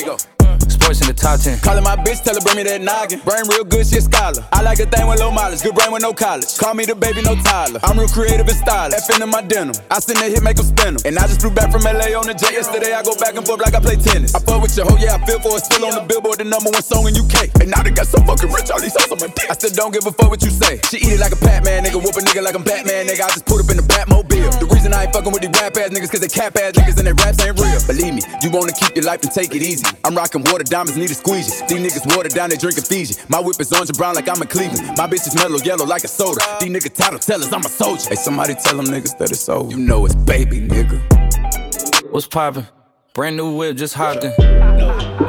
In 0.83 1.09
the 1.09 1.15
top 1.15 1.39
10. 1.39 1.57
Calling 1.65 1.81
my 1.81 1.95
bitch, 1.95 2.21
tell 2.21 2.35
her 2.37 2.43
bring 2.45 2.59
me 2.59 2.63
that 2.69 2.77
noggin. 2.77 3.17
Brain 3.25 3.49
real 3.49 3.63
good, 3.65 3.87
she 3.87 3.97
a 3.97 4.01
scholar. 4.03 4.45
I 4.53 4.61
like 4.61 4.77
a 4.77 4.85
thing 4.85 5.07
with 5.09 5.17
low 5.17 5.31
mileage, 5.31 5.63
good 5.63 5.73
brain 5.73 5.89
with 5.89 6.03
no 6.03 6.13
college. 6.13 6.45
Call 6.61 6.77
me 6.77 6.85
the 6.85 6.93
baby, 6.93 7.25
no 7.25 7.33
Tyler. 7.39 7.81
I'm 7.81 7.97
real 7.97 8.11
creative 8.11 8.45
and 8.45 8.59
stylish. 8.61 9.01
F 9.01 9.09
in 9.09 9.25
my 9.25 9.41
denim. 9.41 9.73
I 9.89 9.97
send 9.97 10.21
that 10.21 10.29
hit, 10.29 10.43
make 10.45 10.59
them 10.59 10.69
spin 10.69 10.93
'em. 10.93 11.01
And 11.01 11.17
I 11.17 11.25
just 11.25 11.41
flew 11.41 11.49
back 11.49 11.73
from 11.73 11.81
LA 11.81 12.13
on 12.13 12.29
the 12.29 12.37
jet 12.37 12.53
yesterday. 12.53 12.93
I 12.93 13.01
go 13.01 13.17
back 13.17 13.33
and 13.33 13.41
forth 13.41 13.65
like 13.65 13.73
I 13.73 13.81
play 13.81 13.97
tennis. 13.97 14.37
I 14.37 14.39
fuck 14.45 14.61
with 14.61 14.77
your 14.77 14.85
oh 14.85 14.93
hoe, 14.93 15.01
yeah, 15.01 15.17
I 15.17 15.19
feel 15.25 15.41
for 15.41 15.57
it. 15.57 15.65
Still 15.65 15.81
on 15.89 15.97
the 15.97 16.05
billboard, 16.05 16.37
the 16.37 16.45
number 16.45 16.69
one 16.69 16.85
song 16.85 17.09
in 17.09 17.17
UK. 17.17 17.49
And 17.57 17.73
now 17.73 17.81
they 17.81 17.89
got 17.89 18.05
so 18.05 18.21
fucking 18.21 18.53
rich, 18.53 18.69
all 18.69 18.77
these 18.77 18.93
hoes 18.93 19.09
on 19.09 19.17
my 19.17 19.33
dick. 19.33 19.49
I 19.49 19.57
still 19.57 19.73
don't 19.73 19.95
give 19.95 20.05
a 20.05 20.13
fuck 20.13 20.29
what 20.29 20.45
you 20.45 20.53
say. 20.53 20.77
She 20.93 21.01
eat 21.01 21.17
it 21.17 21.21
like 21.23 21.33
a 21.33 21.39
Pac-Man, 21.41 21.89
nigga. 21.89 21.97
Whoop 21.97 22.13
a 22.13 22.21
nigga 22.21 22.45
like 22.45 22.53
I'm 22.53 22.61
Batman, 22.61 23.09
nigga. 23.09 23.25
I 23.25 23.33
just 23.33 23.49
put 23.49 23.57
up 23.63 23.71
in 23.73 23.81
the 23.81 23.87
Batmobile. 23.89 24.61
The 24.61 24.69
reason 24.69 24.93
I 24.93 25.09
ain't 25.09 25.13
fucking 25.17 25.33
with 25.33 25.41
these 25.41 25.55
rap 25.57 25.73
ass 25.73 25.89
niggas, 25.89 26.11
cause 26.13 26.21
they 26.21 26.29
cap 26.29 26.53
ass 26.61 26.77
niggas 26.77 27.01
and 27.01 27.07
their 27.09 27.17
raps 27.17 27.41
ain't 27.41 27.57
real. 27.57 27.81
Believe 27.89 28.13
me, 28.13 28.21
you 28.45 28.53
wanna 28.53 28.77
keep 28.77 28.93
your 28.93 29.09
life 29.09 29.25
and 29.25 29.31
take 29.31 29.55
it 29.57 29.63
easy. 29.65 29.89
I'm 30.05 30.13
rocking 30.13 30.45
water 30.51 30.67
diamonds, 30.73 30.97
need 30.97 31.11
a 31.11 31.13
squeegee. 31.13 31.53
These 31.67 31.81
niggas 31.85 32.15
water 32.15 32.29
down, 32.29 32.49
they 32.49 32.57
drinking 32.57 32.85
Fiji. 32.85 33.13
My 33.29 33.39
whip 33.39 33.61
is 33.61 33.71
orange 33.71 33.89
and 33.89 33.97
brown 33.97 34.15
like 34.15 34.27
I'm 34.27 34.41
in 34.41 34.47
Cleveland. 34.47 34.97
My 34.97 35.05
bitch 35.05 35.27
is 35.27 35.35
mellow 35.35 35.59
yellow 35.59 35.85
like 35.85 36.03
a 36.03 36.07
soda. 36.07 36.39
These 36.59 36.71
niggas 36.71 36.95
title 36.95 37.19
tellers, 37.19 37.53
I'm 37.53 37.61
a 37.61 37.69
soldier. 37.69 38.09
Hey, 38.09 38.15
somebody 38.15 38.55
tell 38.55 38.77
them 38.77 38.87
niggas 38.87 39.15
that 39.19 39.29
it's 39.29 39.47
over. 39.47 39.69
You 39.69 39.77
know 39.77 40.03
it's 40.07 40.15
baby, 40.15 40.61
nigga. 40.61 40.99
What's 42.11 42.25
poppin'? 42.25 42.65
Brand 43.13 43.37
new 43.37 43.55
whip, 43.55 43.77
just 43.77 43.93
hopped 43.93 44.23
in. 44.23 44.62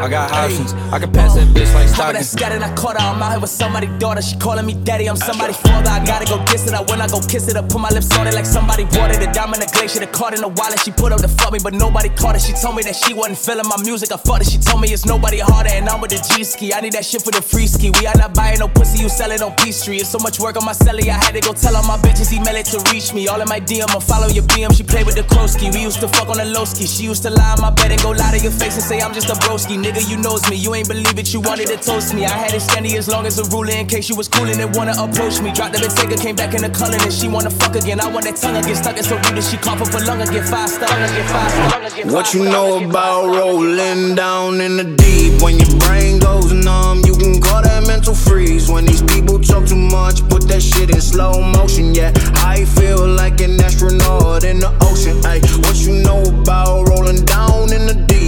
I 0.01 0.09
got 0.09 0.33
options, 0.33 0.73
I 0.93 0.99
can 0.99 1.13
pass 1.13 1.35
that 1.35 1.49
bitch 1.49 1.73
like 1.75 1.89
Stockton. 1.89 2.15
that 2.17 2.25
scattered, 2.25 2.63
I 2.63 2.75
caught 2.75 3.01
her. 3.01 3.05
I'm 3.05 3.23
out 3.23 3.33
here 3.33 3.41
with 3.41 3.51
somebody's 3.51 3.93
daughter. 3.99 4.23
She 4.23 4.37
calling 4.37 4.65
me 4.65 4.75
daddy. 4.75 5.09
I'm 5.09 5.17
somebody's 5.17 5.57
father. 5.59 5.91
I 5.91 6.05
gotta 6.05 6.25
go 6.25 6.43
kiss 6.45 6.67
it. 6.67 6.75
I 6.75 6.81
when 6.83 7.01
I 7.01 7.07
go 7.07 7.21
kiss 7.21 7.49
it, 7.49 7.57
I 7.57 7.63
put 7.63 7.81
my 7.81 7.91
lips 7.91 8.11
on 8.17 8.27
it 8.27 8.35
like 8.35 8.47
somebody 8.47 8.85
bought 8.85 9.11
it. 9.13 9.21
The 9.21 9.29
diamond, 9.33 9.61
the 9.61 9.69
glacier, 9.73 10.01
the 10.01 10.07
card 10.07 10.35
in 10.35 10.41
the 10.41 10.49
wallet. 10.49 10.81
She 10.81 10.91
put 10.91 11.13
up 11.13 11.21
to 11.21 11.29
fuck 11.29 11.53
me, 11.53 11.59
but 11.63 11.75
nobody 11.75 12.09
caught 12.09 12.37
it. 12.37 12.43
She 12.43 12.53
told 12.53 12.77
me 12.77 12.83
that 12.85 12.97
she 12.97 13.13
wasn't 13.13 13.39
feeling 13.39 13.69
my 13.69 13.77
music. 13.83 14.11
I 14.11 14.17
fucked 14.17 14.43
it. 14.43 14.51
She 14.51 14.59
told 14.59 14.81
me 14.81 14.89
it's 14.89 15.05
nobody 15.05 15.39
harder, 15.39 15.71
and 15.71 15.89
I'm 15.89 16.01
with 16.01 16.11
the 16.11 16.21
G 16.33 16.45
ski. 16.45 16.73
I 16.73 16.81
need 16.81 16.93
that 16.95 17.05
shit 17.05 17.23
for 17.23 17.31
the 17.31 17.43
free 17.43 17.67
ski. 17.67 17.93
We 18.01 18.07
are 18.07 18.17
not 18.17 18.35
buying 18.35 18.59
no 18.59 18.69
pussy. 18.69 19.03
You 19.05 19.09
selling 19.09 19.43
on 19.43 19.53
P 19.61 19.71
Street. 19.71 20.01
It's 20.01 20.09
so 20.09 20.19
much 20.19 20.41
work 20.41 20.57
on 20.57 20.65
my 20.65 20.73
celly. 20.73 21.13
I 21.13 21.21
had 21.21 21.35
to 21.37 21.41
go 21.41 21.53
tell 21.53 21.77
all 21.77 21.85
my 21.85 21.99
bitches 21.99 22.33
email 22.33 22.57
it 22.57 22.67
to 22.73 22.81
reach 22.91 23.13
me. 23.13 23.29
All 23.29 23.41
in 23.41 23.49
my 23.49 23.61
DM, 23.61 23.91
I 23.93 24.01
follow 24.01 24.29
your 24.29 24.45
BM. 24.49 24.73
She 24.75 24.83
played 24.83 25.05
with 25.05 25.17
the 25.17 25.27
Krosky. 25.29 25.73
We 25.73 25.83
used 25.83 26.01
to 26.01 26.09
fuck 26.09 26.29
on 26.29 26.39
the 26.39 26.47
low 26.47 26.65
ski. 26.65 26.87
She 26.87 27.05
used 27.05 27.23
to 27.25 27.31
lie 27.31 27.53
on 27.53 27.61
my 27.61 27.71
bed 27.71 27.93
and 27.93 28.01
go 28.01 28.11
lie 28.11 28.33
to 28.33 28.41
your 28.41 28.53
face 28.53 28.75
and 28.75 28.85
say 28.85 29.01
I'm 29.01 29.13
just 29.13 29.29
a 29.29 29.37
broski. 29.45 29.74
Nigga, 29.77 30.09
you 30.09 30.17
knows 30.17 30.49
me. 30.49 30.57
You 30.57 30.75
ain't 30.75 30.89
believe 30.89 31.19
it. 31.19 31.33
You 31.33 31.41
wanted 31.41 31.67
to 31.69 31.77
toast 31.77 32.15
me. 32.15 32.25
I 32.25 32.31
had 32.31 32.55
it 32.55 32.61
standing 32.61 32.97
as 32.97 33.09
long 33.09 33.27
as 33.27 33.39
a 33.39 33.45
ruler 33.51 33.73
in 33.73 33.87
case 33.87 34.09
you 34.09 34.17
was 34.17 34.29
coolin' 34.29 34.61
and 34.61 34.75
wanna 34.77 34.95
approach 34.97 35.41
me. 35.41 35.53
Dropped 35.53 35.73
the 35.75 35.79
Bentayga, 35.79 36.21
came 36.21 36.37
back 36.37 36.55
in 36.55 36.63
the 36.63 36.71
culling 36.71 37.01
and 37.03 37.13
she 37.13 37.29
wanna 37.29 37.51
fuck 37.51 37.75
again. 37.75 38.01
I 38.01 38.09
want 38.09 38.25
that 38.25 38.37
tongue 38.37 38.57
again. 38.57 38.77
Stuck 38.77 38.97
it 38.99 39.05
so 39.05 39.17
deep 39.23 39.35
that 39.35 39.45
she 39.45 39.57
cough 39.57 39.81
up 39.81 39.89
for 39.89 40.01
longer. 40.05 40.27
Get 40.31 40.47
five 40.47 40.71
star. 40.71 40.89
Get 40.89 41.29
five 41.31 41.51
star. 41.51 42.13
What 42.13 42.35
you 42.35 42.45
know 42.45 42.85
about 42.85 43.35
rolling 43.35 44.15
down 44.15 44.61
in 44.61 44.77
the 44.77 44.85
deep? 44.85 45.43
When 45.43 45.59
your 45.59 45.75
brain 45.81 46.19
goes 46.19 46.53
numb, 46.53 47.03
you 47.05 47.17
can 47.17 47.41
call 47.41 47.63
that 47.63 47.87
mental 47.87 48.15
freeze. 48.15 48.71
When 48.71 48.85
these 48.85 49.03
people 49.03 49.39
talk 49.41 49.67
too 49.67 49.77
much, 49.77 50.27
put 50.29 50.49
that 50.49 50.63
shit 50.63 50.91
in 50.91 51.01
slow 51.01 51.41
motion. 51.41 51.95
Yeah, 51.95 52.13
I 52.47 52.65
feel 52.65 53.07
like 53.07 53.41
an 53.41 53.61
astronaut 53.61 54.45
in 54.45 54.61
the 54.61 54.71
ocean. 54.83 55.19
Ay, 55.25 55.41
what 55.67 55.77
you 55.77 56.03
know 56.03 56.23
about 56.23 56.89
rolling 56.89 57.25
down 57.25 57.73
in 57.73 57.87
the 57.87 57.95
deep? 58.09 58.24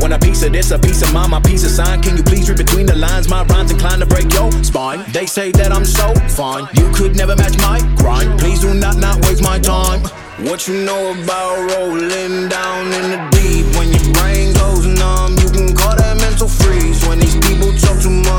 Want 0.00 0.12
a 0.12 0.18
piece 0.18 0.42
of 0.42 0.52
this, 0.52 0.70
a 0.70 0.78
piece 0.78 1.02
of 1.02 1.12
mine, 1.12 1.30
my 1.30 1.40
piece 1.40 1.64
of 1.64 1.70
sign. 1.70 2.02
Can 2.02 2.16
you 2.16 2.22
please 2.22 2.48
read 2.48 2.58
between 2.58 2.86
the 2.86 2.96
lines? 2.96 3.28
My 3.28 3.44
rhymes 3.44 3.70
inclined 3.70 4.00
to 4.00 4.06
break 4.06 4.32
your 4.32 4.50
spine. 4.64 5.04
They 5.12 5.26
say 5.26 5.52
that 5.52 5.72
I'm 5.72 5.84
so 5.84 6.14
fine, 6.28 6.66
you 6.74 6.90
could 6.92 7.16
never 7.16 7.36
match 7.36 7.56
my 7.58 7.78
grind. 7.96 8.38
Please 8.40 8.60
do 8.60 8.74
not 8.74 8.96
not 8.96 9.16
waste 9.26 9.42
my 9.42 9.58
time. 9.58 10.02
What 10.48 10.66
you 10.66 10.84
know 10.84 11.12
about 11.12 11.70
rolling 11.70 12.48
down 12.48 12.86
in 12.98 13.06
the 13.14 13.20
deep? 13.30 13.66
When 13.78 13.92
your 13.94 14.06
brain 14.14 14.52
goes 14.54 14.86
numb, 14.86 15.38
you 15.38 15.50
can 15.54 15.76
call 15.76 15.94
that 15.94 16.16
mental 16.18 16.48
freeze. 16.48 17.06
When 17.06 17.20
these 17.20 17.36
people 17.36 17.70
talk 17.78 18.00
too 18.02 18.10
much, 18.10 18.31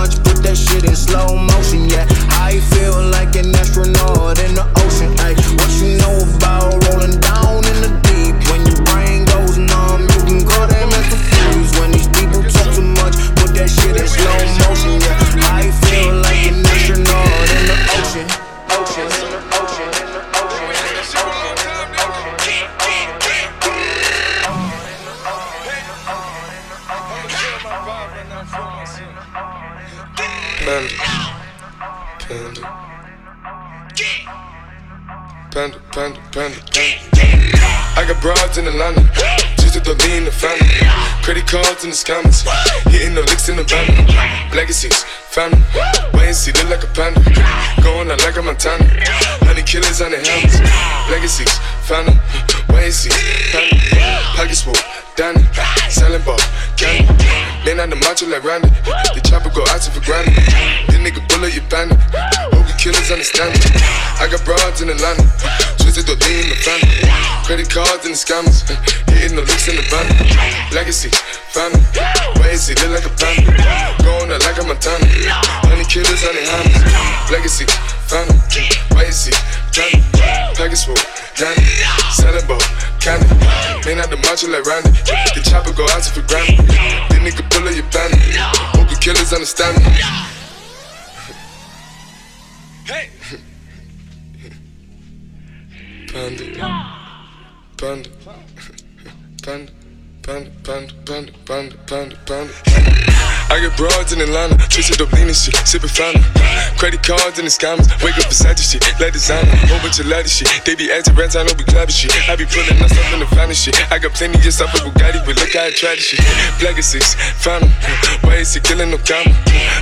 And 107.33 107.49
the 107.49 107.55
scammers, 107.57 107.89
wake 108.05 108.13
up 108.21 108.29
beside 108.29 108.61
your 108.61 108.67
shit, 108.69 108.85
let 109.01 109.09
designer, 109.09 109.49
whole 109.65 109.81
bunch 109.81 109.97
of 109.97 110.05
ladder 110.05 110.29
shit. 110.29 110.45
They 110.69 110.77
be 110.77 110.93
acting 110.93 111.17
rats, 111.17 111.33
I 111.33 111.41
know 111.41 111.57
we 111.57 111.65
clapping 111.65 111.89
shit. 111.89 112.13
I 112.29 112.37
be 112.37 112.45
pulling 112.45 112.77
up 112.77 112.93
in 113.09 113.25
the 113.25 113.29
finest 113.33 113.65
shit. 113.65 113.73
I 113.89 113.97
got 113.97 114.13
plenty 114.13 114.37
just 114.37 114.61
up 114.61 114.69
with 114.69 114.85
Bugatti, 114.85 115.17
but 115.25 115.41
look 115.41 115.49
how 115.49 115.65
I 115.65 115.73
try 115.73 115.97
this 115.97 116.13
shit. 116.13 116.21
Black 116.61 116.77
is 116.77 116.85
six, 116.85 117.17
fountain. 117.41 117.73
Why 118.21 118.45
is 118.45 118.53
he 118.53 118.61
killing 118.61 118.93
no 118.93 119.01
comma? 119.01 119.33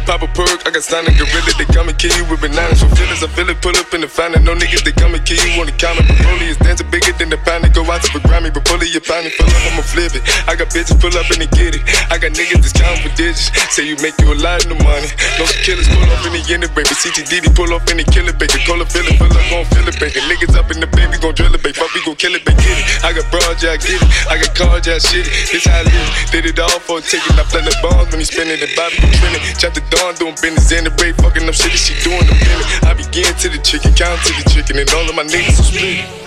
Pop 0.08 0.24
a 0.24 0.32
perk, 0.32 0.64
I 0.64 0.72
got 0.72 0.80
signed 0.80 1.12
a 1.12 1.14
gorilla, 1.14 1.52
they 1.60 1.68
come 1.76 1.92
and 1.92 1.98
kill 2.00 2.16
you 2.16 2.24
with 2.32 2.40
bananas. 2.40 2.80
For 2.80 2.88
feelings, 2.96 3.20
I 3.20 3.28
feel 3.28 3.52
it, 3.52 3.60
pull 3.60 3.76
up 3.76 3.92
in 3.92 4.00
the 4.00 4.08
fountain. 4.08 4.48
No 4.48 4.56
niggas, 4.56 4.88
they 4.88 4.96
come 4.96 5.12
and 5.12 5.24
kill 5.28 5.44
you 5.44 5.60
on 5.60 5.68
the 5.68 5.76
counter. 5.76 6.08
But 6.08 6.24
Broly 6.24 6.56
is 6.56 6.60
dancing 6.64 6.88
bigger 6.88 7.12
than 7.20 7.36
the 7.36 7.40
pound, 7.44 7.68
go 7.76 7.84
out 7.92 8.00
to 8.00 8.10
the 8.16 8.24
Grammy, 8.24 8.48
but 8.48 8.64
pull 8.64 8.80
it, 8.80 8.96
your 8.96 9.04
pound, 9.04 9.28
fill 9.28 9.52
up, 9.52 9.76
I'ma 9.76 9.84
flip 9.84 10.16
it. 10.16 10.24
I 10.48 10.56
got 10.56 10.72
bitches 10.72 10.96
pull 10.96 11.12
up 11.20 11.28
and 11.36 11.44
they 11.44 11.52
get 11.52 11.76
it. 11.76 11.84
I 12.08 12.16
got 12.16 12.32
niggas 12.32 12.64
that's 12.64 12.72
counting 12.72 13.04
for 13.04 13.12
digits. 13.20 13.52
Say 13.76 13.92
you 13.92 14.00
make 14.00 14.16
you 14.24 14.32
a 14.32 14.40
lot 14.40 14.64
of 14.64 14.72
money. 14.88 15.12
No 15.36 15.44
killers 15.68 15.92
pull 15.92 16.08
up 16.08 16.24
in 16.24 16.40
the 16.40 16.44
end, 16.48 16.64
baby. 16.72 17.41
CTDD 17.42 17.56
pull 17.56 17.74
up 17.74 17.90
in 17.90 17.98
the 17.98 18.04
killer, 18.04 18.34
baby. 18.34 18.58
Call 18.66 18.82
a 18.82 18.86
feel 18.86 19.06
it, 19.06 19.18
fill 19.18 19.32
up, 19.34 19.46
gon' 19.50 19.66
feel 19.74 19.88
it, 19.88 19.98
baby. 20.00 20.20
Niggas 20.30 20.56
up 20.56 20.70
in 20.72 20.80
the 20.80 20.88
baby, 20.88 21.18
gon' 21.18 21.34
drill 21.34 21.54
it, 21.54 21.64
baby. 21.64 21.74
Fuck, 21.74 21.94
we 21.94 22.02
gon' 22.06 22.16
kill 22.16 22.36
it, 22.36 22.46
baby. 22.46 22.62
Get 22.62 22.78
it. 22.78 22.86
I 23.04 23.14
got 23.14 23.26
broad, 23.32 23.58
yeah, 23.62 23.74
I 23.74 23.78
get 23.78 23.98
it. 23.98 24.04
I 24.30 24.38
got 24.38 24.54
cards, 24.56 24.88
yeah, 24.88 25.00
shit 25.00 25.26
it. 25.26 25.34
This 25.50 25.66
how 25.66 25.82
I 25.82 25.84
live. 25.84 26.10
Did 26.32 26.46
it 26.46 26.60
all 26.60 26.80
for 26.80 27.00
a 27.00 27.02
ticket. 27.02 27.34
I 27.34 27.44
play 27.50 27.66
the 27.66 27.74
bombs 27.82 28.12
when 28.12 28.22
he 28.22 28.26
spinning 28.26 28.60
the 28.62 28.70
Bobby 28.78 29.02
trending. 29.18 29.42
Chop 29.58 29.74
the 29.74 29.82
dawn, 29.90 30.16
doing 30.16 30.38
business 30.42 30.72
in 30.72 30.86
the 30.86 30.94
break, 30.94 31.16
fucking 31.18 31.48
up 31.48 31.56
shit 31.56 31.74
she 31.74 31.98
doing 32.06 32.26
the 32.26 32.36
minute. 32.38 32.68
I 32.86 32.94
begin 32.94 33.34
to 33.34 33.48
the 33.50 33.60
chicken, 33.62 33.94
count 33.94 34.22
to 34.30 34.32
the 34.38 34.46
chicken, 34.50 34.78
and 34.78 34.90
all 34.94 35.08
of 35.08 35.16
my 35.16 35.26
niggas 35.26 35.58
are 35.58 35.66
split. 35.66 36.22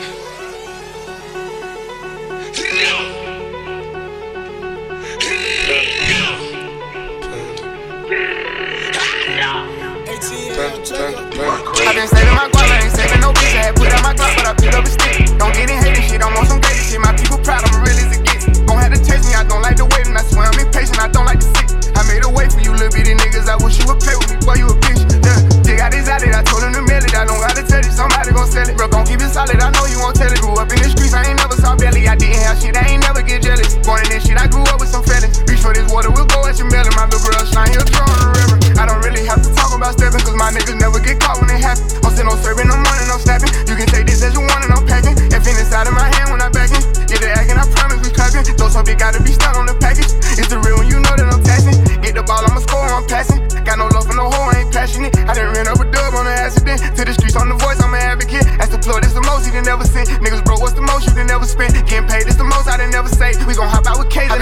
I 10.54 11.90
been 11.90 12.06
saving 12.06 12.30
my 12.38 12.46
guap, 12.46 12.70
I 12.70 12.86
ain't 12.86 12.94
saving 12.94 13.18
no 13.18 13.34
bitch. 13.34 13.58
I 13.58 13.66
had 13.66 13.74
put 13.74 13.90
out 13.90 14.06
my 14.06 14.14
Glock, 14.14 14.38
but 14.38 14.46
I 14.46 14.54
picked 14.54 14.78
up 14.78 14.86
a 14.86 14.90
stick. 14.94 15.26
Don't 15.34 15.50
get 15.50 15.66
in 15.66 15.82
hating 15.82 16.06
shit, 16.06 16.22
I'm 16.22 16.30
on 16.38 16.46
some 16.46 16.62
crazy 16.62 16.94
shit. 16.94 17.02
My 17.02 17.10
people 17.10 17.42
proud, 17.42 17.66
I'm 17.66 17.82
real 17.82 17.98
as 17.98 18.14
it 18.14 18.22
gets. 18.22 18.62
Gon' 18.62 18.78
have 18.78 18.94
to 18.94 19.00
taste 19.02 19.26
me, 19.26 19.34
I 19.34 19.42
don't 19.42 19.66
like 19.66 19.82
the 19.82 19.90
waiting. 19.90 20.14
I 20.14 20.22
swear 20.22 20.46
I'm 20.46 20.54
impatient, 20.54 21.02
I 21.02 21.10
don't 21.10 21.26
like 21.26 21.42
to 21.42 21.50
sit. 21.58 21.90
I 21.98 22.06
made 22.06 22.22
a 22.22 22.30
way 22.30 22.46
for 22.46 22.62
you 22.62 22.70
little 22.70 22.86
bitty 22.94 23.18
niggas. 23.18 23.50
I 23.50 23.58
wish 23.66 23.82
you 23.82 23.86
would 23.90 23.98
play 23.98 24.14
with 24.14 24.30
me, 24.30 24.38
boy, 24.46 24.62
you 24.62 24.70
a 24.70 24.78
bitch. 24.78 25.02
Yeah, 25.26 25.42
dig 25.66 25.82
out 25.82 25.90
his 25.90 26.06
outlet, 26.06 26.38
I 26.38 26.46
told 26.46 26.62
him 26.62 26.70
to 26.78 26.86
mail 26.86 27.02
it. 27.02 27.18
I 27.18 27.26
don't 27.26 27.42
gotta 27.42 27.66
tell 27.66 27.82
it, 27.82 27.90
somebody 27.90 28.30
gon' 28.30 28.46
sell 28.46 28.62
it. 28.62 28.78
Bro, 28.78 28.94
gon' 28.94 29.10
keep 29.10 29.18
it 29.26 29.34
solid, 29.34 29.58
I 29.58 29.74
know 29.74 29.83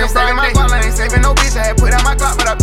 been 0.03 0.11
saving 0.11 0.37
my 0.37 0.51
guap, 0.51 0.71
I 0.71 0.83
ain't 0.83 0.95
saving 0.95 1.23
no 1.23 1.35
bitch. 1.35 1.57
I 1.57 1.67
had 1.71 1.77
put 1.77 1.93
out 1.95 2.03
my 2.03 2.15
Glock, 2.17 2.37
but 2.39 2.49
I 2.49 2.55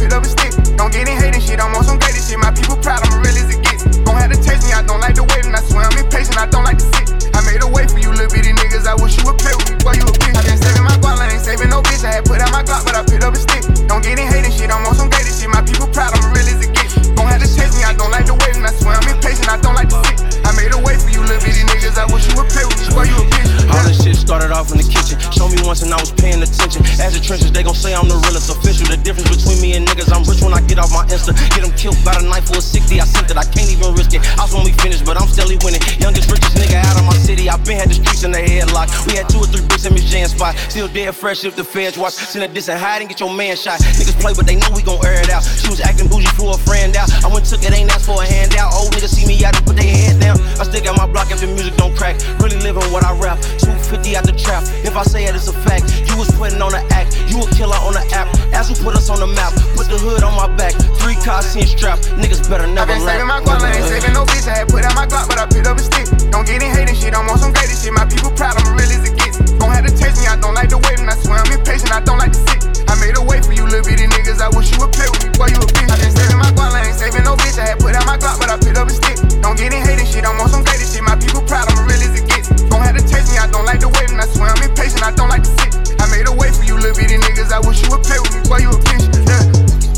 Still 40.79 40.95
dead 40.95 41.13
fresh 41.13 41.43
if 41.43 41.57
the 41.57 41.63
feds 41.65 41.97
watch. 41.97 42.13
Send 42.13 42.39
a 42.39 42.47
diss 42.47 42.69
and 42.69 42.79
hide 42.79 43.03
and 43.03 43.09
get 43.11 43.19
your 43.19 43.35
man 43.35 43.57
shot. 43.57 43.83
Niggas 43.99 44.15
play, 44.15 44.31
but 44.31 44.47
they 44.47 44.56
know 44.56 44.71
we 44.71 44.79
gon' 44.79 45.04
air 45.04 45.19
it 45.19 45.27
out. 45.27 45.43
She 45.43 45.67
was 45.67 45.83
acting 45.83 46.08
bougie 46.08 46.31
for 46.39 46.56
a 46.56 46.60
friend 46.63 46.95
out. 46.95 47.12
I 47.19 47.27
went 47.27 47.43
took 47.43 47.60
it, 47.67 47.75
ain't 47.75 47.91
asked 47.91 48.08
for 48.08 48.15
a 48.15 48.23
handout. 48.23 48.71
Old 48.71 48.95
niggas 48.95 49.12
see 49.12 49.27
me 49.27 49.35
out, 49.43 49.60
they 49.60 49.63
put 49.67 49.75
their 49.75 49.91
head 49.91 50.23
down. 50.23 50.39
I 50.56 50.63
still 50.63 50.79
got 50.79 50.95
my 50.95 51.04
block 51.04 51.35
if 51.35 51.43
the 51.43 51.51
music 51.51 51.75
don't 51.75 51.91
crack. 51.99 52.15
Really 52.39 52.56
living 52.63 52.87
what 52.95 53.04
I 53.04 53.12
rap. 53.19 53.43
250 53.60 54.15
out 54.15 54.23
the 54.23 54.31
trap. 54.31 54.63
If 54.87 54.95
I 54.95 55.04
say 55.04 55.27
it, 55.27 55.35
it's 55.35 55.51
a 55.51 55.56
fact. 55.67 55.83
You 56.08 56.15
was 56.15 56.31
putting 56.39 56.63
on 56.63 56.71
the 56.71 56.79
act. 56.95 57.12
You 57.27 57.43
a 57.43 57.47
killer 57.51 57.75
on 57.83 57.99
the 57.99 58.04
app. 58.15 58.31
Ask 58.56 58.71
who 58.71 58.79
put 58.79 58.95
us 58.95 59.12
on 59.12 59.19
the 59.19 59.27
map. 59.27 59.51
Put 59.75 59.91
the 59.91 59.99
hood 59.99 60.23
on 60.23 60.31
my 60.31 60.47
back. 60.56 60.71
Three 61.04 61.19
cars, 61.19 61.51
ten 61.51 61.67
strap. 61.67 61.99
Niggas 62.15 62.47
better 62.47 62.71
never 62.71 62.95
I 62.95 62.95
never 62.95 63.04
been 63.04 63.04
saving 63.04 63.27
my 63.27 63.43
guap, 63.43 63.67
I 63.67 63.75
ain't 63.75 63.83
saving 63.83 64.15
no 64.15 64.23
bitch. 64.23 64.47
I 64.47 64.63
had 64.63 64.71
put 64.71 64.87
out 64.87 64.95
my 64.95 65.04
Glock, 65.12 65.27
but 65.27 65.43
I 65.43 65.43
picked 65.43 65.67
up 65.67 65.75
a 65.75 65.83
stick. 65.83 66.08
Don't 66.31 66.47
get 66.47 66.63
in 66.63 66.71
hating 66.71 66.95
shit, 66.95 67.12
I'm 67.12 67.27
on 67.27 67.35
some 67.35 67.51
gated 67.51 67.75
shit. 67.75 67.91
My 67.91 68.08
people 68.08 68.31
proud, 68.31 68.56
I'm 68.56 68.79
real 68.79 68.87
as 68.87 69.04
it 69.04 69.18
Gon' 69.60 69.71
have 69.75 69.85
to 69.85 69.91
taste 69.91 70.17
me, 70.19 70.25
I 70.27 70.39
don't 70.39 70.55
like 70.55 70.71
the 70.71 70.79
waiting. 70.79 71.07
I 71.07 71.15
swear 71.19 71.39
I'm 71.43 71.51
impatient, 71.51 71.91
I 71.91 71.99
don't 71.99 72.17
like 72.17 72.31
to 72.31 72.41
sit. 72.47 72.87
I 72.87 72.95
made 73.03 73.19
a 73.19 73.23
way 73.23 73.43
for 73.43 73.51
you 73.51 73.67
little 73.67 73.83
bitty 73.83 74.07
niggas. 74.07 74.39
I 74.39 74.49
wish 74.55 74.71
you 74.71 74.79
would 74.79 74.95
play 74.95 75.12
with 75.12 75.21
me, 75.21 75.29
boy, 75.35 75.51
you 75.51 75.60
a 75.60 75.67
bitch. 75.67 75.91
I 75.91 75.95
been 75.99 76.12
saving 76.15 76.39
my 76.39 76.49
guap, 76.55 76.71
I 76.71 76.87
ain't 76.87 76.95
saving 76.95 77.27
no 77.27 77.35
bitch. 77.35 77.60
I 77.60 77.75
had 77.75 77.79
put 77.79 77.93
out 77.93 78.07
my 78.07 78.17
Glock, 78.17 78.39
but 78.39 78.49
I 78.49 78.55
picked 78.55 78.79
up 78.79 78.87
a 78.87 78.95
stick. 78.95 79.19
Don't 79.43 79.60
get 79.60 79.75
in 79.75 79.83
hating 79.83 80.07
shit, 80.07 80.23
I'm 80.23 80.39
on 80.39 80.49
some 80.49 80.63
gated 80.63 80.87
shit. 80.87 81.03
My 81.03 81.19
people 81.19 81.43
proud, 81.43 81.67
I'm 81.67 81.83
real 81.83 81.99
as 81.99 82.15
it 82.15 82.25
gets. 82.25 82.47
Gon' 82.71 82.81
have 82.81 82.95
to 82.95 83.03
taste 83.03 83.29
me, 83.29 83.37
I 83.37 83.51
don't 83.51 83.67
like 83.67 83.83
the 83.83 83.91
waiting. 83.91 84.15
I 84.15 84.25
swear 84.31 84.49
I'm 84.49 84.63
impatient, 84.63 85.03
I 85.03 85.12
don't 85.12 85.29
like 85.29 85.43
to 85.43 85.53
sit. 85.60 85.99
I 85.99 86.07
made 86.07 86.25
a 86.25 86.33
way 86.33 86.49
for 86.55 86.63
you 86.63 86.79
little 86.79 86.95
bitty 86.95 87.19
niggas. 87.19 87.51
I 87.51 87.60
wish 87.60 87.83
you 87.83 87.91
would 87.91 88.03
play 88.07 88.19
with 88.19 88.31
me, 88.31 88.41
boy, 88.47 88.63
you 88.63 88.71
a 88.71 88.79
bitch. 88.79 89.05
Yeah. 89.27 89.88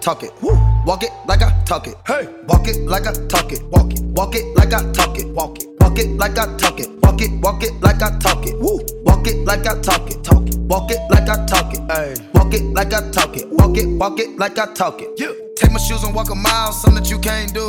Talk 0.00 0.22
it. 0.22 0.32
Walk 0.42 1.02
it 1.02 1.10
like 1.26 1.42
I 1.42 1.50
talk 1.64 1.86
it. 1.86 1.96
Hey, 2.06 2.28
walk 2.46 2.66
it 2.68 2.86
like 2.86 3.06
I 3.06 3.12
talk 3.28 3.52
it. 3.52 3.62
Walk 3.64 3.92
it, 3.92 4.00
walk 4.02 4.34
it 4.34 4.44
like 4.56 4.72
I 4.72 4.92
talk 4.92 5.18
it. 5.18 5.26
Walk 5.28 5.58
it, 5.58 5.68
walk 5.80 5.98
it 5.98 6.08
like 6.16 6.38
I 6.38 6.56
talk 6.56 6.80
it. 6.80 6.88
Walk 7.02 7.20
it, 7.20 7.30
walk 7.40 7.62
it 7.62 7.80
like 7.80 8.02
I 8.02 8.18
talk 8.18 8.46
it. 8.46 8.58
Woo. 8.58 8.80
Walk 9.04 9.26
it 9.26 9.44
like 9.44 9.66
I 9.66 9.80
talk 9.80 10.10
it. 10.10 10.22
Talk 10.22 10.48
it. 10.48 10.58
Walk 10.58 10.90
it 10.90 11.00
like 11.10 11.28
I 11.28 11.46
talk 11.46 11.74
it. 11.74 11.80
Hey, 11.90 12.14
walk 12.34 12.54
it 12.54 12.62
like 12.74 12.92
I 12.92 13.10
talk 13.10 13.36
it. 13.36 13.48
Walk 13.50 13.76
it, 13.76 13.86
walk 13.98 14.20
it 14.20 14.38
like 14.38 14.58
I 14.58 14.72
talk 14.74 15.00
it. 15.02 15.10
Yeah. 15.16 15.32
Take 15.56 15.72
my 15.72 15.78
shoes 15.78 16.04
and 16.04 16.14
walk 16.14 16.30
a 16.30 16.34
mile, 16.34 16.72
something 16.72 17.02
that 17.02 17.10
you 17.10 17.18
can't 17.18 17.52
do. 17.52 17.66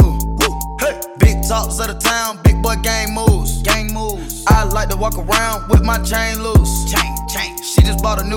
Hey. 0.79 0.99
Big 1.19 1.43
talks 1.47 1.79
of 1.79 1.87
the 1.87 1.99
town, 1.99 2.39
big 2.43 2.61
boy 2.61 2.75
gang 2.83 3.13
moves. 3.13 3.61
Gang 3.63 3.93
moves. 3.93 4.45
I 4.47 4.63
like 4.63 4.89
to 4.89 4.97
walk 4.97 5.17
around 5.17 5.69
with 5.69 5.83
my 5.83 5.97
chain 6.03 6.41
loose. 6.41 6.48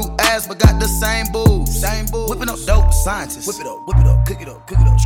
New 0.02 0.14
ass, 0.18 0.46
but 0.46 0.58
got 0.58 0.80
the 0.80 0.88
same 0.88 1.26
boobs. 1.32 1.80
Same 1.80 2.06
boobs. 2.06 2.30
Whipping 2.30 2.48
up 2.48 2.58
dope, 2.66 2.92
scientists. 2.92 3.46
Whip 3.46 3.56
it 3.60 3.66
up, 3.66 3.86
whip 3.86 3.96
it 3.98 4.06
up, 4.06 4.26
cook 4.26 4.40
it 4.40 4.48
up, 4.48 4.66
cook 4.66 4.78
it 4.80 4.86
up. 4.86 4.98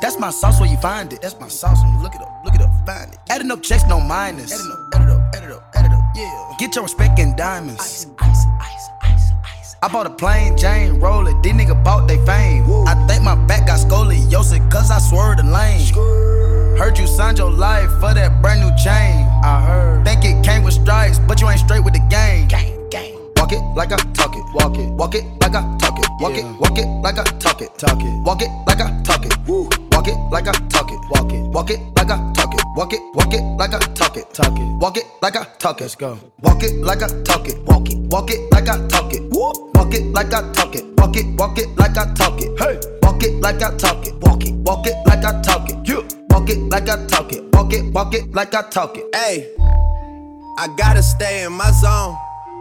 That's 0.00 0.18
my 0.18 0.30
sauce 0.30 0.60
where 0.60 0.70
you 0.70 0.76
find 0.78 1.12
it. 1.12 1.22
That's 1.22 1.38
my 1.40 1.48
sauce 1.48 1.78
when 1.82 1.94
you 1.94 2.02
look 2.02 2.14
it 2.14 2.20
up, 2.20 2.44
look 2.44 2.54
it 2.54 2.60
up, 2.60 2.70
find 2.86 3.12
it. 3.12 3.18
Adding 3.28 3.50
up 3.50 3.62
checks, 3.62 3.84
no 3.88 4.00
minus. 4.00 4.52
Adding 4.52 4.72
up, 4.72 4.94
add 4.94 5.02
it 5.02 5.10
up, 5.10 5.34
add 5.34 5.44
it 5.44 5.52
up, 5.52 5.72
add 5.74 5.84
it 5.86 5.92
up, 5.92 6.04
yeah. 6.14 6.52
Get 6.58 6.74
your 6.74 6.84
respect 6.84 7.18
in 7.18 7.36
diamonds. 7.36 7.80
Ice, 7.80 8.06
ice, 8.18 8.44
ice, 8.60 8.88
ice, 9.02 9.30
ice. 9.58 9.76
I 9.82 9.88
bought 9.88 10.06
a 10.06 10.10
plain 10.10 10.56
Jane 10.56 11.00
roller, 11.00 11.40
these 11.42 11.52
nigga 11.52 11.82
bought 11.84 12.08
they 12.08 12.16
fame. 12.26 12.64
I 12.86 12.94
think 13.06 13.22
my 13.22 13.34
back 13.46 13.66
got 13.66 13.80
scoliosis, 13.80 14.70
cause 14.70 14.90
I 14.90 14.98
swerved 14.98 15.40
the 15.40 15.44
lane. 15.44 15.94
Heard 16.78 16.98
you 16.98 17.06
signed 17.06 17.38
your 17.38 17.50
life 17.50 17.90
for 18.00 18.14
that 18.14 18.40
brand 18.40 18.60
new 18.60 18.70
chain. 18.76 19.26
I 19.42 19.60
heard. 19.66 20.04
Think 20.04 20.24
it 20.24 20.44
came 20.44 20.62
with 20.62 20.74
stripes, 20.74 21.18
but 21.18 21.40
you 21.40 21.48
ain't 21.48 21.60
straight 21.60 21.84
with 21.84 21.94
the 21.94 22.06
game. 22.08 22.46
Gang. 22.46 22.77
Walk 23.48 23.56
it 23.56 23.64
like 23.74 23.92
I 23.92 23.96
talk 24.12 24.36
it. 24.36 24.44
Walk 24.52 24.76
it. 24.76 24.90
Walk 24.90 25.14
it 25.14 25.24
like 25.40 25.54
I 25.54 25.62
talk 25.78 25.98
it. 25.98 26.04
Walk 26.20 26.36
it. 26.36 26.44
Walk 26.60 26.76
it 26.76 26.86
like 27.00 27.18
I 27.18 27.24
talk 27.38 27.62
it. 27.62 27.78
Talk 27.78 27.98
it. 27.98 28.22
Walk 28.22 28.42
it 28.42 28.50
like 28.66 28.78
I 28.78 29.02
talk 29.02 29.24
it. 29.24 29.32
Woo. 29.46 29.70
Walk 29.90 30.06
it 30.06 30.18
like 30.30 30.48
I 30.48 30.52
talk 30.68 30.92
it. 30.92 31.00
Walk 31.08 31.32
it. 31.32 31.40
Walk 31.48 31.70
it 31.70 31.80
like 31.96 32.10
I 32.10 32.32
talk 32.34 32.52
it. 32.52 32.60
Walk 32.76 32.92
it. 32.92 33.00
Walk 33.14 33.32
it 33.32 33.40
like 33.56 33.72
I 33.72 33.78
talk 33.94 34.18
it. 34.18 34.34
Talk 34.34 34.58
it. 34.58 34.78
Walk 34.82 34.98
it 34.98 35.04
like 35.22 35.36
I 35.36 35.44
talk 35.58 35.80
it. 35.80 35.84
Let's 35.84 35.94
go. 35.94 36.18
Walk 36.42 36.62
it 36.62 36.74
like 36.82 37.02
I 37.02 37.08
talk 37.22 37.48
it. 37.48 37.58
Walk 37.64 37.88
it. 37.88 37.96
Walk 38.12 38.30
it 38.30 38.52
like 38.52 38.68
I 38.68 38.86
talk 38.86 39.14
it. 39.14 39.22
Woo. 39.32 39.52
Walk 39.72 39.94
it 39.94 40.04
like 40.12 40.34
I 40.34 40.52
talk 40.52 40.74
it. 40.76 40.84
Walk 40.98 41.16
it. 41.16 41.24
Walk 41.38 41.58
it 41.58 41.68
like 41.78 41.96
I 41.96 42.12
talk 42.12 42.38
it. 42.42 42.58
Hey. 42.60 42.78
Walk 43.00 43.22
it 43.22 43.40
like 43.40 43.62
I 43.62 43.74
talk 43.78 44.06
it. 44.06 44.14
Walk 44.24 44.44
it. 44.44 44.52
Walk 44.56 44.86
it 44.86 44.94
like 45.06 45.24
I 45.24 45.40
talk 45.40 45.70
it. 45.70 45.88
Yeah. 45.88 46.02
Walk 46.28 46.50
it 46.50 46.58
like 46.68 46.86
I 46.90 47.06
talk 47.06 47.32
it. 47.32 47.44
Walk 47.54 47.72
it, 47.72 47.92
walk 47.94 48.14
it 48.14 48.30
like 48.34 48.54
I 48.54 48.68
talk 48.68 48.98
it. 48.98 49.04
Hey, 49.16 49.50
I 50.58 50.68
gotta 50.76 51.02
stay 51.02 51.44
in 51.44 51.52
my 51.54 51.70
zone. 51.70 52.14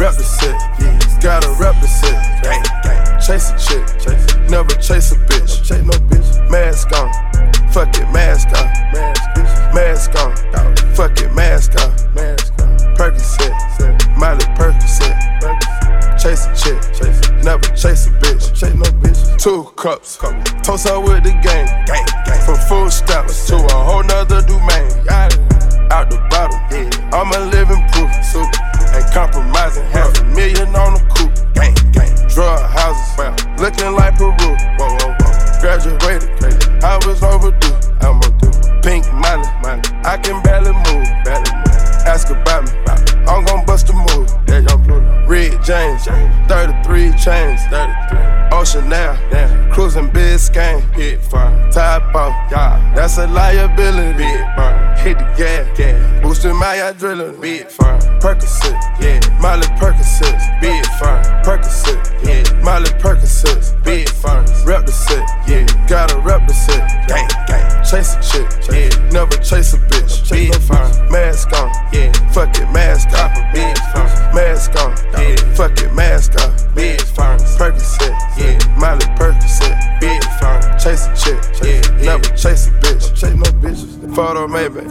represent, 0.00 0.56
gotta 1.20 1.50
represent, 1.60 2.16
chase 3.20 3.52
a 3.52 3.58
chick, 3.60 4.48
never 4.48 4.74
chase 4.80 5.12
a 5.12 5.16
bitch, 5.28 5.62
chase 5.62 5.84
no 5.84 5.92
bitch, 6.08 6.50
mask 6.50 6.90
on, 6.96 7.12
fuck 7.70 7.94
it, 7.98 8.10
mask 8.10 8.48
on, 8.48 8.64
mask 9.74 10.14
on, 10.16 10.34
fuck 10.94 11.20
it, 11.20 11.30
mask 11.34 11.72
on, 11.82 11.90
Percocet, 12.96 13.52
Miley 14.16 14.46
Percocet, 14.56 15.12
chase 16.18 16.46
a 16.46 16.54
chick, 16.56 17.44
never 17.44 17.68
chase 17.76 18.06
a 18.06 18.10
bitch, 18.24 18.54
chase 18.58 18.74
no 18.74 18.88
bitch, 19.04 19.38
two 19.38 19.64
cups, 19.76 20.16
toast 20.62 20.86
up 20.86 21.04
with 21.04 21.24
the 21.24 21.38
gang, 21.44 21.68
from 22.46 22.56
full 22.68 22.90
steps 22.90 23.46
to 23.48 23.56
a 23.56 23.72
whole 23.84 24.02
nother 24.04 24.40
domain, 24.40 24.90
out 25.10 26.08
the 26.08 26.16
bottom, 26.30 26.58
I'm 27.12 27.30
a 27.34 27.50
living 27.50 27.86
proof, 27.92 28.10
compromising, 29.40 29.84
half 29.90 30.20
a 30.20 30.24
million 30.24 30.68
on 30.76 30.94
the 30.94 31.00
coupe, 31.16 31.32
gang, 31.54 31.74
gang, 31.92 32.12
drug 32.28 32.60
houses, 32.70 33.60
looking 33.60 33.92
like 33.94 34.16
Peru, 34.16 34.32
whoa, 34.36 34.88
whoa, 35.00 35.16
whoa, 35.20 35.60
graduated, 35.60 36.84
I 36.84 36.96
was 37.06 37.22
overdue, 37.22 37.74
I'm 38.00 38.20
a 38.20 38.28
do, 38.38 38.50
pink 38.82 39.04
Molly, 39.14 39.48
I 40.04 40.18
can 40.22 40.42
barely 40.42 40.72
move, 40.72 41.08
barely 41.24 41.52
move, 41.56 42.06
ask 42.06 42.28
about 42.30 42.64
me, 42.64 42.72
I'm 43.26 43.44
gon' 43.44 43.64
bust 43.64 43.88
a 43.90 43.94
move, 43.94 44.28
Red 45.40 45.64
James, 45.64 46.04
33 46.04 47.12
chains, 47.16 47.64
33. 47.72 48.18
Ocean 48.52 48.86
now, 48.90 49.16
cruising 49.72 50.10
Biscayne, 50.10 50.82
hit 50.92 51.22
fire, 51.22 51.72
top 51.72 52.14
off, 52.14 52.34
yeah, 52.52 52.92
that's 52.94 53.16
a 53.16 53.26
liability, 53.26 54.18
big 54.18 54.38
fire, 54.54 54.94
hit 54.98 55.16
the 55.16 55.24
gas, 55.38 55.78
gas, 55.78 56.22
boosting 56.22 56.54
my 56.56 56.76
adrenaline, 56.76 57.40
big 57.40 57.68
fire, 57.68 57.98
Percocet, 58.20 58.76
yeah, 59.00 59.18
Miley 59.40 59.66
Percocet, 59.80 60.60
big 60.60 60.84
fire, 60.98 61.22
Percocet, 61.42 62.04
yeah, 62.22 62.62
Miley 62.62 62.90
Percocet, 63.00 63.82
big 63.82 64.10
fire, 64.10 64.44
rep 64.66 64.84
the 64.84 64.92
set, 64.92 65.26
yeah, 65.48 65.64
gotta 65.88 66.18
rep 66.20 66.46
the 66.46 66.52
set, 66.52 67.08
gang, 67.08 67.26
gang, 67.46 67.79
chase 67.90 68.14
a 68.14 68.22
chick, 68.22 68.48
yeah, 68.70 69.10
never 69.10 69.36
chase 69.38 69.74
a 69.74 69.78
bitch, 69.90 70.30
big 70.30 70.54
fire, 70.62 71.10
mask 71.10 71.52
on, 71.54 71.68
yeah, 71.92 72.12
fuck 72.30 72.56
it, 72.56 72.70
mask 72.70 73.08
on, 73.18 73.52
big 73.52 73.76
fire, 73.92 74.32
mask 74.32 74.76
on, 74.76 74.94
yeah, 75.18 75.34
fuck 75.54 75.76
it, 75.80 75.92
mask 75.92 76.40
on, 76.40 76.74
big 76.74 77.00
fire, 77.00 77.36
Percocet, 77.58 78.14
yeah, 78.38 78.78
Miley 78.78 79.04
Percocet, 79.18 80.00
big 80.00 80.22
fire, 80.38 80.78
chase 80.78 81.06
a 81.06 81.16
chick, 81.16 81.42
yeah, 81.64 82.04
never 82.04 82.22
chase 82.36 82.68
a 82.68 82.70
bitch, 82.78 83.10
chase 83.10 83.34
no 83.34 83.50
bitches, 83.58 84.14
photo 84.14 84.46
maybe, 84.46 84.86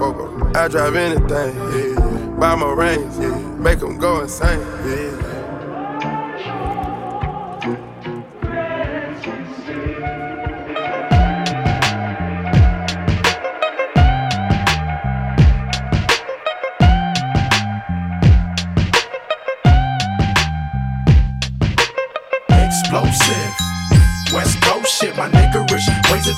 I 0.58 0.68
drive 0.68 0.96
anything, 0.96 1.30
yeah, 1.30 2.36
buy 2.38 2.56
my 2.56 2.70
rings, 2.74 3.18
yeah, 3.18 3.38
make 3.60 3.80
them 3.80 3.98
go 3.98 4.22
insane, 4.22 4.60
yeah. 4.60 5.39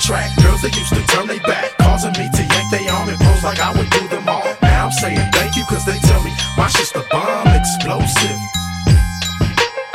Attract 0.02 0.34
girls 0.42 0.62
that 0.62 0.74
used 0.74 0.90
to 0.90 1.02
turn 1.14 1.26
they 1.28 1.38
back, 1.46 1.78
causing 1.78 2.10
me 2.18 2.26
to 2.34 2.42
yank 2.42 2.66
they 2.74 2.88
arm 2.88 3.08
and 3.08 3.18
pose 3.18 3.44
like 3.44 3.60
I 3.60 3.70
would 3.70 3.88
do 3.90 4.02
them 4.08 4.28
all. 4.28 4.42
Now 4.60 4.86
I'm 4.86 4.92
saying 4.92 5.30
thank 5.30 5.54
you, 5.54 5.64
cause 5.66 5.86
they 5.86 5.98
tell 6.10 6.22
me 6.24 6.32
my 6.58 6.66
shit's 6.66 6.90
the 6.90 7.06
bomb 7.10 7.46
explosive. 7.54 8.38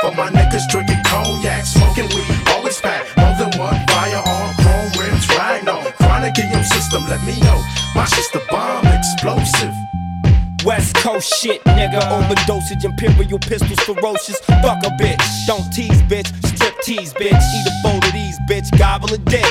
For 0.00 0.12
my 0.16 0.30
niggas 0.32 0.64
drinking 0.72 1.04
cognac, 1.04 1.66
smoking 1.66 2.08
weed, 2.08 2.32
always 2.56 2.80
pack 2.80 3.04
more 3.20 3.36
than 3.36 3.52
one 3.60 3.76
firearm, 3.92 4.56
chrome 4.56 4.92
rims, 4.96 5.28
rhino. 5.36 5.84
Chronic 6.00 6.38
in 6.38 6.48
your 6.52 6.64
system, 6.64 7.04
let 7.08 7.20
me 7.24 7.36
know. 7.40 7.60
My 7.94 8.06
shit's 8.06 8.32
the 8.32 8.40
bomb 8.48 8.86
explosive. 8.86 9.74
West 10.64 10.96
Coast 10.96 11.32
shit, 11.40 11.62
nigga. 11.64 12.00
Overdosage, 12.08 12.84
imperial 12.84 13.38
pistols, 13.38 13.80
ferocious. 13.80 14.40
Fuck 14.64 14.84
a 14.84 14.90
bitch. 15.00 15.46
Don't 15.46 15.70
tease, 15.72 16.02
bitch. 16.02 16.28
Strip 16.44 16.74
tease, 16.82 17.12
bitch. 17.14 17.40
Eat 17.54 17.66
a 17.66 17.74
bowl 17.82 17.98
of 17.98 18.12
these, 18.12 18.38
bitch. 18.48 18.76
Gobble 18.78 19.12
a 19.12 19.18
dick. 19.18 19.44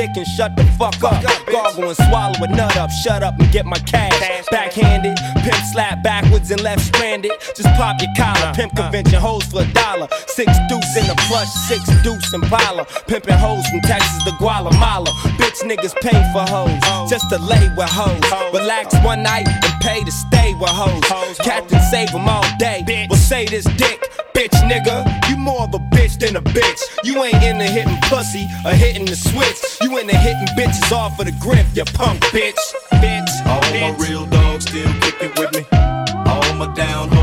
Dick 0.00 0.16
and 0.16 0.26
shut 0.26 0.56
the 0.56 0.64
fuck 0.78 1.02
up. 1.04 1.22
Gargle 1.46 1.88
and 1.88 1.96
swallow 2.08 2.44
a 2.44 2.48
nut 2.48 2.76
up. 2.76 2.90
Shut 2.90 3.22
up 3.22 3.38
and 3.38 3.50
get 3.52 3.66
my 3.66 3.78
cash. 3.80 4.46
Backhanded, 4.50 5.16
pimp 5.44 5.62
slap 5.72 6.02
backwards 6.02 6.50
and 6.50 6.60
left 6.62 6.82
stranded. 6.82 7.32
Just 7.56 7.68
pop 7.76 8.00
your 8.00 8.10
collar. 8.16 8.52
Pimp 8.54 8.74
convention 8.74 9.20
hoes 9.20 9.44
for 9.44 9.62
a 9.62 9.72
dollar. 9.72 10.08
Six 10.26 10.50
deuce 10.68 10.96
in 10.96 11.06
the 11.06 11.16
plush, 11.28 11.50
six 11.68 11.82
deuce 12.02 12.32
in 12.32 12.40
Pala. 12.42 12.86
Pimping 13.06 13.34
hoes 13.34 13.66
from 13.68 13.80
Texas 13.80 14.24
to 14.24 14.32
Guatemala. 14.38 15.10
Bitch 15.38 15.60
niggas 15.68 15.94
pay 16.00 16.18
for 16.32 16.44
hoes. 16.48 17.10
Just 17.10 17.28
to 17.30 17.38
lay 17.38 17.68
with 17.76 17.90
hoes. 17.90 18.24
Relax 18.52 18.94
one 19.04 19.22
night 19.22 19.46
and 19.48 19.74
pay 19.80 20.02
to 20.02 20.12
stay 20.12 20.54
with 20.54 20.70
hoes. 20.70 21.38
Captain 21.38 21.80
save 21.90 22.10
them 22.12 22.28
all 22.28 22.46
day. 22.58 22.84
Well, 23.08 23.18
say 23.18 23.44
this 23.46 23.64
dick, 23.76 24.00
bitch 24.34 24.56
nigga. 24.70 25.04
You 25.28 25.36
more 25.36 25.62
of 25.62 25.74
a 25.74 25.78
bitch 25.78 26.18
than 26.18 26.36
a 26.36 26.42
bitch. 26.42 26.80
You 27.04 27.22
ain't 27.22 27.42
into 27.42 27.64
hitting 27.64 27.98
pussy 28.08 28.48
or 28.64 28.72
hitting 28.72 29.04
the 29.04 29.16
switch. 29.16 29.60
You 29.82 29.89
into 29.98 30.16
hitting 30.16 30.46
bitches 30.56 30.92
off 30.92 31.18
of 31.18 31.26
the 31.26 31.32
grip, 31.40 31.66
you 31.74 31.84
punk 31.84 32.20
bitch. 32.32 32.54
Bitch. 32.92 33.46
All 33.46 33.60
my 33.72 33.96
real 33.98 34.26
dogs 34.26 34.64
still 34.64 34.92
kicking 35.00 35.32
with 35.36 35.52
me. 35.52 35.64
All 36.26 36.54
my 36.54 36.72
down 36.74 37.19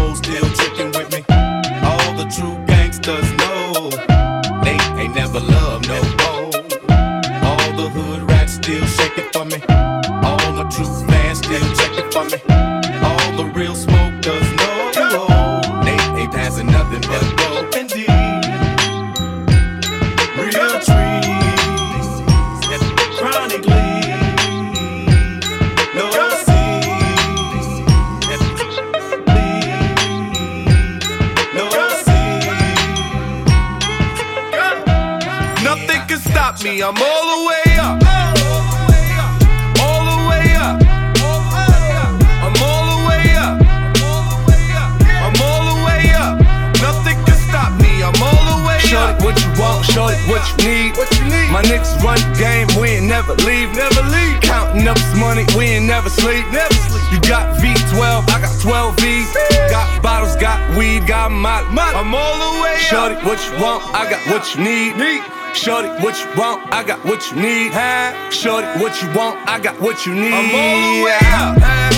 Shorty, 49.98 50.18
what 50.30 50.46
you 50.46 50.70
need? 50.70 50.96
What 50.96 51.10
you 51.18 51.26
need? 51.26 51.50
My 51.50 51.64
niggas 51.64 51.98
run 52.06 52.22
the 52.22 52.38
game. 52.38 52.68
We 52.80 53.02
ain't 53.02 53.08
never 53.08 53.34
leave. 53.50 53.74
Never 53.74 54.04
leave. 54.14 54.40
Counting 54.42 54.88
up 54.88 54.96
this 54.96 55.18
money. 55.18 55.44
We 55.58 55.74
ain't 55.74 55.88
never 55.88 56.08
sleep. 56.08 56.46
Never 56.54 56.72
sleep. 56.86 57.02
You 57.12 57.20
got 57.22 57.58
V12. 57.58 58.30
I 58.30 58.38
got 58.40 58.62
12 58.62 59.00
V's. 59.00 59.34
Got 59.72 60.04
bottles. 60.04 60.36
Got 60.36 60.62
weed. 60.78 61.08
Got 61.08 61.32
my. 61.32 61.64
Money, 61.74 61.98
I'm 61.98 62.14
all 62.14 62.38
the 62.38 62.62
way 62.62 62.76
up. 62.76 62.78
Shorty, 62.78 63.16
what 63.26 63.42
you 63.50 63.58
want? 63.60 63.82
I 63.96 64.08
got 64.08 64.22
what 64.30 64.46
you 64.54 64.64
need. 64.64 64.98
Need. 64.98 65.24
Shorty, 65.56 65.90
what 66.06 66.14
you 66.22 66.30
want? 66.38 66.62
I 66.72 66.84
got 66.84 67.04
what 67.04 67.32
you 67.32 67.42
need. 67.42 67.72
Huh? 67.74 68.30
Shorty, 68.30 68.68
what 68.78 69.02
you 69.02 69.10
want? 69.18 69.50
I 69.50 69.60
got 69.60 69.82
what 69.82 70.06
you 70.06 70.14
need. 70.14 70.32
I'm 70.32 70.54
all 70.54 70.94
the 70.94 71.06
way 71.06 71.18
up. 71.34 71.97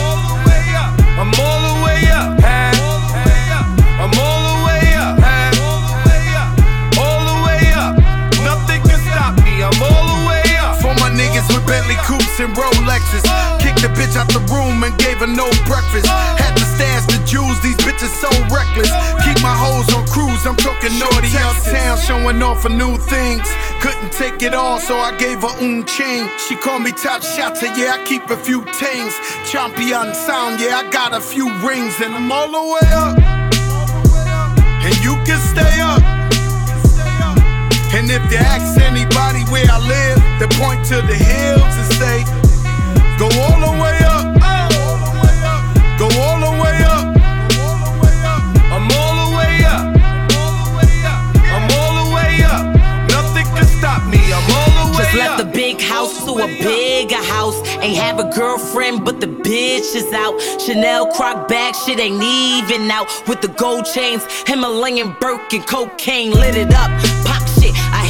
And 12.40 12.56
Rolexes. 12.56 13.24
Kicked 13.60 13.82
the 13.82 13.92
bitch 13.92 14.16
out 14.16 14.28
the 14.30 14.40
room 14.52 14.84
and 14.84 14.98
gave 14.98 15.20
her 15.20 15.28
no 15.28 15.50
breakfast. 15.68 16.08
Had 16.08 16.56
to 16.56 16.66
stash 16.76 17.06
the 17.08 17.20
jewels, 17.26 17.60
these 17.62 17.76
bitches 17.78 18.12
so 18.16 18.30
reckless. 18.48 18.90
Keep 19.24 19.44
my 19.44 19.56
hoes 19.56 19.88
on 19.94 20.08
cruise, 20.08 20.46
I'm 20.48 20.56
talking 20.56 20.98
naughty 20.98 21.30
uptown, 21.36 21.98
showing 21.98 22.42
off 22.42 22.62
for 22.62 22.70
new 22.70 22.98
things. 22.98 23.48
Couldn't 23.82 24.12
take 24.14 24.42
it 24.42 24.54
all, 24.54 24.80
so 24.80 24.96
I 24.98 25.16
gave 25.18 25.42
her 25.42 25.54
un 25.60 25.86
chain. 25.86 26.30
She 26.48 26.56
called 26.56 26.84
me 26.84 26.92
top 26.92 27.22
shotter, 27.22 27.68
yeah, 27.76 28.00
I 28.00 28.04
keep 28.06 28.30
a 28.30 28.38
few 28.38 28.64
tings. 28.80 29.14
Champion 29.46 30.16
sound, 30.16 30.60
yeah, 30.60 30.82
I 30.82 30.90
got 30.90 31.14
a 31.14 31.22
few 31.22 31.52
rings, 31.60 32.00
and 32.02 32.14
I'm 32.16 32.32
all 32.32 32.48
the 32.48 32.64
way 32.74 32.88
up. 32.94 33.18
And 34.82 34.96
you 35.04 35.16
can 35.28 35.40
stay 35.52 35.82
up. 35.82 36.09
And 38.10 38.26
if 38.26 38.32
you 38.32 38.40
ask 38.40 38.82
anybody 38.82 39.44
where 39.52 39.70
I 39.70 39.78
live, 39.86 40.18
they 40.40 40.48
point 40.58 40.84
to 40.88 40.96
the 40.96 41.14
hills 41.14 41.62
and 41.62 41.94
say, 41.94 42.24
Go 43.22 43.30
all 43.46 43.62
the 43.62 43.74
way 43.78 43.98
up. 44.02 44.34
Go 46.00 46.10
all 46.18 46.42
the 46.42 46.58
way 46.58 46.78
up. 46.90 47.06
I'm 48.74 48.90
all 48.98 49.30
the 49.30 49.38
way 49.38 49.62
up. 49.62 49.94
I'm 51.54 51.70
all 51.78 51.94
the 52.02 52.16
way 52.16 52.42
up. 52.50 52.66
Nothing 53.14 53.46
can 53.54 53.68
stop 53.78 54.02
me. 54.10 54.18
I'm 54.34 54.42
all 54.58 54.88
the 54.88 54.98
way 54.98 55.06
up. 55.06 55.14
Just 55.14 55.16
left 55.16 55.38
the 55.38 55.46
big 55.46 55.80
house 55.80 56.26
to 56.26 56.32
a 56.32 56.48
bigger 56.48 57.24
house. 57.24 57.62
Ain't 57.78 57.98
have 57.98 58.18
a 58.18 58.32
girlfriend, 58.34 59.06
but 59.06 59.22
the 59.22 59.28
bitch 59.28 59.94
is 59.94 60.12
out. 60.14 60.40
Chanel 60.60 61.14
croc 61.14 61.48
bag, 61.48 61.76
shit 61.76 62.00
ain't 62.00 62.24
even 62.24 62.90
out. 62.90 63.06
With 63.28 63.42
the 63.42 63.50
gold 63.50 63.86
chains, 63.86 64.26
Himalayan 64.48 65.16
Birkin, 65.20 65.62
cocaine 65.62 66.32
lit 66.32 66.56
it 66.56 66.74
up. 66.74 67.19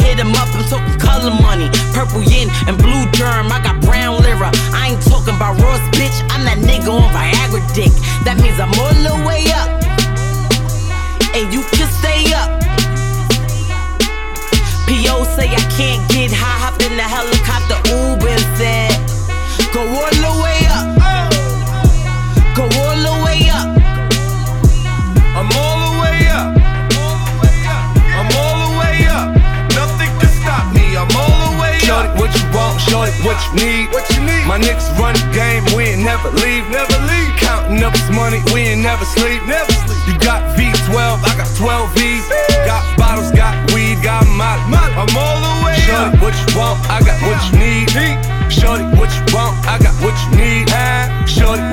Hit 0.10 0.18
him 0.18 0.34
up. 0.41 0.49
I'm 0.57 0.66
talking 0.66 0.97
color 0.97 1.30
money, 1.30 1.70
purple 1.93 2.24
yin 2.26 2.49
and 2.66 2.76
blue 2.82 3.05
germ. 3.14 3.53
I 3.53 3.62
got 3.62 3.78
brown 3.86 4.18
lira. 4.26 4.49
I 4.74 4.89
ain't 4.89 5.03
talking 5.05 5.38
about 5.38 5.62
Ross, 5.62 5.78
bitch. 5.93 6.18
I'm 6.34 6.41
that 6.49 6.57
nigga 6.57 6.89
on 6.89 7.05
Viagra 7.14 7.62
dick. 7.78 7.93
That 8.26 8.41
means 8.41 8.57
I'm 8.57 8.74
all 8.82 8.89
the 9.05 9.14
way 9.22 9.45
up, 9.53 9.70
and 11.38 11.53
you 11.53 11.62
can 11.78 11.86
stay 12.01 12.26
up. 12.34 12.49
P.O. 14.89 15.22
say 15.38 15.45
I 15.45 15.62
can't 15.78 16.01
get 16.10 16.34
high, 16.34 16.57
hop 16.57 16.82
in 16.82 16.97
the 16.97 17.05
helicopter, 17.05 17.78
Shorty, 32.99 33.15
what 33.23 33.39
you 33.47 33.53
need? 33.55 33.87
What 33.95 34.03
you 34.11 34.19
need? 34.27 34.43
My 34.43 34.59
niggas 34.59 34.91
run 34.99 35.15
the 35.15 35.23
game. 35.31 35.63
We 35.71 35.95
ain't 35.95 36.03
never 36.03 36.27
leave. 36.43 36.67
Never 36.67 36.99
leave. 37.07 37.31
Counting 37.39 37.81
up 37.81 37.93
this 37.93 38.11
money. 38.11 38.43
We 38.51 38.75
ain't 38.75 38.83
never 38.83 39.05
sleep. 39.15 39.39
Never 39.47 39.71
sleep. 39.71 40.03
You 40.03 40.19
got 40.19 40.43
V12. 40.59 41.23
I 41.23 41.31
got 41.39 41.47
12 41.55 41.95
V's. 41.95 42.27
Got 42.67 42.83
bottles. 42.99 43.31
Got 43.31 43.55
weed. 43.71 44.03
Got 44.03 44.27
my. 44.35 44.59
I'm 44.99 45.07
all 45.15 45.39
the 45.39 45.53
way 45.63 45.79
Shorty, 45.79 46.11
up. 46.11 46.19
What 46.19 46.35
you 46.35 46.59
want? 46.59 46.75
I 46.91 46.99
got 46.99 47.15
what 47.23 47.39
you 47.47 47.55
need. 47.55 47.87
Shorty, 48.51 48.83
what 48.99 49.07
you 49.15 49.23
want? 49.31 49.55
I 49.63 49.79
got 49.79 49.95
what 50.03 50.19
you 50.27 50.35
need. 50.35 50.67
Shorty, 51.23 51.63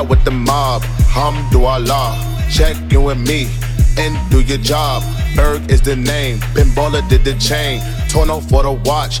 Ride 0.00 0.08
with 0.08 0.24
the 0.24 0.30
mob, 0.30 0.82
Hamdulillah. 1.12 2.50
Check 2.50 2.76
in 2.90 3.02
with 3.02 3.18
me 3.18 3.50
and 3.98 4.30
do 4.30 4.40
your 4.40 4.56
job. 4.58 5.02
Berg 5.36 5.70
is 5.70 5.82
the 5.82 5.94
name, 5.94 6.38
Pinballer 6.54 7.06
did 7.10 7.22
the 7.24 7.34
chain. 7.34 7.82
Torno 8.08 8.40
for 8.40 8.62
the 8.62 8.72
watch. 8.72 9.20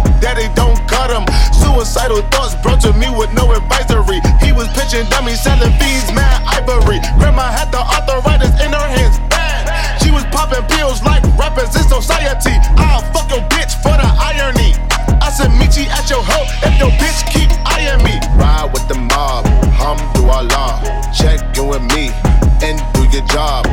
daddy 0.21 0.47
don't 0.53 0.77
cut 0.87 1.09
him. 1.09 1.25
Suicidal 1.51 2.21
thoughts 2.29 2.55
brought 2.61 2.79
to 2.85 2.93
me 2.93 3.09
with 3.09 3.33
no 3.33 3.51
advisory. 3.51 4.21
He 4.39 4.53
was 4.53 4.69
pitching 4.77 5.09
dummies, 5.09 5.41
selling 5.41 5.73
beans, 5.81 6.13
mad 6.13 6.45
ivory. 6.45 7.01
Grandma 7.17 7.49
had 7.49 7.73
the 7.73 7.81
arthritis 7.81 8.53
in 8.61 8.71
her 8.71 8.87
hands, 8.87 9.17
bad. 9.33 9.65
She 9.99 10.13
was 10.13 10.23
popping 10.29 10.63
pills 10.69 11.01
like 11.03 11.25
rappers 11.35 11.75
in 11.75 11.83
society. 11.89 12.55
I'll 12.77 13.01
fuck 13.11 13.27
your 13.33 13.43
bitch 13.49 13.73
for 13.81 13.97
the 13.97 14.07
irony. 14.07 14.77
I 15.19 15.33
said, 15.33 15.49
meet 15.57 15.75
you 15.75 15.89
at 15.89 16.07
your 16.09 16.21
hoe 16.23 16.47
if 16.63 16.79
your 16.79 16.93
bitch 17.01 17.25
keep 17.33 17.49
eyeing 17.65 18.03
me. 18.05 18.21
Ride 18.37 18.69
with 18.71 18.87
the 18.87 18.95
mob, 18.95 19.45
Hamdulillah. 19.73 21.11
Check 21.11 21.57
in 21.57 21.67
with 21.67 21.83
me 21.93 22.13
and 22.61 22.77
do 22.93 23.03
your 23.09 23.25
job. 23.25 23.65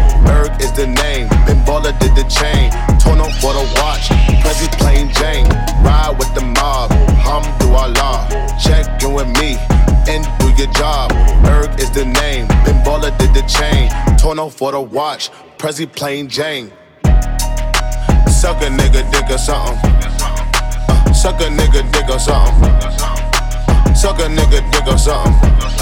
The 0.78 0.86
name, 0.86 1.26
Pinballer 1.42 1.90
did 1.98 2.14
the 2.14 2.22
chain. 2.30 2.70
Torn 3.00 3.18
up 3.18 3.32
for 3.42 3.52
the 3.52 3.66
watch, 3.82 4.10
Prezi 4.46 4.70
plain 4.78 5.10
Jane. 5.10 5.48
Ride 5.82 6.14
with 6.16 6.32
the 6.36 6.40
mob, 6.40 6.92
Hamdulillah. 7.18 8.28
Check 8.62 9.02
in 9.02 9.12
with 9.12 9.26
me 9.40 9.56
and 10.06 10.22
do 10.38 10.46
your 10.54 10.72
job. 10.74 11.10
Berg 11.42 11.80
is 11.80 11.90
the 11.90 12.04
name, 12.04 12.46
Pinballer 12.62 13.10
did 13.18 13.34
the 13.34 13.42
chain. 13.50 13.90
Torn 14.18 14.38
up 14.38 14.52
for 14.52 14.70
the 14.70 14.80
watch, 14.80 15.30
Prezi 15.58 15.92
plain 15.92 16.28
Jane. 16.28 16.70
Suck 18.30 18.62
a 18.62 18.70
nigga 18.70 19.02
dick 19.10 19.28
or 19.30 19.38
something. 19.38 19.90
Uh, 20.22 21.12
suck 21.12 21.40
a 21.40 21.50
nigga 21.50 21.90
dick 21.90 22.08
or 22.08 22.20
something. 22.20 23.96
Suck 23.96 24.20
a 24.20 24.28
nigga 24.30 24.62
dick 24.70 24.86
or 24.86 24.96
something. 24.96 25.77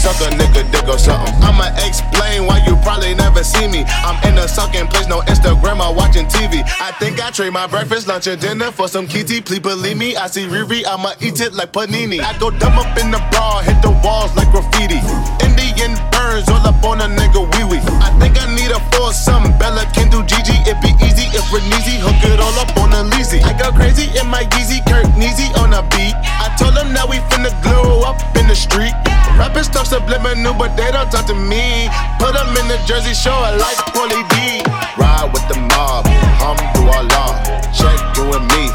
Suck 0.00 0.16
a 0.24 0.32
nigga 0.32 0.64
dick 0.72 0.88
or 0.88 0.96
something. 0.96 1.28
I'ma 1.44 1.68
explain 1.84 2.46
why 2.46 2.64
you 2.64 2.74
probably 2.80 3.12
never 3.14 3.44
see 3.44 3.68
me. 3.68 3.84
I'm 4.00 4.16
in 4.24 4.38
a 4.38 4.48
sucking 4.48 4.86
place, 4.88 5.06
no 5.06 5.20
Instagram 5.28 5.76
or 5.84 5.94
watching 5.94 6.24
TV. 6.24 6.64
I 6.80 6.90
think 6.92 7.20
I 7.20 7.28
trade 7.28 7.52
my 7.52 7.66
breakfast, 7.66 8.08
lunch, 8.08 8.26
and 8.26 8.40
dinner 8.40 8.72
for 8.72 8.88
some 8.88 9.06
kitty. 9.06 9.42
Please 9.42 9.60
believe 9.60 9.98
me, 9.98 10.16
I 10.16 10.26
see 10.28 10.46
Riri, 10.48 10.86
I'ma 10.88 11.12
eat 11.20 11.42
it 11.42 11.52
like 11.52 11.72
panini. 11.72 12.18
I 12.24 12.32
go 12.38 12.48
dumb 12.48 12.78
up 12.80 12.96
in 12.96 13.10
the 13.10 13.20
bra, 13.28 13.60
hit 13.60 13.76
the 13.84 13.92
walls 14.00 14.34
like 14.36 14.48
graffiti. 14.48 15.04
Indian 15.44 15.92
burns 16.16 16.48
all 16.48 16.64
up 16.64 16.80
on 16.80 17.04
a 17.04 17.08
nigga 17.12 17.44
wee 17.52 17.68
wee. 17.68 17.84
I 18.00 18.08
think 18.16 18.40
I 18.40 18.48
need 18.56 18.72
a 18.72 18.80
foursome. 18.96 19.52
Bella 19.60 19.84
can 19.92 20.08
do 20.08 20.24
Gigi, 20.24 20.56
it 20.64 20.80
be 20.80 20.96
easy 21.04 21.28
if 21.36 21.44
we're 21.52 21.60
easy. 21.76 22.00
Hook 22.00 22.24
it 22.24 22.40
all 22.40 22.56
up 22.56 22.72
on 22.80 22.96
a 22.96 23.04
leasy. 23.12 23.44
I 23.44 23.52
go 23.52 23.68
crazy 23.76 24.08
in 24.16 24.32
my 24.32 24.48
Yeezy, 24.56 24.80
Kirk 24.88 25.12
Neezy 25.12 25.52
on 25.60 25.76
a 25.76 25.84
beat. 25.92 26.16
I 26.40 26.48
told 26.56 26.72
them 26.72 26.96
that 26.96 27.04
we 27.04 27.20
finna 27.28 27.52
glow 27.60 28.00
up 28.00 28.16
in 28.40 28.48
the 28.48 28.56
street. 28.56 28.96
Rappers 29.38 29.68
talk 29.68 29.86
subliminal, 29.90 30.54
but 30.54 30.76
they 30.78 30.86
don't 30.94 31.10
talk 31.10 31.26
to 31.26 31.34
me. 31.34 31.90
Put 32.22 32.38
them 32.38 32.54
in 32.62 32.70
the 32.70 32.78
Jersey 32.86 33.10
show 33.10 33.34
Shore 33.34 33.50
like 33.58 33.74
Paulie 33.90 34.22
D. 34.30 34.62
Ride 34.94 35.26
with 35.34 35.42
the 35.50 35.58
mob, 35.74 36.06
hum 36.38 36.54
do 36.78 36.86
our 36.86 37.02
law. 37.10 37.34
Check 37.74 37.98
you 38.14 38.30
and 38.30 38.46
me, 38.54 38.70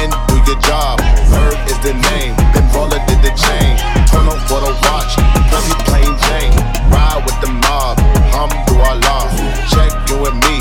and 0.00 0.08
do 0.24 0.40
your 0.48 0.56
job. 0.64 1.04
Herb 1.28 1.60
is 1.68 1.76
the 1.84 1.92
name, 1.92 2.32
then 2.56 2.64
Baller 2.72 2.96
did 3.04 3.20
the 3.20 3.32
chain. 3.36 3.76
Turn 4.08 4.24
on 4.24 4.40
for 4.48 4.64
the 4.64 4.72
watch, 4.88 5.12
Cause 5.52 5.68
he 5.68 5.76
plain 5.84 6.08
Jane. 6.32 6.56
Ride 6.88 7.20
with 7.28 7.36
the 7.44 7.52
mob, 7.52 8.00
hum 8.32 8.48
do 8.64 8.74
our 8.88 8.96
law. 9.04 9.28
Check 9.68 9.92
you 10.08 10.16
and 10.24 10.40
me, 10.48 10.56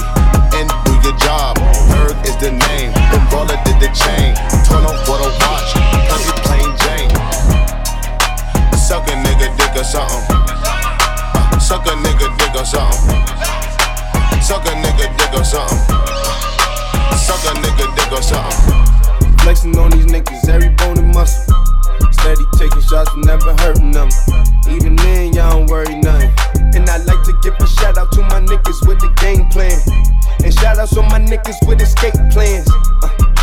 and 0.60 0.68
do 0.84 0.92
your 1.00 1.16
job. 1.16 1.56
Herb 1.96 2.20
is 2.28 2.36
the 2.44 2.52
name, 2.52 2.92
then 2.92 3.24
Baller 3.32 3.56
did 3.64 3.80
the 3.80 3.88
chain. 3.96 4.53
nigga 9.84 9.92
something. 9.92 10.38
Uh, 11.36 11.60
suck 11.60 11.86
a 11.86 11.92
nigga 11.92 12.38
dick 12.38 12.56
or 12.56 12.66
something. 12.66 13.20
Suck 14.42 14.66
a 14.66 14.72
nigga 14.72 15.18
dick 15.18 15.34
or 15.34 15.44
something. 15.44 15.78
Suck 17.18 17.44
a 17.46 17.54
nigga 17.60 17.96
dick 17.96 18.12
or 18.12 18.22
something. 18.22 19.38
Flexing 19.40 19.78
on 19.78 19.92
these 19.92 20.06
niggas, 20.06 20.48
every 20.50 20.70
bone 20.70 20.98
and 20.98 21.14
muscle. 21.14 21.54
Steady 22.12 22.44
taking 22.58 22.82
shots, 22.82 23.12
never 23.18 23.54
hurting 23.60 23.92
them. 23.92 24.10
Even 24.70 24.96
then, 24.96 25.34
y'all 25.34 25.52
don't 25.52 25.70
worry 25.70 25.96
nothing. 25.96 26.32
And 26.76 26.90
I 26.90 26.98
like 27.04 27.24
to 27.26 27.34
give 27.44 27.56
a 27.60 27.68
shout 27.68 27.98
out 27.98 28.12
to 28.14 28.22
my 28.22 28.40
niggas 28.40 28.88
with 28.88 29.00
the 29.00 29.12
game 29.20 29.48
plan. 29.50 29.78
And 30.44 30.54
shout 30.54 30.78
outs 30.80 30.96
on 30.98 31.06
my 31.10 31.20
niggas 31.20 31.68
with 31.68 31.82
escape 31.82 32.16
plans. 32.32 32.70
Uh, 33.04 33.43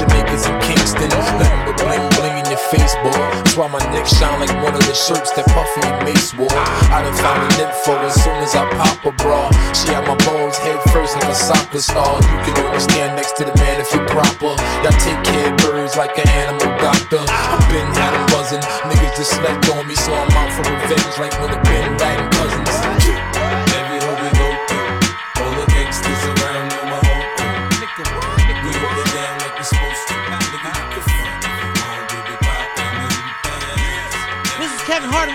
Jamaicans 0.00 0.48
and 0.48 0.56
Kingston. 0.64 1.12
Nothing 1.12 1.60
but 1.68 1.76
bling 1.76 2.00
bling 2.16 2.36
in 2.40 2.46
your 2.48 2.62
face, 2.72 2.96
boy. 3.04 3.12
That's 3.44 3.52
why 3.52 3.68
my 3.68 3.84
neck 3.92 4.08
shine 4.08 4.40
like 4.40 4.48
one 4.64 4.72
of 4.72 4.80
the 4.80 4.96
shirts 4.96 5.28
that 5.36 5.44
Puffy 5.52 5.84
and 5.84 6.00
Mace 6.08 6.32
wore. 6.32 6.48
I 6.88 7.04
done 7.04 7.12
found 7.20 7.44
a 7.44 7.48
nympho, 7.60 8.00
as 8.08 8.16
soon 8.16 8.40
as 8.40 8.56
I 8.56 8.64
pop 8.80 8.96
a 9.04 9.12
bra. 9.12 9.52
She 9.76 9.92
had 9.92 10.08
my 10.08 10.16
balls 10.24 10.56
head 10.56 10.80
first 10.88 11.20
like 11.20 11.28
a 11.28 11.36
soccer 11.36 11.84
star. 11.84 12.16
You 12.16 12.38
can 12.48 12.56
only 12.64 12.80
stand 12.80 13.12
next 13.12 13.36
to 13.36 13.44
the 13.44 13.52
man 13.60 13.76
if 13.76 13.92
you're 13.92 14.08
proper. 14.08 14.56
Y'all 14.80 14.96
take 15.04 15.20
care 15.20 15.52
of 15.52 15.60
birds 15.60 16.00
like 16.00 16.16
an 16.16 16.28
animal 16.48 16.72
doctor. 16.80 17.20
I've 17.20 17.60
been 17.68 17.84
had 17.92 18.16
them 18.16 18.24
buzzing. 18.32 18.64
Niggas 18.88 19.20
just 19.20 19.36
slept 19.36 19.68
on 19.76 19.84
me, 19.84 19.94
so 20.00 20.16
I'm 20.16 20.32
out 20.32 20.48
for 20.56 20.64
revenge 20.64 21.14
like 21.20 21.36
when 21.44 21.52
the 21.52 21.60
Ben 21.68 21.92
Laden 22.00 22.28
cousins. 22.32 23.29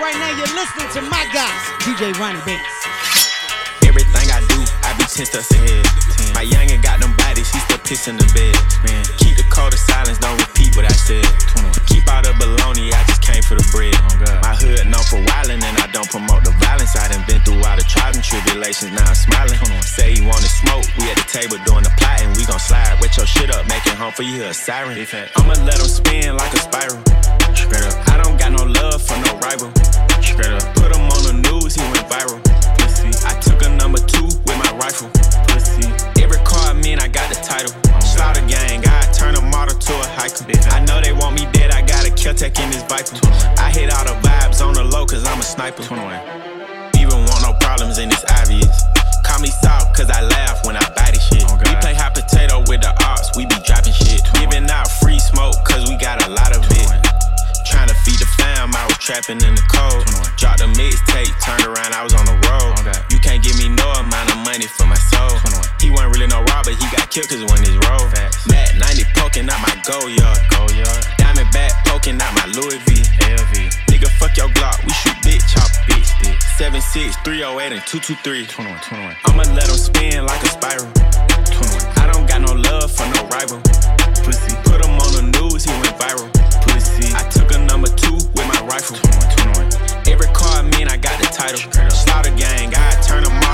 Right 0.06 0.14
now, 0.22 0.38
you're 0.38 0.54
listening 0.54 0.86
to 0.94 1.02
my 1.10 1.26
guy, 1.34 1.50
DJ 1.82 2.14
Ronnie 2.14 2.38
Banks. 2.46 2.62
Everything 3.82 4.30
I 4.30 4.38
do, 4.46 4.62
I 4.86 4.94
be 4.94 5.02
10 5.02 5.26
steps 5.26 5.50
ahead. 5.50 5.82
My 6.32 6.46
youngin' 6.46 6.80
got 6.80 7.00
them 7.00 7.15
piss 7.86 8.10
in 8.10 8.18
the 8.18 8.26
bed. 8.34 8.52
Man. 8.82 9.06
Keep 9.22 9.38
the 9.38 9.46
code 9.46 9.72
of 9.72 9.78
silence, 9.78 10.18
don't 10.18 10.36
repeat 10.42 10.74
what 10.74 10.84
I 10.84 10.92
said. 10.92 11.22
Keep 11.86 12.10
all 12.10 12.20
the 12.20 12.34
baloney, 12.34 12.90
I 12.90 13.00
just 13.06 13.22
came 13.22 13.42
for 13.46 13.54
the 13.54 13.62
bread. 13.70 13.94
Oh, 13.94 14.42
My 14.42 14.54
hood 14.58 14.82
known 14.90 15.06
for 15.06 15.22
wildin', 15.22 15.62
and 15.62 15.76
I 15.78 15.86
don't 15.94 16.10
promote 16.10 16.42
the 16.42 16.50
violence. 16.58 16.98
I 16.98 17.06
done 17.06 17.22
been 17.30 17.40
through 17.46 17.62
all 17.62 17.78
the 17.78 17.86
trials 17.86 18.18
and 18.18 18.26
tribulations, 18.26 18.90
now 18.90 19.06
I'm 19.06 19.14
smiling. 19.14 19.58
Say 19.86 20.18
he 20.18 20.20
wanna 20.26 20.50
smoke, 20.50 20.84
we 20.98 21.06
at 21.14 21.16
the 21.16 21.28
table 21.30 21.56
doing 21.62 21.86
the 21.86 21.94
plotting. 21.94 22.34
We 22.34 22.42
gon' 22.44 22.58
slide, 22.58 22.98
wet 22.98 23.14
your 23.16 23.26
shit 23.26 23.54
up, 23.54 23.64
making 23.70 23.94
home 23.94 24.12
for 24.12 24.26
you, 24.26 24.42
a 24.42 24.52
siren. 24.52 24.98
I'ma 25.38 25.54
let 25.62 25.78
him 25.78 25.86
spin 25.86 26.34
like 26.34 26.52
a 26.58 26.60
spiral. 26.66 26.98
Straight 27.54 27.86
up. 27.86 27.96
I 28.10 28.18
don't 28.18 28.36
got 28.36 28.50
no 28.50 28.66
love 28.66 28.98
for 28.98 29.16
no 29.22 29.30
rival. 29.38 29.70
Straight 30.20 30.52
up. 30.58 30.66
Put 30.74 30.90
him 30.90 31.06
on 31.06 31.22
the 31.22 31.34
news, 31.46 31.78
he 31.78 31.82
went 31.94 32.06
viral. 32.10 32.42
I 33.24 33.38
took 33.40 33.62
a 33.62 33.70
number 33.78 33.98
two 34.02 34.25
model 40.16 40.30
to 40.30 40.44
a 40.44 40.56
hiker. 40.56 40.68
I 40.70 40.84
know 40.84 41.00
they 41.00 41.12
want 41.12 41.34
me 41.34 41.46
dead, 41.52 41.70
I 41.70 41.82
got 41.82 42.06
a 42.06 42.10
kill 42.10 42.34
tech 42.34 42.58
in 42.58 42.70
this 42.70 42.82
viper. 42.84 43.16
I 43.58 43.70
hit 43.70 43.92
all 43.92 44.04
the 44.04 44.16
vibes 44.26 44.64
on 44.64 44.74
the 44.74 44.84
low, 44.84 45.06
cause 45.06 45.24
I'm 45.26 45.40
a 45.40 45.42
sniper. 45.42 45.82
Even 46.98 47.18
want 47.24 47.42
no 47.42 47.52
problems 47.60 47.98
in 47.98 48.08
this 48.08 48.24
obvious. 48.40 48.82
Call 49.24 49.40
me 49.40 49.48
soft, 49.48 49.96
cause 49.96 50.10
I 50.10 50.22
laugh 50.22 50.64
when 50.64 50.76
I 50.76 50.86
buy 50.94 51.10
this 51.10 51.26
shit. 51.28 51.44
we 51.44 51.74
play 51.80 51.94
hot 51.94 52.14
potato 52.14 52.60
with 52.68 52.80
the 52.80 52.92
ops, 53.04 53.36
we 53.36 53.46
be 53.46 53.56
dropping 53.64 53.92
shit. 53.92 54.22
Giving 54.34 54.68
out 54.70 54.90
free 55.02 55.18
smoke, 55.18 55.56
cause 55.64 55.88
we 55.88 55.96
got 55.96 56.24
a 56.26 56.30
lot 56.30 56.54
of 56.56 56.62
it. 56.70 56.88
Trying 57.66 57.88
to 57.88 57.94
feed 58.06 58.18
the 58.18 58.28
fam, 58.38 58.74
I 58.74 58.86
was 58.86 58.98
trapping 58.98 59.42
in 59.42 59.54
the 59.54 59.66
cold. 59.68 60.06
Dropped 60.38 60.60
a 60.60 60.68
mixtape, 60.78 61.32
turned 61.42 61.66
around, 61.66 61.92
I 61.92 62.02
was 62.02 62.14
on 62.14 62.24
the 62.24 62.38
road. 62.46 63.05
Robber, 67.16 67.28
he 67.28 67.28
got 67.28 67.28
killed 67.28 67.28
cause 67.28 67.44
when 67.50 67.60
it's 67.64 67.76
roll. 67.88 68.04
Matt 68.48 68.76
90 68.76 69.04
poking 69.16 69.48
out 69.48 69.60
my 69.60 69.74
go 69.84 70.06
yard. 70.06 70.38
Go 70.50 70.66
yard. 70.76 71.04
Diamond 71.18 71.50
back 71.52 71.72
poking 71.86 72.20
out 72.20 72.32
my 72.34 72.46
Louis 72.52 72.78
V. 72.84 73.02
LV. 73.24 73.54
Nigga, 73.88 74.08
fuck 74.18 74.36
your 74.36 74.48
Glock, 74.48 74.82
we 74.84 74.92
shoot 74.92 75.16
big 75.24 75.40
chop, 75.48 75.68
big 75.86 76.04
stick. 76.04 76.40
76, 76.58 77.16
308, 77.24 77.72
and 77.72 77.86
223. 77.86 78.46
21, 78.46 78.80
21. 78.80 79.16
I'ma 79.24 79.42
let 79.54 79.68
him 79.68 79.76
spin 79.76 80.26
like 80.26 80.42
a 80.42 80.48
spiral. 80.48 80.90
21. 80.92 81.84
I 81.96 82.10
don't 82.12 82.26
got 82.28 82.40
no 82.40 82.52
love 82.52 82.92
for 82.92 83.06
no 83.12 83.26
rival. 83.28 83.60
Pussy. 84.24 84.54
Put 84.64 84.84
him 84.84 84.96
on 85.00 85.10
the 85.16 85.24
news, 85.38 85.64
he 85.64 85.72
went 85.72 85.96
viral. 85.96 86.28
Pussy. 86.68 87.12
I 87.14 87.22
took 87.28 87.52
a 87.52 87.58
number 87.58 87.88
two 87.88 88.14
with 88.14 88.46
my 88.46 88.60
rifle. 88.66 88.96
21, 88.96 89.72
21. 89.72 90.12
Every 90.12 90.28
car 90.32 90.60
I 90.60 90.62
mean, 90.62 90.88
I 90.88 90.96
got 90.96 91.18
the 91.20 91.28
title. 91.32 91.60
Slaughter 91.90 92.34
gang, 92.36 92.74
I 92.74 92.85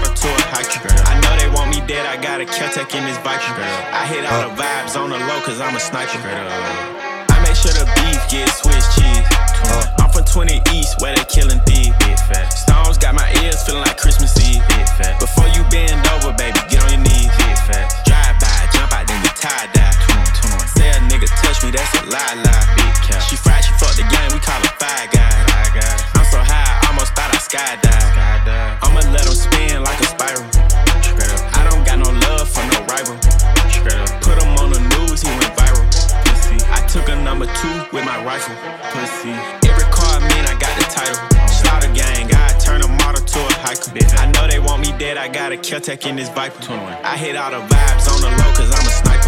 a 0.03 0.09
model 0.09 0.15
to 0.15 0.29
a 0.29 0.43
hiker. 0.51 0.91
I 1.07 1.15
know 1.21 1.33
they 1.39 1.49
want 1.55 1.71
me 1.71 1.81
dead, 1.87 2.07
I 2.07 2.21
got 2.21 2.41
a 2.41 2.47
Keltec 2.47 2.95
in 2.95 3.05
this 3.05 3.19
bike. 3.23 3.41
I 3.43 4.07
hit 4.07 4.25
all 4.27 4.49
the 4.49 4.55
vibes 4.55 4.99
on 4.99 5.11
the 5.11 5.19
low, 5.19 5.41
cause 5.43 5.61
I'm 5.61 5.75
a 5.75 5.81
sniper. 5.81 6.19
I 6.19 7.37
make 7.43 7.57
sure 7.57 7.73
the 7.73 7.87
beef 7.99 8.21
get 8.31 8.49
Swiss 8.51 8.87
cheese. 8.95 9.27
I'm 9.99 10.11
from 10.11 10.25
20 10.25 10.63
East, 10.75 11.01
where 11.01 11.15
they 11.15 11.25
killing 11.25 11.61
thieves. 11.67 11.95
Stones 12.51 12.99
got 12.99 13.15
my 13.15 13.29
ears 13.43 13.63
feeling 13.63 13.83
like 13.83 13.99
Christmas 13.99 14.35
Eve. 14.43 14.63
Before 15.19 15.49
you 15.49 15.63
bend 15.71 16.03
over, 16.19 16.33
baby, 16.35 16.59
get 16.69 16.83
on 16.83 16.91
your 16.91 17.03
knees. 17.03 17.31
Drive 18.07 18.37
by, 18.43 18.59
jump 18.75 18.93
out, 18.93 19.07
then 19.07 19.23
you 19.23 19.33
tie 19.39 19.71
dye. 19.73 19.95
Say 20.75 20.91
a 20.91 20.99
nigga 21.07 21.29
touch 21.43 21.63
me, 21.65 21.71
that's 21.71 21.91
a 21.99 22.03
lie 22.11 22.37
lie. 22.43 22.67
She 23.29 23.37
fried, 23.37 23.65
she 23.65 23.73
fucked 23.79 23.97
the 23.97 24.07
game, 24.07 24.31
we 24.33 24.41
call 24.41 24.61
her 24.61 24.75
five 24.79 25.11
guys. 25.11 26.12
I 27.55 27.77
skydive. 27.77 28.79
I'ma 28.81 29.01
let 29.13 29.27
him 29.27 29.35
spin 29.35 29.83
like 29.85 30.01
a 30.01 30.09
spiral. 30.09 30.41
I 31.53 31.69
don't 31.69 31.85
got 31.85 31.99
no 31.99 32.09
love 32.09 32.49
for 32.49 32.65
no 32.73 32.81
rival. 32.89 33.17
Put 34.25 34.41
him 34.41 34.57
on 34.57 34.73
the 34.73 34.81
news, 34.97 35.21
he 35.21 35.29
went 35.29 35.53
viral. 35.53 35.85
Pussy. 36.25 36.57
I 36.73 36.81
took 36.89 37.09
a 37.09 37.17
number 37.17 37.45
two 37.45 37.77
with 37.93 38.07
my 38.07 38.25
rifle. 38.25 38.57
Pussy. 38.93 39.37
Every 39.69 39.85
car 39.93 40.17
I 40.17 40.21
mean, 40.33 40.45
I 40.49 40.57
got 40.57 40.73
the 40.81 40.87
title. 40.89 41.21
Slaughter 41.49 41.93
gang, 41.93 42.33
I 42.33 42.57
turn 42.59 42.81
a 42.81 42.89
model 42.89 43.21
to 43.21 43.39
a 43.39 43.53
hiker. 43.61 43.93
I 44.17 44.31
know 44.33 44.49
they 44.49 44.59
want 44.59 44.81
me 44.81 44.97
dead, 44.99 45.19
I 45.19 45.29
got 45.29 45.53
a 45.53 45.57
Keltec 45.57 46.07
in 46.09 46.17
this 46.17 46.31
Viper. 46.31 46.57
I 47.05 47.19
hit 47.19 47.37
all 47.37 47.51
the 47.51 47.61
vibes 47.69 48.09
on 48.09 48.21
the 48.23 48.31
low, 48.31 48.51
cause 48.57 48.73
I'm 48.73 48.87
a 48.87 48.91
sniper. 48.91 49.22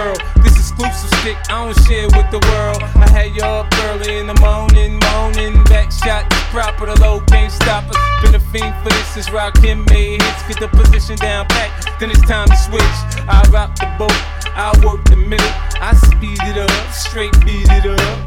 To. 0.00 0.40
This 0.42 0.56
exclusive 0.56 1.10
stick, 1.20 1.36
I 1.48 1.64
don't 1.64 1.76
share 1.84 2.08
with 2.16 2.28
the 2.32 2.40
world. 2.50 2.82
I 2.96 3.08
had 3.10 3.36
you 3.36 3.42
up 3.42 3.68
early 3.88 4.18
in 4.18 4.26
the 4.26 4.38
morning, 4.40 4.98
moaning. 5.10 5.62
Back 5.64 5.92
shot, 5.92 6.28
proper, 6.50 6.86
the 6.86 6.96
low 7.00 7.20
can't 7.28 7.52
stop 7.52 7.84
us. 7.88 7.96
Been 8.22 8.34
a 8.34 8.40
fiend 8.52 8.74
for 8.82 8.90
this 8.90 9.06
since 9.14 9.28
Rakim 9.28 9.88
made 9.90 10.22
hits. 10.22 10.42
Get 10.48 10.58
the 10.60 10.68
position 10.68 11.16
down 11.16 11.46
pat, 11.46 11.70
then 12.00 12.10
it's 12.10 12.22
time 12.22 12.48
to 12.48 12.56
switch. 12.56 12.98
I 13.28 13.44
rock 13.50 13.76
the 13.76 13.88
boat, 13.98 14.20
I 14.56 14.72
work 14.84 15.04
the 15.04 15.16
middle. 15.16 15.54
I 15.80 15.92
speed 15.94 16.40
it 16.48 16.58
up, 16.58 16.92
straight 16.92 17.32
beat 17.44 17.68
it 17.68 17.86
up. 17.86 18.18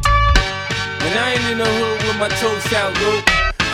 When 1.01 1.13
I 1.17 1.35
ain't 1.35 1.45
in 1.51 1.57
the 1.57 1.67
hood 1.67 1.99
with 2.07 2.17
my 2.17 2.29
toes 2.39 2.73
out, 2.73 2.93
look. 3.01 3.23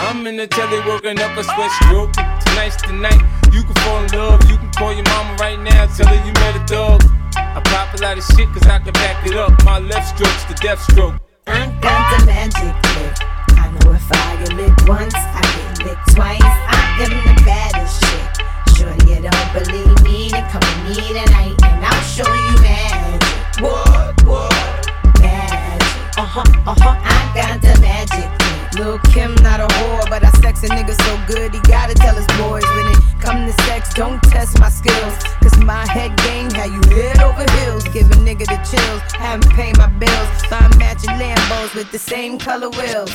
I'm 0.00 0.26
in 0.26 0.36
the 0.36 0.46
telly 0.46 0.80
working 0.88 1.20
up 1.20 1.36
a 1.36 1.44
sweat 1.44 1.70
stroke. 1.82 2.12
Tonight's 2.40 2.80
the 2.80 2.92
night. 2.92 3.20
You 3.52 3.62
can 3.62 3.74
fall 3.84 4.02
in 4.02 4.10
love. 4.12 4.40
You 4.48 4.56
can 4.56 4.70
call 4.72 4.94
your 4.94 5.04
mama 5.04 5.36
right 5.38 5.60
now. 5.60 5.86
Tell 5.94 6.06
her 6.08 6.26
you 6.26 6.32
met 6.32 6.56
a 6.56 6.64
dog. 6.64 7.19
I 7.56 7.60
pop 7.64 7.94
a 7.98 8.02
lot 8.02 8.18
of 8.18 8.24
shit 8.24 8.48
cause 8.52 8.66
I 8.66 8.78
can 8.78 8.92
back 8.94 9.26
it 9.26 9.36
up. 9.36 9.52
My 9.64 9.78
left 9.78 10.16
stroke's 10.16 10.44
the 10.44 10.54
death 10.54 10.80
stroke. 10.90 11.14
I 11.46 11.66
got 11.80 12.20
the 12.20 12.26
magic 12.26 12.74
lick. 12.96 13.16
I 13.58 13.70
know 13.70 13.92
if 13.92 14.12
I 14.12 14.36
get 14.44 14.52
licked 14.56 14.88
once, 14.88 15.14
I 15.14 15.42
get 15.42 15.86
licked 15.86 16.14
twice. 16.14 16.40
I 16.42 17.04
am 17.04 17.10
the 17.26 17.42
baddest 17.44 18.02
chick. 18.02 18.28
Sure 18.76 18.94
you 19.08 19.22
don't 19.28 19.50
believe 19.52 20.02
me, 20.02 20.28
then 20.30 20.48
come 20.50 20.62
with 20.62 20.98
me 20.98 21.08
tonight 21.12 21.56
and 21.64 21.84
I'll 21.84 22.02
show 22.04 22.32
you 22.32 22.54
magic. 22.62 23.62
What? 23.62 24.22
What? 24.24 24.90
Magic. 25.20 26.18
Uh 26.18 26.24
huh. 26.24 26.44
Uh 26.66 26.74
huh. 26.78 26.96
I 27.02 27.32
got 27.34 27.60
the 27.60 27.80
magic. 27.80 28.39
Lil 28.74 28.98
Kim 29.12 29.34
not 29.42 29.60
a 29.60 29.66
whore, 29.66 30.08
but 30.08 30.24
I 30.24 30.30
sex 30.40 30.62
a 30.62 30.68
nigga 30.68 30.94
so 31.02 31.32
good 31.32 31.52
he 31.54 31.60
gotta 31.60 31.94
tell 31.94 32.14
his 32.14 32.26
boys 32.38 32.64
when 32.76 32.86
it 32.92 33.00
come 33.20 33.46
to 33.46 33.52
sex, 33.64 33.92
don't 33.94 34.22
test 34.24 34.58
my 34.58 34.68
skills. 34.68 35.14
Cause 35.42 35.56
my 35.58 35.86
head 35.86 36.16
game 36.24 36.50
had 36.50 36.70
you 36.70 36.82
head 36.96 37.20
over 37.22 37.44
heels, 37.58 37.84
give 37.84 38.10
a 38.10 38.14
nigga 38.14 38.46
the 38.46 38.58
chills, 38.68 39.02
haven't 39.12 39.52
paid 39.52 39.76
my 39.76 39.88
bills. 39.88 40.28
Buy 40.48 40.66
matching 40.78 41.10
Lambos 41.10 41.74
with 41.74 41.90
the 41.92 41.98
same 41.98 42.38
color 42.38 42.70
wheels. 42.70 43.14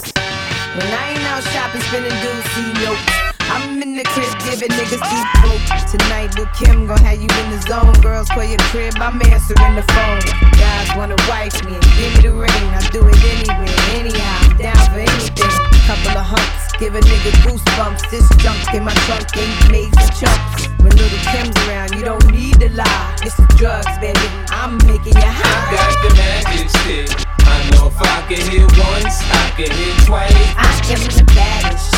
When 0.75 0.87
I 0.87 1.11
ain't 1.11 1.23
out 1.31 1.43
shopping, 1.43 1.81
spending 1.81 2.11
doozy 2.11 2.73
notes. 2.83 3.24
I'm 3.49 3.81
in 3.81 3.95
the 3.95 4.03
crib 4.03 4.33
giving 4.41 4.73
niggas 4.73 5.03
deep 5.05 5.29
hope. 5.45 5.63
Tonight, 5.89 6.33
Lil 6.35 6.49
Kim 6.57 6.87
gon' 6.87 6.97
have 7.05 7.21
you 7.21 7.29
in 7.29 7.47
the 7.53 7.61
zone. 7.67 7.93
Girls, 8.01 8.29
call 8.29 8.43
your 8.43 8.59
crib, 8.73 8.95
I'm 8.97 9.21
answering 9.21 9.75
the 9.75 9.85
phone. 9.93 10.21
Guys 10.57 10.89
wanna 10.97 11.15
wife 11.29 11.53
me 11.65 11.75
and 11.75 11.89
give 11.97 12.11
me 12.15 12.21
the 12.25 12.33
ring. 12.33 12.67
I 12.73 12.81
do 12.89 13.05
it 13.05 13.21
anywhere, 13.21 13.79
anyhow. 13.93 14.49
I'm 14.49 14.57
down 14.57 14.81
for 14.89 14.99
anything. 14.99 15.53
Couple 15.85 16.17
of 16.17 16.25
humps, 16.25 16.73
give 16.79 16.95
a 16.95 17.01
nigga 17.01 17.31
goosebumps. 17.45 18.09
This 18.09 18.27
junk 18.41 18.57
in 18.73 18.83
my 18.83 18.93
trunk 19.05 19.29
ain't 19.37 19.71
made 19.71 19.93
for 19.93 20.09
chumps. 20.17 20.67
When 20.81 20.95
Little 20.97 21.21
Kim's 21.29 21.55
around, 21.67 21.93
you 21.93 22.03
don't 22.03 22.25
need 22.31 22.59
to 22.59 22.69
lie. 22.73 23.15
It's 23.21 23.37
the 23.37 23.45
drugs, 23.57 23.93
baby. 24.01 24.27
I'm 24.49 24.77
making 24.89 25.13
you 25.13 25.29
high. 25.29 25.45
I 25.45 25.75
got 25.77 25.93
the 26.01 26.11
magic 26.17 26.69
stick. 26.81 27.25
I 27.45 27.69
know 27.71 27.87
if 27.93 28.01
I 28.01 28.25
can 28.25 28.41
hit 28.49 28.65
once, 28.73 29.21
I 29.29 29.53
can 29.55 29.69
hit 29.69 29.95
twice. 30.05 30.33
I 30.57 30.71
am 30.89 31.01
the 31.13 31.23
baddest 31.35 31.94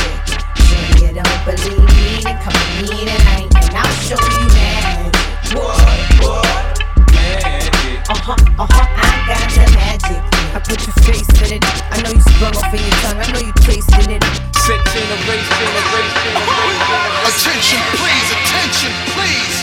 you 0.99 1.13
don't 1.13 1.41
believe 1.45 1.80
me, 1.80 2.22
then 2.24 2.38
come 2.43 2.53
with 2.53 2.91
me 2.91 3.05
tonight 3.05 3.51
and 3.55 3.76
I'll 3.76 3.97
show 4.03 4.20
you 4.20 4.47
magic. 4.53 5.13
What? 5.55 5.80
What? 6.22 6.80
Magic. 7.13 7.74
Uh 8.09 8.15
huh. 8.15 8.36
Uh 8.59 8.68
huh. 8.68 8.86
I 8.88 9.11
got 9.28 9.47
the 9.51 9.65
magic. 9.76 10.20
I 10.55 10.59
put 10.59 10.80
your 10.84 10.97
face 11.05 11.30
in 11.45 11.57
it. 11.57 11.63
I 11.91 12.01
know 12.01 12.11
you 12.11 12.22
sprung 12.22 12.55
off 12.55 12.74
in 12.74 12.82
your 12.82 12.97
tongue. 13.03 13.20
I 13.20 13.28
know 13.32 13.43
you 13.43 13.53
tasted 13.63 14.09
it. 14.11 14.24
Set 14.65 14.82
generation, 14.91 15.47
generation, 15.63 16.34
Attention, 17.28 17.82
please, 17.95 18.28
attention, 18.36 18.91
please. 19.15 19.55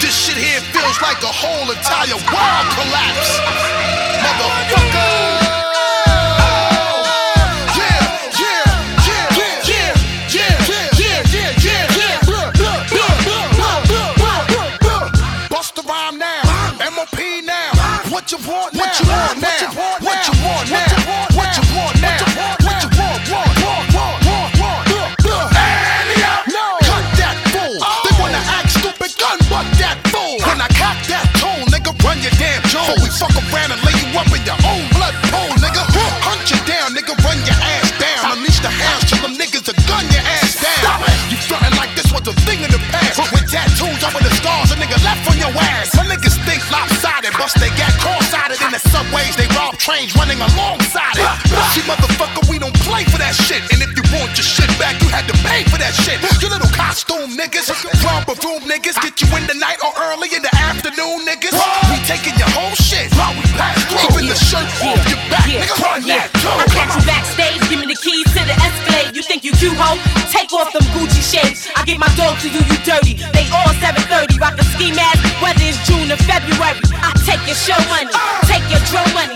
This 0.00 0.14
shit 0.16 0.36
here 0.36 0.60
feels 0.72 0.98
like 1.02 1.22
a 1.22 1.32
whole 1.32 1.70
entire 1.70 2.18
world 2.32 2.66
collapse. 2.74 3.30
Motherfucker. 4.24 5.39
Before 32.90 33.06
we 33.06 33.14
fuck 33.14 33.30
around 33.54 33.70
and 33.70 33.78
lay 33.86 33.94
you 34.02 34.10
up 34.18 34.26
in 34.34 34.42
your 34.42 34.58
own 34.66 34.82
blood 34.90 35.14
pool, 35.30 35.46
nigga. 35.62 35.78
Hunt 36.26 36.42
you 36.50 36.58
down, 36.66 36.90
nigga, 36.90 37.14
run 37.22 37.38
your 37.46 37.54
ass 37.62 37.86
down. 38.02 38.34
Unleash 38.34 38.58
the 38.58 38.66
hounds, 38.66 39.06
tell 39.06 39.22
them 39.22 39.38
niggas 39.38 39.62
to 39.70 39.74
gun 39.86 40.02
your 40.10 40.26
ass 40.26 40.58
down. 40.58 40.98
You 41.30 41.38
frontin' 41.38 41.78
like 41.78 41.94
this 41.94 42.10
was 42.10 42.26
a 42.26 42.34
thing 42.42 42.66
in 42.66 42.70
the 42.74 42.82
past. 42.90 43.14
With 43.30 43.46
tattoos 43.46 44.02
over 44.02 44.18
the 44.18 44.34
scars, 44.42 44.74
a 44.74 44.76
nigga 44.82 44.98
left 45.06 45.22
on 45.30 45.38
your 45.38 45.54
ass. 45.54 45.94
My 45.94 46.02
niggas 46.02 46.34
think 46.42 46.66
lopsided, 46.66 47.30
bust 47.38 47.62
they 47.62 47.70
got 47.78 47.94
cross-sided 48.02 48.58
in 48.58 48.74
the 48.74 48.82
subways. 48.82 49.38
They 49.38 49.46
rob 49.54 49.78
trains 49.78 50.10
running 50.18 50.42
alongside 50.42 51.14
it. 51.14 51.30
See, 51.70 51.86
motherfucker, 51.86 52.42
we 52.50 52.58
don't 52.58 52.74
play 52.82 53.06
for 53.06 53.22
that 53.22 53.38
shit. 53.38 53.62
And 53.70 53.86
if 53.86 53.94
you 53.94 54.02
want 54.18 54.34
your 54.34 54.42
shit 54.42 54.66
back, 54.82 54.98
you 54.98 55.06
had 55.14 55.30
to 55.30 55.36
pay 55.46 55.62
for 55.70 55.78
that 55.78 55.94
shit. 55.94 56.18
You 56.42 56.50
little 56.50 56.66
costume 56.74 57.38
niggas, 57.38 57.70
romper 58.02 58.34
room 58.42 58.66
niggas, 58.66 58.98
get 58.98 59.14
you 59.22 59.30
in 59.38 59.46
the 59.46 59.54
night 59.54 59.78
or 59.78 59.94
early 60.10 60.34
get 71.90 71.98
my 71.98 72.10
dog 72.14 72.38
to 72.38 72.48
you, 72.48 72.62
you 72.70 72.78
dirty. 72.86 73.14
They 73.34 73.46
all 73.50 73.72
730, 73.82 74.38
rock 74.38 74.54
a 74.58 74.64
ski 74.74 74.94
mask, 74.94 75.22
whether 75.42 75.58
it's 75.66 75.78
June 75.86 76.06
or 76.10 76.20
February. 76.22 76.78
I 76.94 77.10
take 77.26 77.42
your 77.46 77.58
show 77.58 77.78
money, 77.90 78.14
take 78.46 78.62
your 78.70 78.82
drum 78.90 79.06
money. 79.14 79.34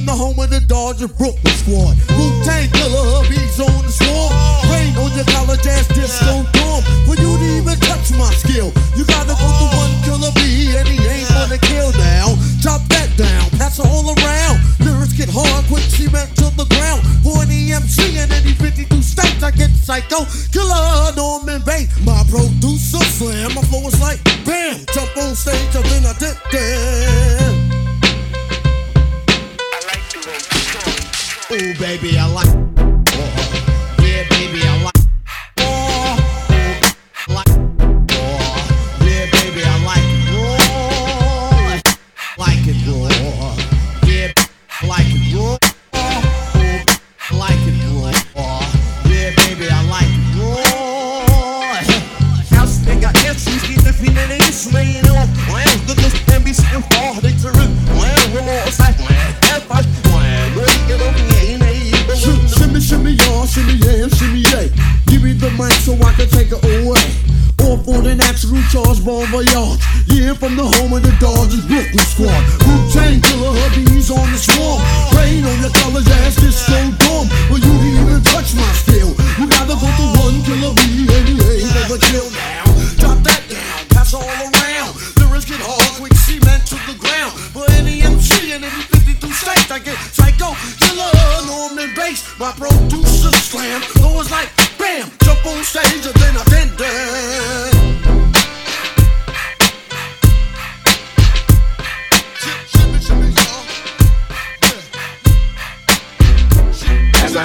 From 0.00 0.06
the 0.06 0.16
home 0.16 0.38
of 0.40 0.48
the 0.48 0.60
Dodger 0.60 1.08
Brooklyn 1.08 1.54
squad. 1.60 1.92
Wu-Tang 2.16 2.72
killer, 2.72 3.04
hubby's 3.20 3.60
on 3.60 3.84
the 3.84 3.92
swarm. 3.92 4.32
Rain 4.72 4.96
on 4.96 5.12
your 5.12 5.28
college 5.28 5.66
ass 5.68 5.88
disco 5.92 6.40
dorm. 6.56 6.80
For 7.04 7.16
you 7.20 7.36
to 7.36 7.48
even 7.60 7.76
touch 7.84 8.08
my 8.16 8.32
skill, 8.32 8.72
you 8.96 9.04
gotta 9.04 9.36
go 9.36 9.44
to 9.44 9.66
one 9.76 9.92
killer 10.00 10.32
B, 10.40 10.72
and 10.72 10.88
he 10.88 10.96
ain't 11.04 11.28
gonna 11.28 11.58
kill 11.58 11.92
now. 12.00 12.32
Chop 12.64 12.80
that 12.88 13.12
down, 13.16 13.50
pass 13.60 13.78
it 13.78 13.84
all 13.84 14.08
around. 14.08 14.56
Lyrics 14.80 15.12
get 15.12 15.28
hard, 15.28 15.64
quick 15.68 15.84
cement 15.84 16.32
to 16.40 16.48
the 16.56 16.64
ground. 16.72 17.04
For 17.20 17.44
an 17.44 17.52
EMC 17.52 18.16
and 18.16 18.32
any 18.32 18.56
52 18.56 18.88
states, 19.02 19.42
I 19.42 19.50
get 19.50 19.70
psycho. 19.76 20.24
Killer 20.52 20.80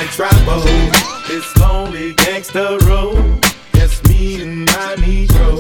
I 0.06 0.08
travel 0.10 0.62
this 1.28 1.58
lonely 1.58 2.14
gangster 2.14 2.78
road, 2.86 3.44
just 3.74 4.08
me 4.08 4.40
and 4.40 4.66
my 4.68 4.96
Negro. 5.00 5.58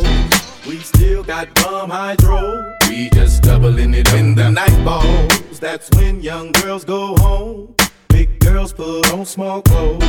We 0.67 0.77
still 0.77 1.23
got 1.23 1.51
bum 1.55 1.89
hydro. 1.89 2.71
We 2.87 3.09
just 3.09 3.41
doubling 3.41 3.95
it 3.95 4.07
up. 4.07 4.13
in 4.13 4.35
the 4.35 4.51
night 4.51 4.85
balls. 4.85 5.59
That's 5.59 5.89
when 5.95 6.21
young 6.21 6.51
girls 6.51 6.85
go 6.85 7.15
home. 7.15 7.73
Big 8.09 8.37
girls 8.39 8.71
put 8.71 9.11
on 9.11 9.25
small 9.25 9.63
clothes. 9.63 10.05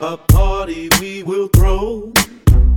A 0.00 0.16
party 0.16 0.88
we 0.98 1.22
will 1.22 1.48
throw. 1.48 2.10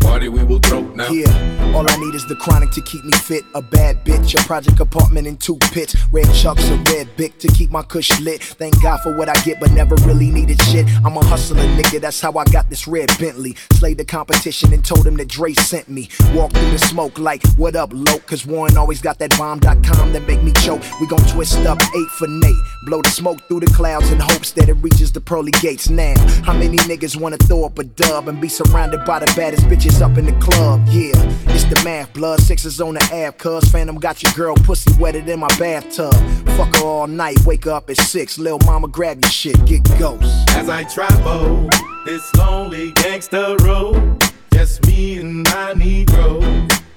Party 0.07 0.29
we 0.29 0.43
will 0.43 0.59
throw 0.59 0.81
now. 0.95 1.09
Yeah, 1.09 1.73
all 1.75 1.85
I 1.87 1.95
need 1.97 2.15
is 2.15 2.25
the 2.27 2.35
chronic 2.35 2.71
to 2.71 2.81
keep 2.81 3.03
me 3.03 3.11
fit. 3.11 3.43
A 3.55 3.61
bad 3.61 4.05
bitch, 4.05 4.39
a 4.39 4.43
project 4.47 4.79
apartment 4.79 5.27
in 5.27 5.35
two 5.35 5.57
pits. 5.73 5.95
Red 6.13 6.33
chucks, 6.33 6.67
a 6.69 6.77
red 6.93 7.09
bic 7.17 7.37
to 7.39 7.47
keep 7.49 7.69
my 7.71 7.83
cush 7.83 8.17
lit. 8.21 8.41
Thank 8.41 8.81
God 8.81 9.01
for 9.01 9.15
what 9.15 9.27
I 9.27 9.33
get, 9.43 9.59
but 9.59 9.71
never 9.71 9.95
really 10.07 10.31
needed 10.31 10.61
shit. 10.61 10.87
I'm 11.03 11.17
a 11.17 11.25
hustler, 11.25 11.61
nigga, 11.61 11.99
that's 11.99 12.21
how 12.21 12.31
I 12.37 12.45
got 12.45 12.69
this 12.69 12.87
red 12.87 13.09
Bentley. 13.19 13.55
Slayed 13.73 13.97
the 13.97 14.05
competition 14.05 14.73
and 14.73 14.83
told 14.83 15.05
him 15.05 15.17
that 15.17 15.27
Dre 15.27 15.53
sent 15.53 15.89
me. 15.89 16.09
Walk 16.33 16.53
through 16.53 16.71
the 16.71 16.79
smoke 16.79 17.19
like, 17.19 17.45
what 17.57 17.75
up, 17.75 17.91
low? 17.93 18.17
Cause 18.19 18.45
Warren 18.45 18.77
always 18.77 19.01
got 19.01 19.19
that 19.19 19.37
bomb.com 19.37 20.13
that 20.13 20.25
make 20.25 20.41
me 20.41 20.53
choke. 20.53 20.81
We 21.01 21.07
gon' 21.07 21.25
twist 21.27 21.57
up 21.65 21.79
eight 21.81 22.09
for 22.17 22.27
Nate. 22.27 22.55
Blow 22.85 23.01
the 23.01 23.09
smoke 23.09 23.45
through 23.49 23.59
the 23.59 23.73
clouds 23.73 24.09
in 24.09 24.19
hopes 24.19 24.51
that 24.53 24.69
it 24.69 24.75
reaches 24.75 25.11
the 25.11 25.21
pearly 25.21 25.51
gates 25.51 25.89
now. 25.89 26.15
How 26.43 26.53
many 26.53 26.77
niggas 26.77 27.19
wanna 27.19 27.37
throw 27.37 27.65
up 27.65 27.77
a 27.77 27.83
dub 27.83 28.29
and 28.29 28.39
be 28.39 28.47
surrounded 28.47 29.03
by 29.05 29.19
the 29.19 29.31
baddest 29.35 29.63
bitches 29.65 29.96
up 30.01 30.17
in 30.17 30.25
the 30.25 30.33
club? 30.33 30.81
Yeah, 30.87 31.13
it's 31.53 31.63
the 31.65 31.81
math, 31.83 32.13
blood 32.13 32.39
sixes 32.41 32.79
on 32.81 32.95
the 32.95 33.03
app, 33.13 33.37
cuz 33.37 33.69
Phantom 33.71 33.97
got 33.97 34.21
your 34.23 34.31
girl 34.33 34.55
pussy 34.55 34.91
wetted 34.99 35.27
in 35.29 35.39
my 35.39 35.47
bathtub. 35.57 36.13
Fuck 36.57 36.75
her 36.77 36.83
all 36.83 37.07
night, 37.07 37.39
wake 37.45 37.67
up 37.67 37.89
at 37.89 37.97
six, 37.97 38.37
lil 38.37 38.59
mama 38.65 38.87
grab 38.87 39.19
your 39.21 39.31
shit, 39.31 39.65
get 39.65 39.83
ghost. 39.99 40.49
As 40.49 40.69
I 40.69 40.83
travel 40.83 41.69
this 42.05 42.33
lonely 42.35 42.91
gangster 42.93 43.55
road, 43.63 44.23
just 44.53 44.85
me 44.87 45.19
and 45.19 45.43
my 45.43 45.73
Negro. 45.75 46.41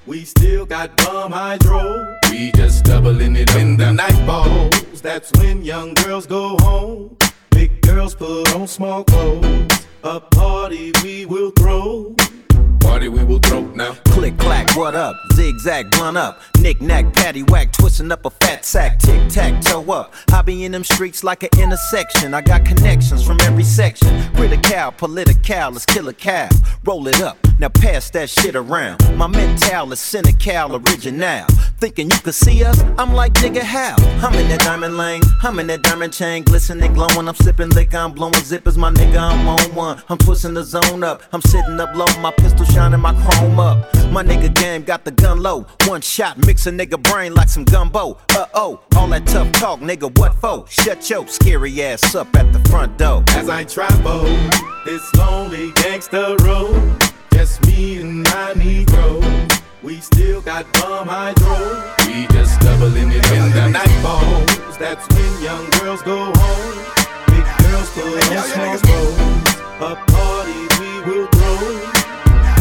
We 0.05 0.25
still 0.25 0.65
got 0.65 0.97
bum 0.97 1.31
hydro. 1.31 2.17
We 2.29 2.51
just 2.51 2.85
doubling 2.85 3.35
it 3.35 3.55
in 3.55 3.77
the 3.77 3.93
night 3.93 4.25
balls. 4.25 5.01
That's 5.01 5.31
when 5.37 5.63
young 5.63 5.93
girls 5.93 6.25
go 6.25 6.57
home. 6.59 7.17
Big 7.51 7.81
girls 7.81 8.15
put 8.15 8.53
on 8.55 8.67
small 8.67 9.03
clothes. 9.03 9.85
A 10.03 10.19
party 10.19 10.91
we 11.03 11.25
will 11.25 11.51
throw. 11.51 12.15
Party 12.81 13.07
we 13.07 13.23
will 13.23 13.39
throw 13.39 13.61
now. 13.61 13.93
Click 14.05 14.37
clack, 14.37 14.75
what 14.75 14.95
up? 14.95 15.15
Zigzag, 15.33 15.91
blunt 15.91 16.17
up. 16.17 16.41
Knick 16.59 16.81
knack, 16.81 17.13
patty 17.13 17.43
whack, 17.43 17.71
twisting 17.71 18.11
up 18.11 18.25
a 18.25 18.29
fat 18.29 18.65
sack. 18.65 18.99
Tic 18.99 19.29
tac, 19.29 19.61
toe 19.61 19.89
up. 19.91 20.13
I 20.31 20.43
in 20.47 20.71
them 20.71 20.83
streets 20.83 21.23
like 21.23 21.43
an 21.43 21.49
intersection. 21.57 22.33
I 22.33 22.41
got 22.41 22.65
connections 22.65 23.25
from 23.25 23.39
every 23.41 23.63
section. 23.63 24.09
Critical, 24.33 24.91
political, 24.91 25.71
let's 25.71 25.85
kill 25.85 26.07
a 26.09 26.13
cow. 26.13 26.49
Roll 26.83 27.07
it 27.07 27.21
up, 27.21 27.37
now 27.61 27.69
pass 27.69 28.09
that 28.09 28.27
shit 28.27 28.55
around. 28.55 28.97
My 29.15 29.27
mental 29.27 29.91
is 29.93 29.99
cynical, 29.99 30.75
original. 30.77 31.45
Thinking 31.77 32.09
you 32.09 32.17
could 32.17 32.33
see 32.33 32.63
us? 32.63 32.81
I'm 32.97 33.13
like, 33.13 33.33
nigga, 33.35 33.61
how? 33.61 33.95
I'm 34.25 34.33
in 34.33 34.49
that 34.49 34.61
diamond 34.61 34.97
lane, 34.97 35.21
I'm 35.43 35.59
in 35.59 35.67
that 35.67 35.83
diamond 35.83 36.11
chain, 36.11 36.43
glistening, 36.43 36.93
glowing. 36.93 37.27
I'm 37.27 37.35
sipping 37.35 37.69
liquor, 37.69 37.97
I'm 37.97 38.13
blowing 38.13 38.33
zippers, 38.33 38.77
my 38.77 38.91
nigga, 38.91 39.17
I'm 39.17 39.47
on 39.47 39.75
one. 39.75 40.01
I'm 40.09 40.17
twisting 40.17 40.55
the 40.55 40.63
zone 40.63 41.03
up, 41.03 41.21
I'm 41.31 41.41
sitting 41.41 41.79
up 41.79 41.95
low, 41.95 42.07
my 42.19 42.31
pistol 42.31 42.65
shining, 42.65 42.99
my 42.99 43.13
chrome 43.23 43.59
up. 43.59 43.93
My 44.11 44.23
nigga 44.23 44.53
game 44.53 44.81
got 44.81 45.05
the 45.05 45.11
gun 45.11 45.41
low. 45.41 45.67
One 45.85 46.01
shot, 46.01 46.37
mix 46.45 46.65
a 46.65 46.71
nigga 46.71 47.01
brain 47.01 47.35
like 47.35 47.47
some 47.47 47.63
gumbo. 47.63 48.17
Uh 48.31 48.47
oh, 48.55 48.81
all 48.95 49.07
that 49.09 49.27
tough 49.27 49.51
talk, 49.53 49.79
nigga, 49.81 50.17
what 50.17 50.33
for? 50.35 50.65
Shut 50.67 51.07
your 51.09 51.27
scary 51.27 51.81
ass 51.83 52.15
up 52.15 52.35
at 52.35 52.51
the 52.53 52.59
front 52.69 52.97
door. 52.97 53.23
As 53.29 53.49
I 53.49 53.63
travel 53.63 54.23
this 54.83 55.13
lonely 55.15 55.71
gangster 55.73 56.35
road, 56.43 57.10
just 57.33 57.65
me 57.65 58.01
and 58.01 58.23
my 58.23 58.53
Negro. 58.55 59.21
We 59.83 59.97
still 59.97 60.41
got 60.41 60.65
bum 60.73 61.07
hydro. 61.07 61.93
We 62.05 62.27
just 62.27 62.59
doubling 62.61 63.11
it 63.11 63.31
in 63.31 63.51
the 63.51 63.69
night 63.69 64.03
balls. 64.03 64.77
That's 64.77 65.07
when 65.15 65.43
young 65.43 65.69
girls 65.79 66.01
go 66.01 66.31
home. 66.33 66.77
Big 67.27 67.45
girls 67.61 67.89
put 67.93 68.05
on 68.05 68.43
small 68.53 68.77
clothes. 68.77 69.21
A 69.79 69.95
party 70.11 70.61
we 70.79 70.91
will 71.07 71.27
throw. 71.27 71.57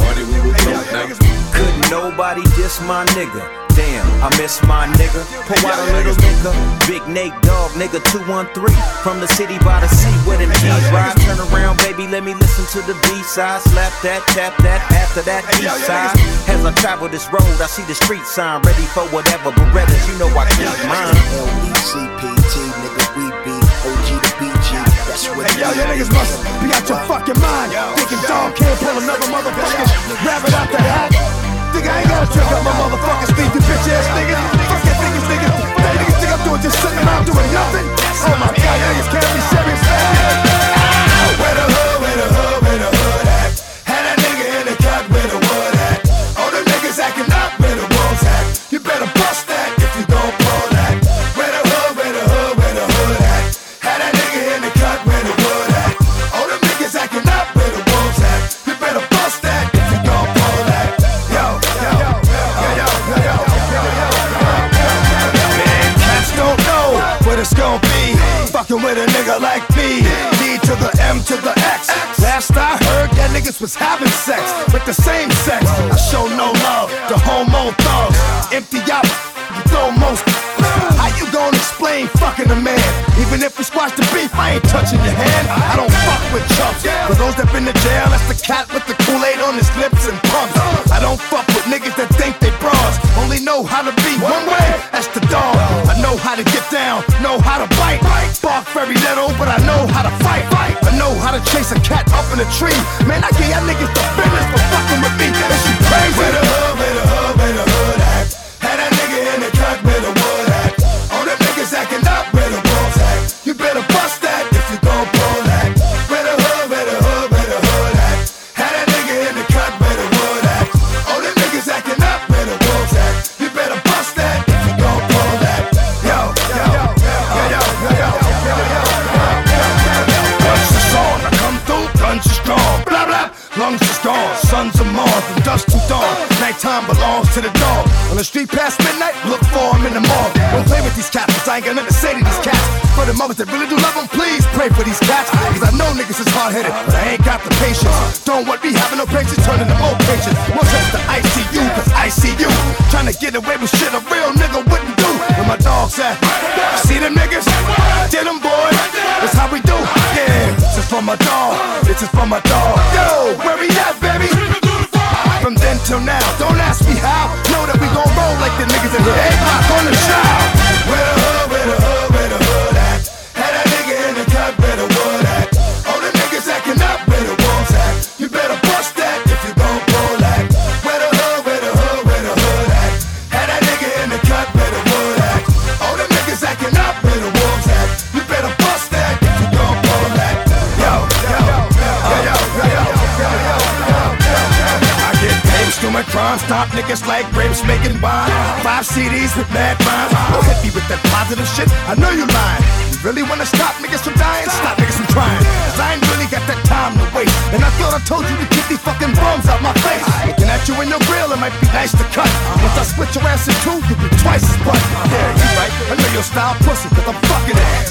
Party 0.01 0.25
we 0.25 0.41
will 0.41 0.55
throw. 0.55 1.40
Now, 1.61 1.67
Couldn't 1.67 1.91
nobody 1.91 2.43
diss 2.57 2.81
my 2.81 3.05
nigga. 3.13 3.45
Damn, 3.77 4.03
I 4.25 4.29
miss 4.41 4.61
my 4.65 4.89
nigga. 4.99 5.23
Pour 5.47 5.61
out 5.71 5.79
a 5.79 5.93
little 5.93 6.17
nigga. 6.17 6.51
Big 6.89 7.05
Nate 7.07 7.37
Dogg, 7.43 7.71
nigga 7.77 8.01
213. 8.11 8.73
From 9.05 9.21
the 9.21 9.29
city 9.29 9.59
by 9.61 9.81
the 9.81 9.89
sea 9.89 10.11
where 10.27 10.39
them 10.39 10.51
G's 10.59 10.89
ride. 10.91 11.15
Turn 11.23 11.39
around, 11.39 11.79
baby, 11.85 12.09
let 12.09 12.25
me 12.25 12.35
listen 12.35 12.65
to 12.75 12.81
the 12.89 12.97
B 13.07 13.23
side. 13.23 13.61
Slap 13.61 13.93
that, 14.03 14.25
tap 14.33 14.57
that, 14.65 14.81
after 14.91 15.23
that 15.23 15.45
B-side. 15.55 16.17
As 16.49 16.65
I 16.65 16.73
travel 16.81 17.09
this 17.09 17.29
road, 17.31 17.47
I 17.61 17.69
see 17.69 17.85
the 17.85 17.95
street 17.95 18.25
sign. 18.25 18.63
Ready 18.63 18.85
for 18.91 19.05
whatever, 19.15 19.53
Berettas, 19.53 20.03
you 20.09 20.17
know 20.19 20.29
I 20.35 20.49
keep 20.57 20.67
mine. 20.89 21.15
L-E-C-P-T, 21.37 22.55
nigga, 22.81 23.05
we 23.17 23.25
be 23.45 23.55
OG 23.87 24.09
to 24.17 24.31
BG. 24.41 24.69
That's 25.07 25.29
what 25.31 25.47
Hey, 25.47 25.61
yo, 25.61 25.69
you 25.77 25.85
niggas 25.93 26.11
must 26.11 26.41
be 26.59 26.73
out 26.73 26.89
your 26.89 27.01
fucking 27.07 27.39
mind. 27.39 27.71
Thinking 28.01 28.23
dog 28.27 28.57
can't 28.57 28.79
pull 28.81 28.97
another 28.99 29.29
motherfucking 29.29 30.25
rabbit 30.27 30.55
out 30.57 30.69
the 30.73 30.81
hat. 30.81 31.50
Think 31.71 31.87
I 31.87 32.03
ain't 32.03 32.11
gotta 32.11 32.27
trick 32.33 32.51
up 32.51 32.65
my 32.67 32.75
motherfucking 32.75 33.31
sleeve, 33.31 33.55
you 33.55 33.63
bitch 33.63 33.87
ass 33.95 34.07
niggas. 34.19 34.43
Fuck 34.67 34.83
your 34.85 34.97
niggas, 34.99 35.27
niggas. 35.31 35.55
That 35.79 35.95
niggas 36.03 36.19
think 36.19 36.33
I'm 36.35 36.43
doing 36.43 36.63
just 36.63 36.77
sitting 36.83 36.99
around 36.99 37.25
doing 37.31 37.51
nothing. 37.55 37.87
Oh 38.27 38.37
my 38.43 38.51
god, 38.51 38.77
niggas 38.91 39.09
can't 39.15 39.31
be 39.31 39.41
serious. 39.47 39.60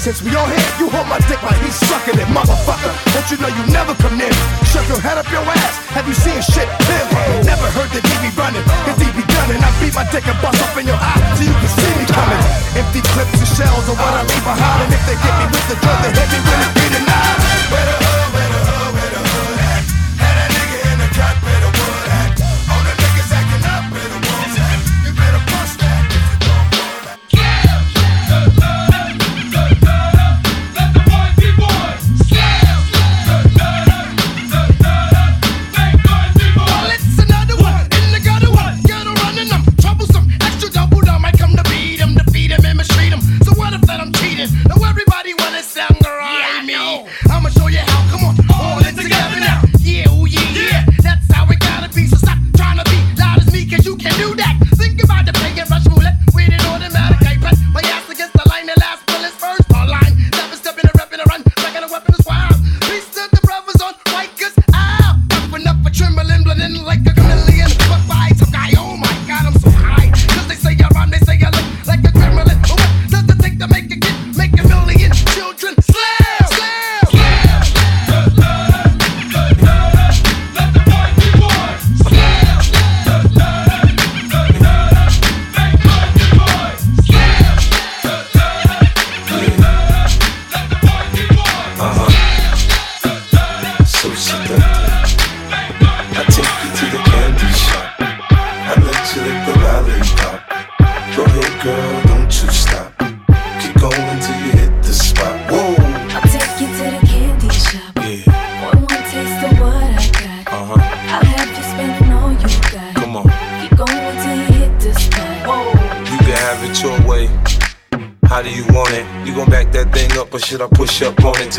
Since 0.00 0.24
we 0.24 0.32
all 0.32 0.48
here, 0.48 0.70
you 0.80 0.88
hold 0.88 1.12
my 1.12 1.20
dick 1.28 1.36
like 1.44 1.60
he's 1.60 1.76
sucking 1.76 2.16
it, 2.16 2.24
motherfucker. 2.32 2.88
Don't 3.12 3.28
you 3.28 3.36
know 3.36 3.52
you 3.52 3.68
never 3.68 3.92
come 4.00 4.16
near 4.16 4.32
me? 4.32 4.44
Shut 4.64 4.88
your 4.88 4.96
head 4.96 5.20
up 5.20 5.28
your 5.28 5.44
ass. 5.44 5.76
Have 5.92 6.08
you 6.08 6.16
seen 6.16 6.40
shit 6.40 6.64
clearly? 6.88 7.44
Never 7.44 7.68
heard 7.76 7.92
that 7.92 8.00
he 8.08 8.32
running, 8.32 8.64
cause 8.88 8.96
he 8.96 9.12
be 9.12 9.20
gunning. 9.28 9.60
I 9.60 9.68
beat 9.76 9.92
my 9.92 10.08
dick 10.08 10.24
and 10.24 10.40
bust 10.40 10.56
up 10.56 10.72
in 10.80 10.88
your 10.88 10.96
eye 10.96 11.20
so 11.36 11.44
you 11.44 11.52
can 11.52 11.68
see 11.76 11.92
me 12.00 12.08
coming. 12.08 12.40
Empty 12.80 13.04
clips 13.12 13.44
and 13.44 13.50
shells 13.52 13.92
are 13.92 13.98
what 14.00 14.16
I 14.16 14.24
leave 14.24 14.40
behind. 14.40 14.88
And 14.88 14.96
if 14.96 15.04
they 15.04 15.20
get 15.20 15.34
me 15.36 15.44
with 15.52 15.66
the 15.68 15.76
drug, 15.84 16.00
they 16.00 16.16
hit 16.16 16.28
me 16.32 16.38
when 16.48 16.58
beat 16.64 16.72
beating 16.80 17.04
out. 17.04 17.49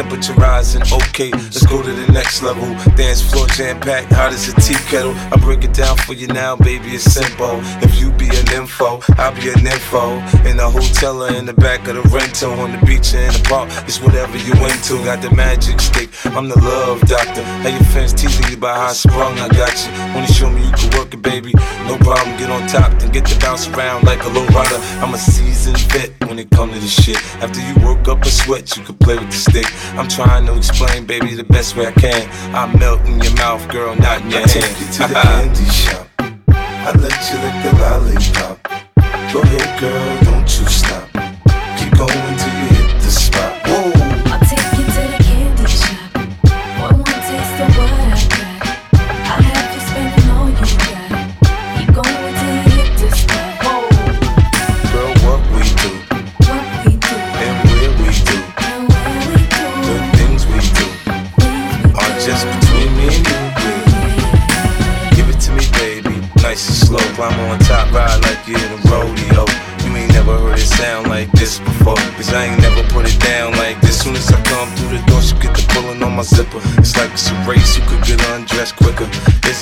temperature 0.02 0.34
rising. 0.34 0.82
Okay, 0.82 1.30
let's 1.32 1.66
go 1.66 1.82
to 1.82 1.92
the 1.92 2.12
next 2.12 2.42
level. 2.42 2.66
Dance 2.96 3.22
floor 3.22 3.46
jam 3.48 3.80
packed, 3.80 4.12
hot 4.12 4.34
as 4.34 4.50
a 4.50 4.54
tea 4.60 4.82
kettle. 4.90 5.14
I 5.32 5.38
break 5.38 5.64
it 5.64 5.74
down 5.74 5.96
for 5.98 6.14
you 6.14 6.28
now, 6.28 6.56
baby. 6.56 6.90
It's 6.98 7.04
simple. 7.04 7.60
If 7.86 8.00
you 8.00 8.10
be 8.12 8.28
an 8.30 8.50
info, 8.52 9.02
I'll 9.22 9.36
be 9.36 9.50
an 9.50 9.66
info. 9.66 10.18
In 10.50 10.58
the 10.58 10.68
hotel 10.68 11.24
or 11.24 11.32
in 11.32 11.46
the 11.46 11.54
back 11.54 11.88
of 11.88 11.96
the 11.96 12.02
rental, 12.10 12.52
on 12.62 12.72
the 12.72 12.84
beach 12.84 13.14
or 13.14 13.20
in 13.20 13.34
the 13.34 13.44
park, 13.48 13.70
it's 13.88 14.02
whatever 14.02 14.38
you 14.38 14.54
into. 14.66 14.98
Got 15.06 15.22
the 15.22 15.32
magic 15.36 15.80
stick, 15.80 16.10
I'm 16.36 16.50
the 16.50 16.60
love 16.60 17.02
doctor. 17.02 17.44
How 17.62 17.70
your 17.70 17.86
fans 17.94 18.14
teasing 18.14 18.50
you 18.50 18.58
about 18.58 18.78
how 18.78 18.88
I 18.88 18.94
sprung, 18.94 19.38
I 19.38 19.50
got 19.50 19.76
you. 19.86 19.92
Wanna 20.16 20.28
show 20.28 20.50
me 20.50 20.66
you 20.66 20.74
can 20.74 20.90
work 20.98 21.14
it, 21.14 21.22
baby? 21.22 21.54
No 21.86 21.98
problem, 21.98 22.38
get 22.38 22.50
on 22.50 22.68
top, 22.68 22.90
then 23.00 23.12
get 23.12 23.26
to 23.28 23.38
bounce 23.40 23.68
around 23.68 24.06
like 24.06 24.24
a 24.24 24.30
low 24.30 24.46
rider. 24.48 24.80
I'm 25.04 25.14
a 25.14 25.18
seasoned 25.18 25.78
vet 25.94 26.21
it 26.42 26.50
come 26.50 26.72
to 26.74 26.80
this 26.80 27.04
shit. 27.04 27.18
After 27.42 27.62
you 27.62 27.74
woke 27.86 28.08
up 28.08 28.22
a 28.24 28.30
sweat, 28.30 28.76
you 28.76 28.84
could 28.84 29.00
play 29.00 29.18
with 29.18 29.30
the 29.30 29.38
stick. 29.38 29.68
I'm 29.98 30.08
trying 30.08 30.46
to 30.48 30.58
explain, 30.58 31.06
baby, 31.06 31.36
the 31.36 31.44
best 31.44 31.78
way 31.78 31.88
I 31.88 31.92
can. 31.92 32.30
I 32.54 32.66
melt 32.78 33.02
in 33.06 33.22
your 33.22 33.36
mouth, 33.36 33.68
girl, 33.70 33.96
not 33.96 34.22
in 34.22 34.32
your 34.32 34.40
I 34.40 34.48
hand. 34.48 34.52
Take 34.52 34.80
you 34.80 34.88
to 34.94 35.08
the 35.08 35.20
candy 35.22 35.66
shop. 35.66 36.08
I 36.18 36.92
let 36.98 37.18
you 37.30 37.38
lick 37.44 37.58
the 37.64 37.72
lollipop. 37.80 38.58
Go 39.32 39.42
ahead, 39.42 39.80
girl. 39.80 40.31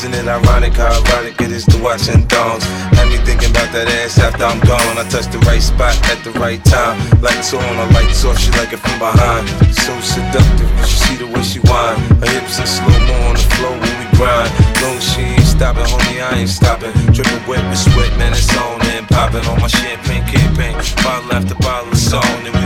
Isn't 0.10 0.26
it 0.26 0.31
ironic 0.31 0.73
how 0.73 0.90
ironic 0.90 1.40
it 1.40 1.52
is 1.52 1.65
to 1.65 1.77
watch 1.84 2.10
and 2.10 2.26
thongs? 2.27 2.65
Had 2.98 3.14
me 3.14 3.22
thinking 3.22 3.52
about 3.52 3.69
that 3.77 3.86
ass 4.02 4.18
after 4.18 4.41
I'm 4.41 4.57
gone. 4.65 4.98
I 4.98 5.06
touch 5.06 5.30
the 5.30 5.38
right 5.45 5.61
spot 5.61 5.94
at 6.10 6.18
the 6.26 6.34
right 6.41 6.57
time. 6.65 6.98
Lights 7.22 7.53
on, 7.53 7.61
a 7.61 7.86
lights 7.94 8.26
off, 8.26 8.41
she 8.41 8.49
like 8.57 8.73
it 8.73 8.81
from 8.81 8.98
behind. 8.98 9.45
So 9.69 9.94
seductive, 10.02 10.65
you 10.65 10.86
should 10.90 11.03
see 11.06 11.18
the 11.22 11.30
way 11.30 11.45
she 11.45 11.61
whine. 11.61 12.02
Her 12.26 12.30
hips 12.34 12.57
in 12.57 12.65
slow 12.65 12.90
mo 12.90 13.15
on 13.30 13.38
the 13.38 13.45
floor 13.53 13.77
when 13.77 13.94
we 14.02 14.07
grind. 14.18 14.49
No, 14.81 14.90
she 14.98 15.22
ain't 15.38 15.45
stopping, 15.45 15.86
homie, 15.86 16.26
I 16.26 16.41
ain't 16.41 16.49
stopping. 16.49 16.90
Dripping 17.14 17.45
wet 17.45 17.61
with 17.69 17.77
sweat, 17.77 18.10
man, 18.18 18.34
it's 18.34 18.49
on 18.57 18.81
and 18.98 19.06
popping 19.14 19.45
on 19.45 19.61
my 19.61 19.69
champagne 19.69 20.26
campaign. 20.26 20.73
Bottle 21.06 21.38
after 21.38 21.53
bottle, 21.61 21.94
it's 21.94 22.10
on 22.10 22.49
and 22.49 22.59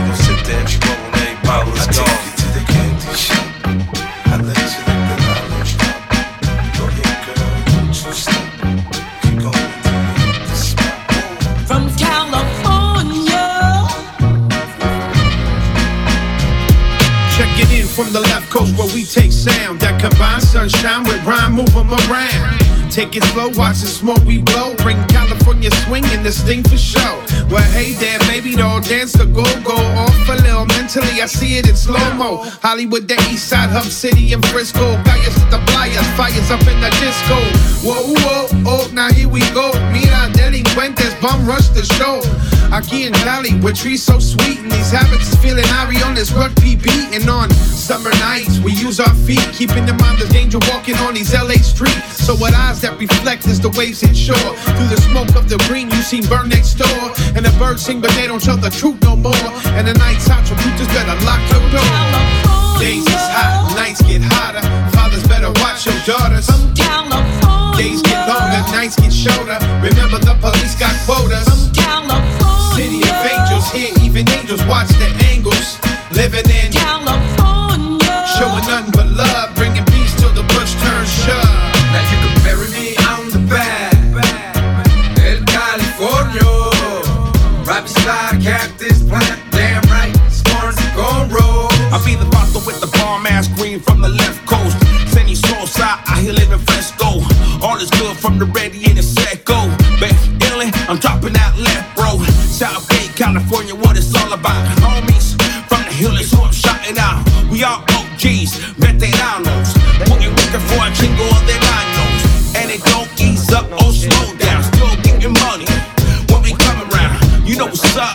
take 19.14 19.30
sound 19.30 19.78
that 19.78 20.00
combines 20.00 20.50
sunshine 20.50 21.04
with 21.04 21.24
rhyme, 21.24 21.52
move 21.52 21.76
'em 21.76 21.88
around. 22.10 22.63
Take 22.94 23.16
it 23.16 23.24
slow, 23.34 23.48
watch 23.58 23.80
the 23.80 23.90
smoke 23.90 24.22
we 24.24 24.38
blow. 24.38 24.72
Bring 24.76 24.96
California 25.08 25.68
swing 25.82 26.04
and 26.14 26.24
this 26.24 26.40
thing 26.40 26.62
for 26.62 26.78
show. 26.78 27.18
Well, 27.50 27.68
hey 27.72 27.90
there, 27.94 28.20
baby, 28.30 28.54
doll, 28.54 28.82
dance 28.82 29.14
the 29.14 29.26
go 29.26 29.42
go 29.66 29.74
off 29.74 30.28
a 30.28 30.36
little. 30.46 30.64
Mentally, 30.66 31.20
I 31.20 31.26
see 31.26 31.58
it 31.58 31.68
in 31.68 31.74
slow 31.74 32.14
mo. 32.14 32.46
Hollywood, 32.62 33.08
the 33.08 33.18
East 33.32 33.48
Side, 33.48 33.70
Hub 33.70 33.82
City, 33.82 34.32
and 34.32 34.46
Frisco. 34.46 34.94
Gallas 35.02 35.34
at 35.42 35.50
the 35.50 35.58
flyers, 35.72 36.06
fires 36.14 36.52
up 36.52 36.62
in 36.70 36.78
the 36.78 36.90
disco. 37.02 37.34
Whoa, 37.82 38.14
whoa, 38.22 38.46
oh, 38.64 38.88
now 38.92 39.10
here 39.10 39.28
we 39.28 39.40
go. 39.50 39.74
Mira, 39.90 40.30
delincuentes, 40.30 41.20
bum 41.20 41.44
rush 41.48 41.66
the 41.74 41.82
show. 41.98 42.22
Aquí 42.70 43.06
in 43.06 43.12
Cali, 43.26 43.58
with 43.58 43.76
trees 43.76 44.04
so 44.04 44.20
sweet, 44.20 44.60
and 44.60 44.70
these 44.70 44.92
habits 44.92 45.30
is 45.30 45.36
feeling 45.42 45.66
Ari 45.82 45.98
on 46.02 46.14
this 46.14 46.30
rugby 46.30 46.76
beat. 46.76 47.10
And 47.10 47.28
on 47.28 47.50
summer 47.50 48.10
nights, 48.22 48.60
we 48.60 48.72
use 48.72 49.00
our 49.00 49.14
feet, 49.26 49.42
keeping 49.52 49.88
in 49.88 49.96
mind 49.98 50.18
the 50.18 50.28
danger 50.30 50.58
walking 50.70 50.96
on 51.02 51.14
these 51.14 51.34
LA 51.34 51.58
streets. 51.58 52.22
So 52.24 52.34
what 52.36 52.54
eyes 52.54 52.83
that 52.84 53.00
reflect 53.00 53.48
as 53.48 53.58
the 53.58 53.72
waves 53.80 54.04
hit 54.04 54.12
shore. 54.12 54.52
Through 54.76 54.92
the 54.92 55.00
smoke 55.08 55.32
of 55.40 55.48
the 55.48 55.56
green, 55.64 55.88
you 55.88 56.02
see 56.04 56.20
burn 56.20 56.52
next 56.52 56.76
door. 56.76 57.00
And 57.32 57.40
the 57.40 57.54
birds 57.56 57.80
sing, 57.80 58.00
but 58.04 58.12
they 58.12 58.28
don't 58.28 58.44
tell 58.44 58.60
the 58.60 58.68
truth 58.68 59.00
no 59.00 59.16
more. 59.16 59.48
And 59.72 59.88
the 59.88 59.96
nights 59.96 60.28
hot, 60.28 60.44
so 60.44 60.52
you 60.52 60.68
just 60.76 60.92
better 60.92 61.16
lock 61.24 61.40
your 61.48 61.64
door. 61.72 61.96
Days 62.76 63.08
is 63.08 63.26
hot, 63.32 63.72
nights 63.72 64.04
get 64.04 64.20
hotter. 64.20 64.60
Fathers 64.92 65.24
better 65.24 65.48
watch 65.64 65.88
your 65.88 65.96
daughters. 66.04 66.44
California 66.76 67.80
Days 67.80 68.04
get 68.04 68.20
longer, 68.28 68.60
nights 68.76 69.00
get 69.00 69.12
shorter. 69.12 69.56
Remember 69.80 70.20
the 70.20 70.36
police 70.44 70.76
got 70.76 70.92
quotas. 71.08 71.72
California 71.72 72.44
City 72.76 73.00
of 73.00 73.16
angels, 73.24 73.66
here 73.72 73.96
even 74.04 74.28
angels 74.28 74.60
watch 74.68 74.92
green 93.74 93.82
from 93.82 94.00
the 94.00 94.08
left 94.08 94.46
coast. 94.46 94.76
Souls 95.34 95.80
out, 95.80 95.98
I 96.06 96.20
here 96.22 96.32
living 96.32 96.60
fresco. 96.60 97.18
All 97.60 97.76
is 97.82 97.90
good 97.90 98.16
from 98.16 98.38
the 98.38 98.44
ready 98.44 98.78
and 98.86 98.96
the 98.96 99.02
seco. 99.02 99.66
Back 99.98 100.14
Italy, 100.38 100.70
I'm 100.86 100.98
dropping 100.98 101.32
that 101.32 101.58
left, 101.58 101.96
bro. 101.96 102.22
Southgate, 102.46 103.10
California, 103.16 103.74
what 103.74 103.96
it's 103.96 104.14
all 104.14 104.32
about. 104.32 104.62
Homies 104.78 105.34
from 105.66 105.82
the 105.82 105.90
hill 105.90 106.14
is 106.22 106.30
who 106.30 106.42
I'm 106.42 106.52
shouting 106.52 106.98
out. 106.98 107.26
We 107.50 107.64
all 107.64 107.82
OGs, 107.98 108.62
veteranos. 108.78 109.74
Putting 110.06 110.30
working 110.30 110.64
for 110.70 110.78
a 110.86 110.90
chingo 110.94 111.26
of 111.34 111.42
their 111.50 111.58
manos. 111.66 112.22
And 112.54 112.70
it 112.70 112.82
don't 112.86 113.10
ease 113.18 113.50
up 113.50 113.66
or 113.82 113.90
slow 113.90 114.38
down. 114.38 114.62
Still 114.70 114.94
getting 115.02 115.34
money 115.42 115.66
when 116.30 116.46
we 116.46 116.54
come 116.54 116.78
around. 116.94 117.18
You 117.42 117.58
know 117.58 117.66
what's 117.66 117.96
up, 117.96 118.14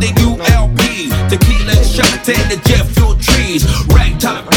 the 0.00 0.08
ULP. 0.20 1.28
Tequila 1.28 1.76
shot 1.84 2.28
and 2.28 2.50
the 2.50 2.60
jet 2.68 2.86
fuel 2.86 3.16
trees. 3.16 3.64
Rag 3.88 4.18
top 4.18 4.55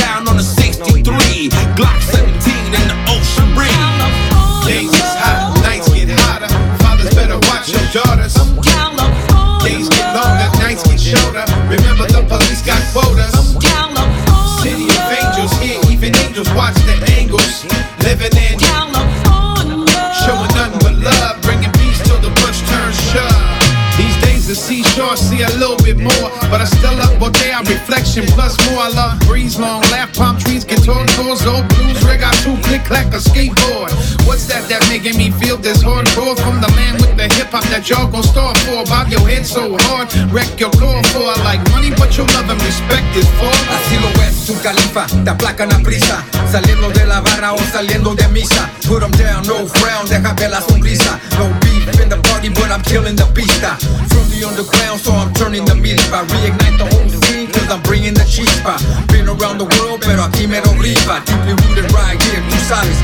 that 37.79 37.89
y'all 37.89 38.11
gon' 38.11 38.23
store 38.23 38.53
for? 38.67 38.83
Bob 38.91 39.07
your 39.07 39.23
head 39.23 39.45
so 39.45 39.77
hard, 39.87 40.11
wreck 40.35 40.51
your 40.59 40.71
core 40.75 40.99
for. 41.15 41.23
I 41.23 41.35
like 41.47 41.63
money, 41.71 41.91
but 41.95 42.11
your 42.17 42.27
love 42.35 42.51
and 42.51 42.59
respect 42.59 43.07
is 43.15 43.27
for. 43.39 43.55
Así 43.71 43.95
lo 44.03 44.11
es, 44.27 44.35
su 44.35 44.53
califa, 44.59 45.07
te 45.23 45.29
aplacan 45.31 45.71
a 45.71 45.79
prisa. 45.79 46.19
Saliendo 46.51 46.89
de 46.91 47.05
la 47.05 47.21
barra 47.21 47.53
o 47.53 47.59
saliendo 47.71 48.15
de 48.15 48.27
misa. 48.29 48.69
Put 48.87 49.03
'em 49.03 49.11
down, 49.11 49.47
no 49.47 49.65
frown, 49.65 50.05
deja 50.09 50.33
ver 50.33 50.49
la 50.51 50.61
sonrisa. 50.61 51.19
No 51.37 51.47
beef 51.61 51.87
in 52.01 52.09
the 52.09 52.17
party, 52.17 52.49
but 52.49 52.69
I'm 52.69 52.83
killing 52.83 53.15
the 53.15 53.25
pista. 53.33 53.77
From 54.09 54.27
the 54.29 54.43
underground, 54.43 54.99
so 54.99 55.13
I'm 55.13 55.33
turning 55.33 55.63
the 55.63 55.75
milpa. 55.75 56.27
Reignite 56.27 56.77
the 56.77 56.87
whole 56.91 57.09
scene, 57.23 57.47
cause 57.47 57.69
I'm 57.71 57.81
bringing 57.83 58.13
the 58.13 58.25
chispa. 58.25 58.75
Been 59.07 59.29
around 59.29 59.57
the 59.57 59.67
world, 59.79 60.01
pero 60.01 60.23
aquí 60.23 60.47
me 60.47 60.59
lo 60.59 60.73
rifa. 60.73 61.23
Deeply 61.25 61.53
rooted 61.53 61.91
right 61.93 62.19
here, 62.21 62.43
tú 62.49 62.57
sabes, 62.67 62.97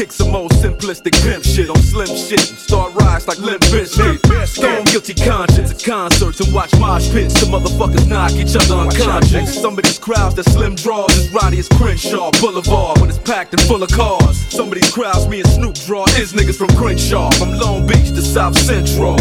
kick 0.00 0.12
some 0.12 0.34
old 0.34 0.50
simplistic 0.52 1.12
pimp 1.22 1.44
shit 1.44 1.68
on 1.68 1.76
slim 1.76 2.06
shit 2.06 2.48
and 2.48 2.58
start 2.58 2.94
rise 3.20 3.28
like 3.28 3.38
Limp 3.44 3.62
Bizkit. 3.62 4.46
Stone 4.46 4.84
guilty 4.84 5.14
conscience 5.14 5.70
at 5.70 5.82
concerts 5.82 6.40
and 6.40 6.52
watch 6.54 6.72
mosh 6.78 7.10
pits. 7.10 7.34
The 7.40 7.46
motherfuckers 7.46 8.06
knock 8.06 8.32
each 8.32 8.56
other 8.56 8.74
unconscious. 8.74 9.60
Some 9.60 9.78
of 9.78 9.84
these 9.84 9.98
crowds 9.98 10.34
that 10.36 10.44
slim 10.44 10.74
draws 10.74 11.14
is 11.16 11.32
rowdy 11.32 11.58
as 11.58 11.68
Crenshaw 11.68 12.30
Boulevard 12.40 13.00
when 13.00 13.08
it's 13.10 13.18
packed 13.18 13.52
and 13.52 13.62
full 13.62 13.82
of 13.82 13.90
cars. 13.90 14.38
Some 14.50 14.68
of 14.68 14.74
these 14.74 14.90
crowds 14.92 15.28
me 15.28 15.40
and 15.40 15.48
Snoop 15.48 15.74
draw 15.86 16.04
is 16.18 16.32
niggas 16.32 16.56
from 16.56 16.68
Crenshaw, 16.76 17.30
from 17.32 17.52
Long 17.58 17.86
Beach 17.86 18.10
to 18.10 18.22
South 18.22 18.58
Central. 18.58 19.16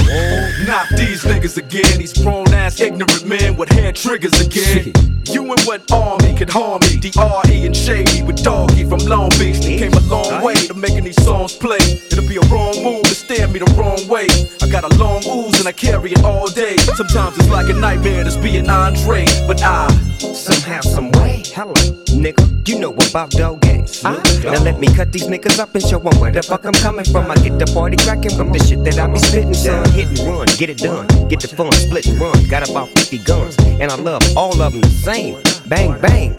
Not 0.67 0.87
these 0.95 1.23
niggas 1.23 1.57
again, 1.57 1.97
these 1.97 2.13
grown 2.13 2.53
ass 2.53 2.79
ignorant 2.79 3.25
men 3.25 3.55
with 3.55 3.69
hair 3.69 3.91
triggers 3.91 4.39
again. 4.39 4.93
You 5.29 5.43
and 5.51 5.61
what 5.61 5.91
army 5.91 6.35
could 6.35 6.49
harm 6.49 6.81
me? 6.81 6.97
DRE 6.97 7.65
and 7.65 7.75
Shady 7.75 8.23
with 8.23 8.41
Doggy 8.43 8.83
from 8.83 8.99
Long 8.99 9.29
Beach. 9.37 9.59
They 9.59 9.77
came 9.77 9.93
a 9.93 9.99
long 10.01 10.43
way 10.43 10.55
to 10.55 10.73
making 10.73 11.03
these 11.03 11.21
songs 11.23 11.55
play. 11.55 11.77
It'll 12.09 12.27
be 12.27 12.37
a 12.37 12.47
wrong 12.49 12.73
move 12.83 13.03
to 13.03 13.13
steer 13.13 13.47
me 13.47 13.59
the 13.59 13.71
wrong 13.77 13.88
way. 14.07 14.27
I 14.61 14.67
got 14.69 14.83
a 14.83 14.95
long 14.97 15.23
ooze 15.25 15.59
and 15.59 15.67
I 15.67 15.71
carry 15.71 16.11
it 16.11 16.23
all 16.23 16.47
day. 16.47 16.77
Sometimes 16.77 17.37
it's 17.37 17.49
like 17.49 17.69
a 17.69 17.73
nightmare 17.73 18.23
just 18.23 18.41
being 18.41 18.69
Andre, 18.69 19.25
but 19.47 19.61
I 19.63 19.87
Somehow, 20.19 20.81
some 20.81 21.11
way. 21.11 21.43
Hello, 21.55 21.73
nigga. 22.11 22.67
You 22.67 22.77
know 22.79 22.93
about 22.93 23.31
dog 23.31 23.61
gangs. 23.61 24.03
Now 24.03 24.21
let 24.63 24.79
me 24.79 24.87
cut 24.93 25.13
these 25.13 25.27
niggas 25.27 25.59
up 25.59 25.73
and 25.73 25.83
show 25.83 25.99
'em 25.99 26.19
where 26.19 26.31
the 26.31 26.43
fuck 26.43 26.65
I'm 26.65 26.73
coming 26.73 27.05
from. 27.05 27.31
I 27.31 27.35
get 27.35 27.57
the 27.57 27.65
party 27.73 27.95
cracking 27.95 28.35
from 28.35 28.51
the 28.51 28.59
shit 28.59 28.83
that 28.83 28.99
I 28.99 29.07
be 29.07 29.17
spitting, 29.17 29.53
son. 29.53 29.89
Hit 29.91 30.07
and 30.07 30.19
run, 30.27 30.47
get 30.57 30.69
it 30.69 30.79
done. 30.79 31.07
Get 31.29 31.39
the 31.39 31.47
fun, 31.47 31.71
split 31.71 32.05
and 32.07 32.19
run. 32.19 32.47
Got 32.49 32.69
about 32.69 32.89
50 32.89 33.17
guns, 33.19 33.55
and 33.79 33.91
I 33.91 33.95
love 33.95 34.21
all 34.35 34.61
of 34.61 34.73
them 34.73 34.81
the 34.81 34.89
same. 34.89 35.37
Bang, 35.67 35.97
bang. 36.01 36.35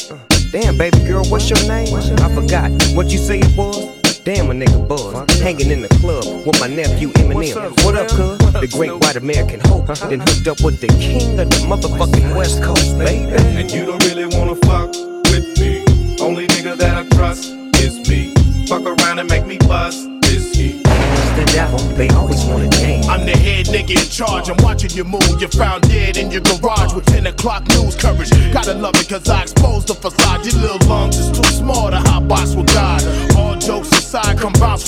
Damn, 0.52 0.76
baby 0.76 0.98
girl, 1.00 1.24
what's 1.24 1.48
your 1.48 1.62
name? 1.66 1.94
I 1.94 2.28
forgot 2.34 2.70
what 2.94 3.10
you 3.10 3.18
say 3.18 3.38
it 3.38 3.56
was. 3.56 3.99
Damn, 4.22 4.50
a 4.50 4.54
nigga 4.54 4.86
buzz. 4.86 5.40
Hanging 5.40 5.70
in 5.70 5.80
the 5.80 5.88
club 5.88 6.24
with 6.46 6.60
my 6.60 6.66
nephew 6.66 7.08
Eminem. 7.12 7.84
What 7.84 7.96
up, 7.96 8.08
cuz? 8.08 8.38
The 8.52 8.68
great 8.68 8.92
white 8.92 9.16
American 9.16 9.60
hope. 9.60 9.88
Uh-huh. 9.88 10.08
Then 10.08 10.20
hooked 10.20 10.46
up 10.46 10.60
with 10.60 10.80
the 10.80 10.88
king 10.88 11.38
of 11.40 11.48
the 11.48 11.56
motherfucking 11.64 12.36
West 12.36 12.62
Coast, 12.62 12.98
baby. 12.98 13.32
And 13.32 13.70
you 13.70 13.86
don't 13.86 14.04
really 14.04 14.26
wanna 14.26 14.56
fuck 14.56 14.90
with 15.32 15.58
me. 15.58 15.84
Only 16.20 16.46
nigga 16.48 16.76
that 16.76 16.98
I 16.98 17.08
trust 17.16 17.52
is 17.80 17.96
me. 18.10 18.34
Fuck 18.66 18.82
around 18.82 19.20
and 19.20 19.28
make 19.30 19.46
me 19.46 19.56
bust 19.56 20.06
this 20.20 20.54
heat. 20.54 20.82
The 20.84 21.44
devil, 21.54 21.78
they 21.96 22.08
always 22.10 22.44
want 22.44 22.64
a 22.64 22.68
game. 22.68 23.04
I'm 23.08 23.24
the 23.24 23.32
head 23.32 23.66
nigga 23.66 23.96
in 23.96 24.10
charge. 24.10 24.50
I'm 24.50 24.62
watching 24.62 24.90
you 24.90 25.04
move. 25.04 25.40
You're 25.40 25.48
found 25.48 25.88
dead 25.88 26.18
in 26.18 26.30
your 26.30 26.42
garage 26.42 26.92
with 26.92 27.06
10 27.06 27.26
o'clock 27.26 27.66
news 27.68 27.96
coverage. 27.96 28.30
Gotta 28.52 28.74
love 28.74 28.96
it 28.96 29.08
cause 29.08 29.26
I 29.28 29.42
exposed 29.42 29.88
the 29.88 29.94
facade. 29.94 30.44
Your 30.44 30.60
little 30.60 30.88
lungs 30.88 31.16
is 31.16 31.30
too 31.30 31.48
small 31.50 31.90
to 31.90 31.99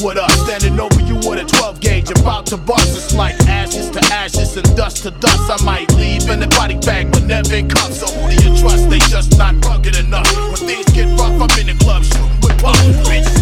with 0.02 0.18
us. 0.18 0.32
Standing 0.44 0.78
over 0.80 1.00
you 1.00 1.14
with 1.16 1.38
a 1.38 1.44
12 1.44 1.80
gauge, 1.80 2.10
about 2.10 2.46
to 2.46 2.56
bust. 2.56 2.96
It's 2.96 3.14
like 3.14 3.38
ashes 3.46 3.90
to 3.90 4.00
ashes 4.12 4.56
and 4.56 4.76
dust 4.76 5.02
to 5.04 5.10
dust. 5.10 5.50
I 5.50 5.64
might 5.64 5.92
leave 5.94 6.28
in 6.28 6.42
a 6.42 6.48
body 6.48 6.76
bag, 6.78 7.12
but 7.12 7.24
never 7.24 7.54
in 7.54 7.68
cuffs. 7.68 8.00
So 8.00 8.06
who 8.18 8.28
do 8.28 8.36
you 8.36 8.60
trust? 8.60 8.90
They 8.90 8.98
just 8.98 9.38
not 9.38 9.54
rugged 9.64 9.96
enough. 9.96 10.26
When 10.36 10.56
things 10.56 10.86
get 10.92 11.06
rough, 11.18 11.40
I'm 11.40 11.58
in 11.58 11.66
the 11.66 11.76
club 11.82 12.02
shooting 12.02 12.40
with. 12.42 12.52
Bitches, 12.62 13.41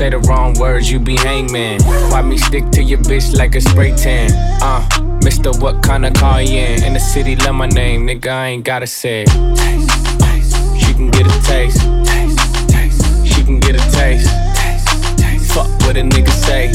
Say 0.00 0.08
the 0.08 0.18
wrong 0.20 0.54
words, 0.54 0.90
you 0.90 0.98
be 0.98 1.14
hangman. 1.14 1.82
Why 2.10 2.22
me 2.22 2.38
stick 2.38 2.70
to 2.70 2.82
your 2.82 3.00
bitch 3.00 3.36
like 3.36 3.54
a 3.54 3.60
spray 3.60 3.94
tan? 3.94 4.30
Uh, 4.62 4.80
Mister, 5.22 5.50
what 5.60 5.82
kind 5.82 6.06
of 6.06 6.14
car 6.14 6.40
you 6.40 6.56
in? 6.56 6.84
In 6.84 6.94
the 6.94 6.98
city, 6.98 7.36
love 7.36 7.54
my 7.54 7.66
name, 7.66 8.06
nigga, 8.06 8.28
I 8.28 8.46
ain't 8.46 8.64
gotta 8.64 8.86
say. 8.86 9.26
Taste, 9.26 10.18
taste. 10.18 10.56
She 10.80 10.94
can 10.94 11.10
get 11.10 11.26
a 11.26 11.42
taste. 11.42 11.82
Taste, 12.06 12.70
taste. 12.70 13.26
She 13.26 13.44
can 13.44 13.60
get 13.60 13.74
a 13.74 13.90
taste. 13.92 14.30
Taste, 14.56 15.18
taste. 15.18 15.52
Fuck 15.52 15.68
what 15.82 15.98
a 15.98 16.00
nigga 16.00 16.30
say. 16.30 16.70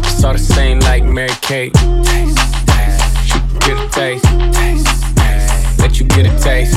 It's 0.00 0.22
all 0.22 0.34
the 0.34 0.38
same 0.38 0.78
like 0.80 1.04
Mary 1.04 1.30
Kate. 1.40 1.72
Taste, 1.72 2.36
taste. 2.66 3.24
She 3.24 3.38
can 3.38 3.58
get 3.60 3.78
a 3.80 3.88
taste. 3.88 4.24
Taste, 4.52 5.16
taste. 5.16 5.78
Let 5.78 5.98
you 5.98 6.04
get 6.04 6.26
a 6.26 6.38
taste. 6.38 6.76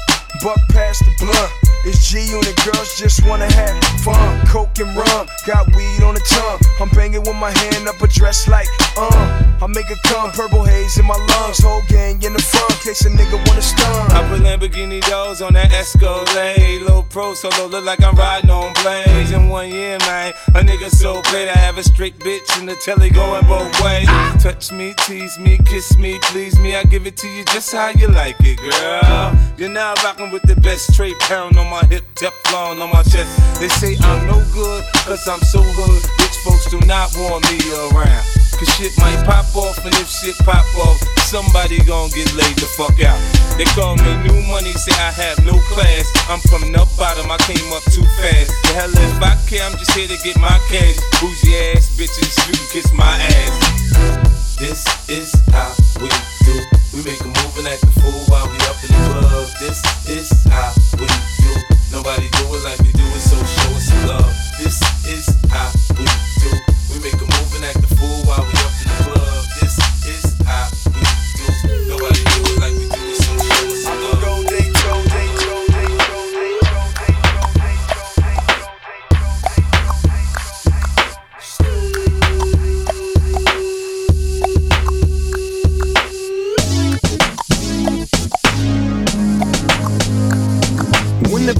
Buck 0.43 0.57
past 0.69 1.05
the 1.05 1.13
blunt. 1.19 1.51
It's 1.85 2.09
G 2.09 2.17
unit 2.25 2.55
girls 2.65 2.97
just 2.97 3.25
wanna 3.27 3.51
have 3.51 3.77
fun. 4.01 4.45
Coke 4.47 4.79
and 4.79 4.95
rum, 4.95 5.27
got 5.45 5.67
weed 5.75 6.01
on 6.01 6.15
the 6.15 6.21
tongue. 6.21 6.59
I'm 6.79 6.89
banging 6.97 7.21
with 7.21 7.35
my 7.35 7.51
hand 7.51 7.87
up 7.87 8.01
a 8.01 8.07
dress 8.07 8.47
like, 8.47 8.67
uh. 8.97 9.43
I 9.61 9.67
make 9.67 9.89
a 9.91 9.97
come, 10.09 10.31
purple 10.31 10.63
haze 10.63 10.97
in 10.97 11.05
my 11.05 11.15
lungs. 11.15 11.59
Whole 11.61 11.83
in 12.31 12.37
the 12.37 12.43
front, 12.43 12.71
case 12.79 13.05
a 13.05 13.09
nigga 13.09 13.37
wanna 13.47 13.61
stun. 13.61 14.11
I 14.11 14.27
put 14.29 14.39
Lamborghini 14.41 15.01
doors 15.09 15.41
on 15.41 15.53
that 15.53 15.71
Escalade. 15.71 16.81
Low 16.83 17.03
pro 17.03 17.33
solo, 17.33 17.67
look 17.67 17.83
like 17.83 18.01
I'm 18.03 18.15
riding 18.15 18.49
on 18.49 18.73
planes. 18.75 19.31
In 19.31 19.49
one 19.49 19.69
year, 19.69 19.97
man, 19.99 20.33
a 20.55 20.61
nigga 20.61 20.89
so 20.89 21.21
great. 21.23 21.49
I 21.49 21.57
have 21.57 21.77
a 21.77 21.83
straight 21.83 22.17
bitch 22.19 22.59
in 22.59 22.65
the 22.65 22.75
telly 22.75 23.09
going 23.09 23.45
both 23.47 23.71
ways. 23.83 24.07
Touch 24.41 24.71
me, 24.71 24.93
tease 25.05 25.37
me, 25.39 25.57
kiss 25.65 25.97
me, 25.97 26.19
please 26.31 26.57
me. 26.59 26.75
I 26.75 26.83
give 26.83 27.05
it 27.05 27.17
to 27.17 27.27
you 27.27 27.43
just 27.45 27.71
how 27.73 27.89
you 27.89 28.07
like 28.07 28.37
it, 28.39 28.57
girl. 28.57 29.35
You're 29.57 29.69
now 29.69 29.93
rocking 30.03 30.31
with 30.31 30.43
the 30.43 30.55
best 30.55 30.93
straight 30.93 31.19
pound 31.19 31.57
on 31.57 31.69
my 31.69 31.83
hip, 31.85 32.03
Teflon 32.15 32.81
on 32.81 32.89
my 32.91 33.03
chest. 33.03 33.59
They 33.59 33.67
say 33.67 33.97
I'm 34.01 34.25
no 34.27 34.43
good, 34.53 34.83
cause 35.05 35.27
I'm 35.27 35.41
so 35.41 35.61
hood. 35.61 36.03
Rich 36.19 36.37
folks 36.45 36.69
do 36.71 36.79
not 36.87 37.11
want 37.17 37.43
me 37.51 37.59
around. 37.91 38.50
Cause 38.61 38.77
shit 38.77 38.93
might 39.01 39.17
pop 39.25 39.49
off, 39.57 39.81
and 39.81 39.89
if 39.97 40.05
shit 40.05 40.37
pop 40.45 40.61
off, 40.85 41.01
somebody 41.25 41.81
gon' 41.81 42.13
get 42.13 42.29
laid 42.37 42.53
the 42.61 42.69
fuck 42.77 42.93
out. 43.01 43.17
They 43.57 43.65
call 43.73 43.97
me 43.97 44.13
new 44.21 44.37
money, 44.45 44.69
say 44.77 44.93
I 45.01 45.09
have 45.09 45.41
no 45.41 45.57
class. 45.73 46.05
I'm 46.29 46.37
from 46.45 46.69
the 46.69 46.85
bottom, 46.93 47.25
I 47.25 47.41
came 47.41 47.73
up 47.73 47.81
too 47.89 48.05
fast. 48.21 48.53
The 48.69 48.77
hell 48.77 48.93
if 48.93 49.17
I 49.17 49.33
care, 49.49 49.65
I'm 49.65 49.73
just 49.81 49.89
here 49.97 50.05
to 50.05 50.17
get 50.21 50.37
my 50.37 50.53
cash. 50.69 50.93
Bougie 51.17 51.73
ass 51.73 51.89
bitches, 51.97 52.37
you 52.45 52.53
can 52.53 52.67
kiss 52.69 52.93
my 52.93 53.09
ass. 53.09 54.61
This 54.61 54.85
is 55.09 55.33
how 55.49 55.73
we 55.97 56.13
do. 56.45 56.53
We 56.93 57.01
make 57.01 57.17
a 57.25 57.33
move 57.33 57.57
and 57.57 57.65
act 57.65 57.81
the 57.81 57.89
fool 57.97 58.21
while 58.29 58.45
we 58.45 58.61
up 58.69 58.77
in 58.85 58.93
the 58.93 59.01
club. 59.09 59.49
This 59.57 59.81
is 60.05 60.29
how 60.53 60.69
we 61.01 61.09
do. 61.09 61.49
Nobody 61.89 62.29
do 62.37 62.45
it 62.53 62.61
like 62.61 62.77
we 62.85 62.93
do 62.93 63.09
it, 63.09 63.25
so 63.25 63.41
show 63.41 63.73
us 63.73 63.89
some 63.89 64.05
love. 64.05 64.30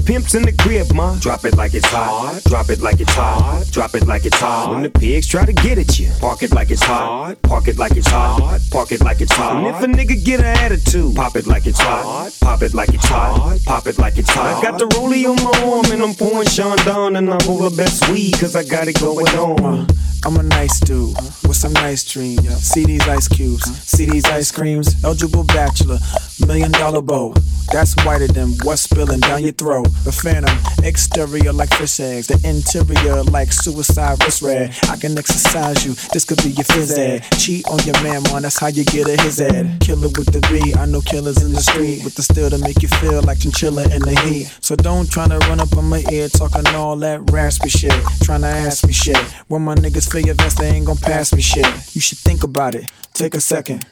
Pimp's 0.04 0.34
in 0.34 0.42
the 0.42 0.52
crib, 0.52 0.92
ma, 0.92 1.16
drop 1.20 1.44
it 1.44 1.56
like 1.56 1.74
it's 1.74 1.86
hot. 1.86 2.42
Drop 2.44 2.68
it 2.70 2.80
like 2.80 3.00
it's 3.00 3.12
hot. 3.12 3.64
Drop 3.70 3.94
it 3.94 4.06
like 4.06 4.26
it's 4.26 4.38
hot. 4.38 4.70
When 4.70 4.82
the 4.82 4.90
pigs 4.90 5.26
try 5.26 5.44
to 5.44 5.52
get 5.52 5.78
at 5.78 5.98
you, 5.98 6.10
park 6.20 6.42
it 6.42 6.52
like 6.52 6.70
it's 6.70 6.82
hot. 6.82 7.40
Park 7.42 7.68
it 7.68 7.78
like 7.78 7.96
it's 7.96 8.08
hot. 8.08 8.60
Park 8.70 8.90
it 8.92 9.00
like 9.00 9.20
it's 9.20 9.32
hot. 9.32 9.56
And 9.56 9.66
if 9.66 9.82
a 9.82 9.86
nigga 9.86 10.22
get 10.24 10.40
an 10.40 10.46
attitude, 10.46 11.14
pop 11.14 11.36
it 11.36 11.46
like 11.46 11.66
it's 11.66 11.80
hot. 11.80 12.36
Pop 12.40 12.62
it 12.62 12.74
like 12.74 12.92
it's 12.92 13.06
hot. 13.06 13.58
Pop 13.64 13.86
it 13.86 13.98
like 13.98 14.18
it's 14.18 14.30
hot. 14.30 14.58
I 14.58 14.70
got 14.70 14.78
the 14.78 14.86
rollie 14.86 15.24
on 15.24 15.36
my 15.36 15.72
arm 15.72 15.86
and 15.92 16.02
I'm 16.02 16.14
pouring 16.14 16.48
Chandon 16.48 17.16
and 17.16 17.32
I'm 17.32 17.48
over 17.48 17.74
best 17.74 18.08
weed 18.10 18.34
cause 18.38 18.56
I 18.56 18.64
got 18.64 18.88
it 18.88 18.98
going 19.00 19.28
on. 19.28 19.64
Uh, 19.64 19.86
I'm 20.24 20.36
a 20.36 20.42
nice 20.42 20.78
dude 20.80 21.16
with 21.42 21.56
some 21.56 21.72
nice 21.72 22.04
dreams. 22.04 22.46
See 22.58 22.84
these 22.84 23.06
ice 23.08 23.26
cubes, 23.26 23.64
see 23.82 24.06
these 24.06 24.24
ice 24.26 24.52
creams. 24.52 25.02
Eligible 25.02 25.44
bachelor, 25.44 25.98
million 26.46 26.70
dollar 26.70 27.02
bow. 27.02 27.34
That's 27.72 27.94
whiter 28.04 28.28
than 28.28 28.52
what's 28.62 28.82
spilling 28.82 29.20
down 29.20 29.42
your 29.42 29.52
throat. 29.52 29.88
The 30.04 30.10
phantom, 30.10 30.58
exterior 30.84 31.52
like 31.52 31.72
fish 31.74 32.00
eggs, 32.00 32.26
the 32.26 32.34
interior 32.42 33.22
like 33.24 33.52
suicide 33.52 34.22
wrist 34.24 34.42
red. 34.42 34.76
I 34.88 34.96
can 34.96 35.16
exercise 35.16 35.84
you, 35.86 35.94
this 36.12 36.24
could 36.24 36.42
be 36.42 36.50
your 36.50 36.64
phys 36.64 36.98
ed. 36.98 37.22
Cheat 37.38 37.68
on 37.68 37.78
your 37.86 37.94
man, 38.02 38.22
man, 38.24 38.42
that's 38.42 38.58
how 38.58 38.66
you 38.66 38.84
get 38.84 39.08
a 39.08 39.20
his 39.22 39.40
ed. 39.40 39.78
Killer 39.80 40.08
with 40.08 40.32
the 40.32 40.40
B, 40.50 40.74
I 40.74 40.86
know 40.86 41.00
killers 41.02 41.42
in 41.42 41.52
the 41.52 41.60
street 41.60 42.02
with 42.02 42.16
the 42.16 42.22
steel 42.22 42.50
to 42.50 42.58
make 42.58 42.82
you 42.82 42.88
feel 42.88 43.22
like 43.22 43.38
chinchilla 43.38 43.84
in 43.94 44.02
the 44.02 44.18
heat. 44.26 44.52
So 44.60 44.74
don't 44.74 45.08
tryna 45.08 45.38
run 45.48 45.60
up 45.60 45.76
on 45.76 45.84
my 45.84 46.02
ear 46.10 46.28
talking 46.28 46.66
all 46.74 46.96
that 46.96 47.30
raspy 47.30 47.68
shit. 47.68 47.92
Tryna 48.24 48.50
ask 48.50 48.84
me 48.86 48.92
shit. 48.92 49.18
When 49.46 49.62
my 49.62 49.74
niggas 49.76 50.10
feel 50.10 50.22
your 50.22 50.34
vest, 50.34 50.58
they 50.58 50.68
ain't 50.68 50.86
gon' 50.86 50.96
pass 50.96 51.32
me 51.32 51.42
shit. 51.42 51.66
You 51.94 52.00
should 52.00 52.18
think 52.18 52.42
about 52.42 52.74
it. 52.74 52.90
Take 53.14 53.34
a 53.34 53.40
second. 53.40 53.84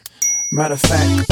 Matter 0.53 0.73
of 0.73 0.81
fact, 0.81 1.29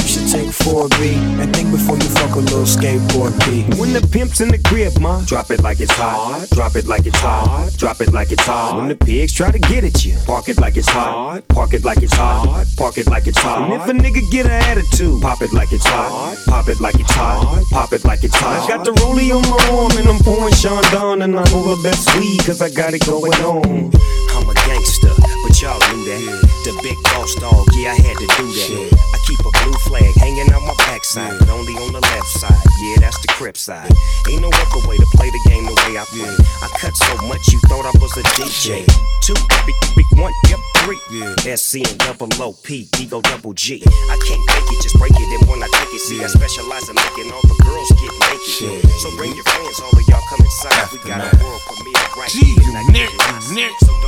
you 0.00 0.08
should 0.08 0.32
take 0.32 0.48
4B 0.48 1.12
and 1.42 1.54
think 1.54 1.70
before 1.70 1.96
you 1.96 2.08
fuck 2.08 2.36
a 2.36 2.38
little 2.38 2.64
skateboard 2.64 3.38
P. 3.44 3.64
When 3.78 3.92
the 3.92 4.00
pimp's 4.00 4.40
in 4.40 4.48
the 4.48 4.56
crib, 4.56 4.98
ma, 4.98 5.20
drop 5.26 5.50
it 5.50 5.62
like 5.62 5.80
it's 5.80 5.92
hot. 5.92 6.48
Drop 6.52 6.74
it 6.76 6.86
like 6.86 7.04
it's 7.04 7.18
hot. 7.18 7.70
Drop 7.76 8.00
it 8.00 8.14
like 8.14 8.32
it's 8.32 8.42
hot. 8.42 8.78
When 8.78 8.88
the 8.88 8.96
pigs 8.96 9.34
try 9.34 9.50
to 9.50 9.58
get 9.58 9.84
at 9.84 10.06
you, 10.06 10.16
park 10.24 10.48
it 10.48 10.58
like 10.58 10.78
it's 10.78 10.88
hot. 10.88 11.46
Park 11.48 11.74
it 11.74 11.84
like 11.84 12.02
it's 12.02 12.14
hot. 12.14 12.64
Park 12.78 12.96
it 12.96 13.08
like 13.08 13.26
it's 13.26 13.36
hot. 13.36 13.70
And 13.70 13.74
if 13.74 13.86
a 13.86 13.92
nigga 13.92 14.22
get 14.30 14.46
an 14.46 14.52
attitude, 14.52 15.20
pop 15.20 15.42
it 15.42 15.52
like 15.52 15.70
it's 15.70 15.84
hot. 15.84 16.38
Pop 16.46 16.66
it 16.70 16.80
like 16.80 16.94
it's 16.94 17.12
hot. 17.12 17.62
Pop 17.70 17.92
it 17.92 18.06
like 18.06 18.24
it's 18.24 18.36
hot. 18.36 18.64
I 18.64 18.74
got 18.74 18.86
the 18.86 18.92
rollie 18.92 19.36
on 19.36 19.42
my 19.52 19.60
arm 19.68 19.92
and 19.98 20.08
I'm 20.08 20.18
pouring 20.24 20.54
Chandon 20.54 21.20
and 21.20 21.38
I'm 21.38 21.54
over 21.54 21.76
best 21.82 22.08
weed 22.16 22.40
cause 22.46 22.62
I 22.62 22.70
got 22.70 22.94
it 22.94 23.04
going 23.04 23.34
on. 23.44 23.92
I'm 24.32 24.48
a 24.48 24.54
gangster, 24.64 25.12
but 25.52 25.60
y'all 25.60 25.80
knew 25.92 26.04
that. 26.08 26.24
The 26.64 26.72
big 26.80 26.96
boss 27.12 27.34
dog, 27.36 27.68
yeah, 27.76 27.92
I 27.92 28.00
had 28.00 28.16
to 28.16 28.28
do 28.40 28.46
that. 28.48 28.88
I 28.88 29.18
keep 29.28 29.40
a 29.44 29.52
blue 29.60 29.76
flag 29.84 30.14
hanging 30.16 30.48
on 30.48 30.64
my 30.64 30.74
backside, 30.88 31.38
but 31.38 31.48
only 31.50 31.74
on 31.76 31.92
the 31.92 32.00
left 32.00 32.32
side. 32.40 32.64
Yeah, 32.80 32.96
that's 33.04 33.20
the 33.20 33.28
crip 33.36 33.56
side. 33.56 33.92
Ain't 34.30 34.40
no 34.40 34.48
other 34.48 34.88
way 34.88 34.96
to 34.96 35.06
play 35.12 35.28
the 35.28 35.42
game 35.48 35.68
the 35.68 35.76
way 35.84 36.00
I 36.00 36.04
play. 36.08 36.32
I 36.64 36.68
cut 36.80 36.96
so 36.96 37.12
much 37.28 37.52
you 37.52 37.60
thought 37.68 37.84
I 37.84 37.92
was 38.00 38.16
a 38.16 38.24
DJ. 38.32 38.88
Two, 39.20 39.36
big, 39.68 39.76
big 39.92 40.08
one, 40.16 40.32
yep, 40.48 40.58
three. 40.82 41.00
Yeah, 41.12 41.36
SC 41.54 41.84
and 41.84 41.98
double 42.00 42.32
O 42.40 42.56
P, 42.64 42.88
Ego 42.98 43.20
double 43.20 43.52
G. 43.52 43.82
I 43.84 44.16
can't 44.24 44.42
fake 44.48 44.72
it, 44.72 44.82
just 44.82 44.96
break 44.96 45.12
it. 45.12 45.28
And 45.36 45.44
when 45.50 45.62
I 45.62 45.68
take 45.68 45.92
it, 45.92 46.00
see, 46.00 46.24
I 46.24 46.28
specialize 46.28 46.88
in 46.88 46.96
making 46.96 47.28
all 47.28 47.44
the 47.44 47.58
girls 47.60 47.92
get 48.00 48.12
naked. 48.24 48.88
So 49.04 49.12
bring 49.20 49.34
your 49.36 49.44
friends, 49.44 49.76
all 49.84 49.92
of 49.92 50.04
y'all 50.08 50.24
come 50.32 50.40
inside. 50.40 50.88
We 50.92 50.98
got 51.04 51.20
a 51.20 51.28
world 51.44 51.60
premiere 51.68 52.01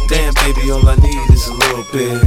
Damn, 0.09 0.35
baby, 0.45 0.71
all 0.71 0.87
I 0.87 0.97
need 0.97 1.31
is 1.31 1.49
a 1.49 1.55
little 1.55 1.85
bit. 1.93 2.21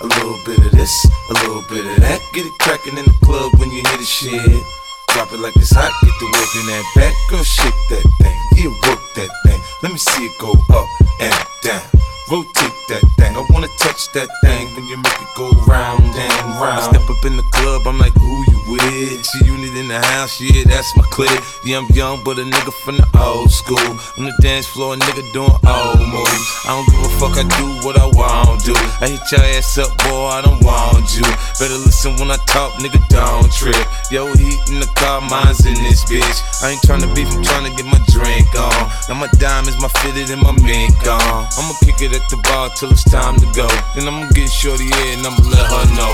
A 0.00 0.06
little 0.06 0.38
bit 0.44 0.58
of 0.58 0.72
this, 0.72 1.06
a 1.30 1.34
little 1.44 1.62
bit 1.68 1.86
of 1.86 1.96
that. 2.02 2.20
Get 2.32 2.46
it 2.46 2.52
crackin' 2.58 2.98
in 2.98 3.04
the 3.04 3.16
club 3.22 3.52
when 3.60 3.70
you 3.70 3.82
hear 3.86 3.98
the 3.98 4.04
shit. 4.04 4.62
Drop 5.10 5.32
it 5.32 5.38
like 5.38 5.54
it's 5.56 5.70
hot, 5.70 5.92
get 6.02 6.14
the 6.18 6.26
work 6.26 6.52
in 6.56 6.66
that 6.66 6.84
back. 6.96 7.14
Girl, 7.28 7.44
shake 7.44 7.74
that 7.90 8.06
thing, 8.18 8.38
yeah, 8.56 8.70
work 8.88 9.00
that 9.14 9.30
thing. 9.46 9.60
Let 9.82 9.92
me 9.92 9.98
see 9.98 10.26
it 10.26 10.32
go 10.38 10.52
up 10.74 10.88
and 11.20 11.34
down. 11.62 11.82
Rotate 12.30 12.79
that 12.90 13.06
thing. 13.16 13.36
I 13.38 13.46
wanna 13.50 13.70
touch 13.78 14.10
that 14.12 14.28
thing 14.42 14.66
when 14.74 14.84
you 14.90 14.98
make 14.98 15.20
it 15.22 15.32
go 15.38 15.46
round 15.70 16.02
and 16.02 16.44
round. 16.58 16.82
I 16.82 16.90
Step 16.90 17.06
up 17.06 17.22
in 17.24 17.36
the 17.38 17.46
club, 17.54 17.86
I'm 17.86 17.98
like, 17.98 18.12
who 18.18 18.34
you 18.50 18.58
with? 18.66 19.22
G 19.22 19.46
unit 19.46 19.74
in 19.78 19.86
the 19.86 20.02
house, 20.10 20.40
yeah, 20.40 20.64
that's 20.66 20.90
my 20.96 21.06
clique. 21.14 21.30
Yeah, 21.64 21.78
I'm 21.78 21.86
young, 21.94 22.22
but 22.24 22.38
a 22.38 22.42
nigga 22.42 22.72
from 22.82 22.98
the 22.98 23.06
old 23.14 23.50
school. 23.50 23.90
On 24.18 24.26
the 24.26 24.34
dance 24.42 24.66
floor, 24.66 24.94
a 24.94 24.96
nigga 24.96 25.22
doing 25.32 25.54
old 25.62 26.02
moves. 26.02 26.46
I 26.66 26.74
don't 26.74 26.86
give 26.90 27.02
a 27.06 27.12
fuck, 27.22 27.34
I 27.38 27.46
do 27.62 27.66
what 27.86 27.94
I 27.94 28.10
want 28.10 28.58
to. 28.66 28.74
I 28.98 29.06
hit 29.06 29.22
your 29.30 29.44
ass 29.54 29.78
up, 29.78 29.94
boy, 30.02 30.26
I 30.34 30.42
don't 30.42 30.58
want 30.66 31.06
you. 31.14 31.26
Better 31.62 31.78
listen 31.86 32.18
when 32.18 32.34
I 32.34 32.38
talk, 32.50 32.74
nigga, 32.82 32.98
don't 33.06 33.50
trip. 33.54 33.86
Yo, 34.10 34.26
heat 34.34 34.58
in 34.66 34.82
the 34.82 34.90
car, 34.98 35.22
mine's 35.22 35.62
in 35.62 35.78
this 35.86 36.02
bitch. 36.10 36.38
I 36.62 36.74
ain't 36.74 36.82
tryna 36.82 37.14
beef, 37.14 37.30
I'm 37.30 37.42
tryna 37.46 37.70
get 37.76 37.86
my 37.86 38.02
drink 38.10 38.50
on. 38.58 38.90
Now 39.06 39.14
my 39.14 39.30
diamonds, 39.38 39.78
my 39.78 39.88
fitted, 40.02 40.30
and 40.34 40.42
my 40.42 40.52
mink 40.58 40.98
on. 41.06 41.46
I'ma 41.54 41.74
kick 41.86 42.02
it 42.02 42.18
at 42.18 42.26
the 42.30 42.38
bar 42.50 42.68
till 42.80 42.90
it's 42.92 43.04
time 43.04 43.36
to 43.36 43.44
go. 43.52 43.68
Then 43.94 44.08
I'ma 44.08 44.32
get 44.32 44.48
shorty 44.48 44.88
here 44.88 45.12
and 45.12 45.26
I'ma 45.26 45.44
let 45.52 45.68
her 45.68 45.84
know. 46.00 46.12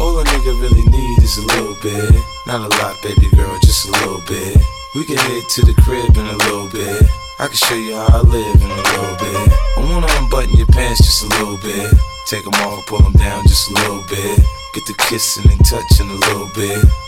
All 0.00 0.18
a 0.18 0.24
nigga 0.24 0.56
really 0.64 0.80
need 0.88 1.18
is 1.22 1.36
a 1.36 1.44
little 1.44 1.76
bit. 1.82 2.08
Not 2.46 2.64
a 2.64 2.70
lot, 2.80 2.96
baby 3.02 3.28
girl, 3.36 3.52
just 3.60 3.86
a 3.86 3.92
little 3.92 4.22
bit. 4.26 4.56
We 4.94 5.04
can 5.04 5.18
head 5.18 5.42
to 5.44 5.66
the 5.66 5.74
crib 5.84 6.16
in 6.16 6.24
a 6.24 6.38
little 6.48 6.68
bit. 6.72 7.04
I 7.38 7.48
can 7.48 7.56
show 7.56 7.74
you 7.74 7.94
how 7.96 8.08
I 8.08 8.20
live 8.22 8.56
in 8.56 8.70
a 8.70 8.80
little 8.80 9.16
bit. 9.20 9.52
I 9.76 9.80
wanna 9.84 10.08
unbutton 10.16 10.56
your 10.56 10.68
pants 10.68 11.04
just 11.04 11.24
a 11.24 11.28
little 11.36 11.58
bit. 11.58 11.92
Take 12.24 12.44
them 12.44 12.54
off 12.64 12.86
pull 12.86 13.00
them 13.00 13.12
down 13.12 13.42
just 13.42 13.70
a 13.70 13.74
little 13.74 14.04
bit. 14.08 14.40
Get 14.72 14.86
the 14.86 14.94
kissing 14.96 15.52
and 15.52 15.60
touching 15.66 16.08
a 16.08 16.14
little 16.14 16.48
bit. 16.56 17.07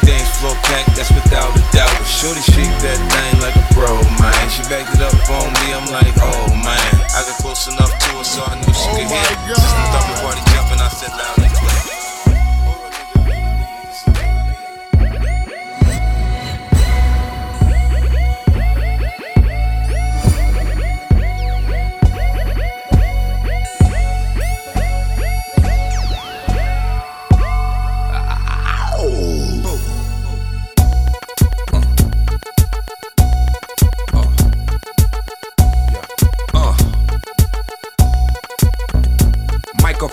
Dance 0.11 0.27
floor 0.43 0.55
packed, 0.67 0.91
that's 0.99 1.07
without 1.15 1.55
a 1.55 1.63
doubt. 1.71 1.87
But 1.95 2.03
Shorty 2.03 2.43
shake 2.43 2.75
that 2.83 2.99
thing 2.99 3.39
like 3.39 3.55
a 3.55 3.63
pro, 3.71 3.95
man. 4.19 4.43
She 4.51 4.59
backed 4.67 4.91
it 4.91 4.99
up 4.99 5.15
on 5.31 5.47
me, 5.63 5.71
I'm 5.71 5.87
like, 5.87 6.11
oh 6.19 6.51
man. 6.51 6.91
I 7.15 7.23
got 7.23 7.39
close 7.39 7.71
enough 7.71 7.95
to 7.95 8.07
her 8.19 8.23
so 8.27 8.43
I 8.43 8.59
knew 8.59 8.75
she 8.75 8.91
oh 8.91 8.95
could 8.99 9.07
hear. 9.07 9.55
System 9.55 9.87
thought 9.95 10.03
the 10.11 10.15
party 10.19 10.43
jumping, 10.51 10.83
I 10.83 10.89
said 10.91 11.15
loud 11.15 11.40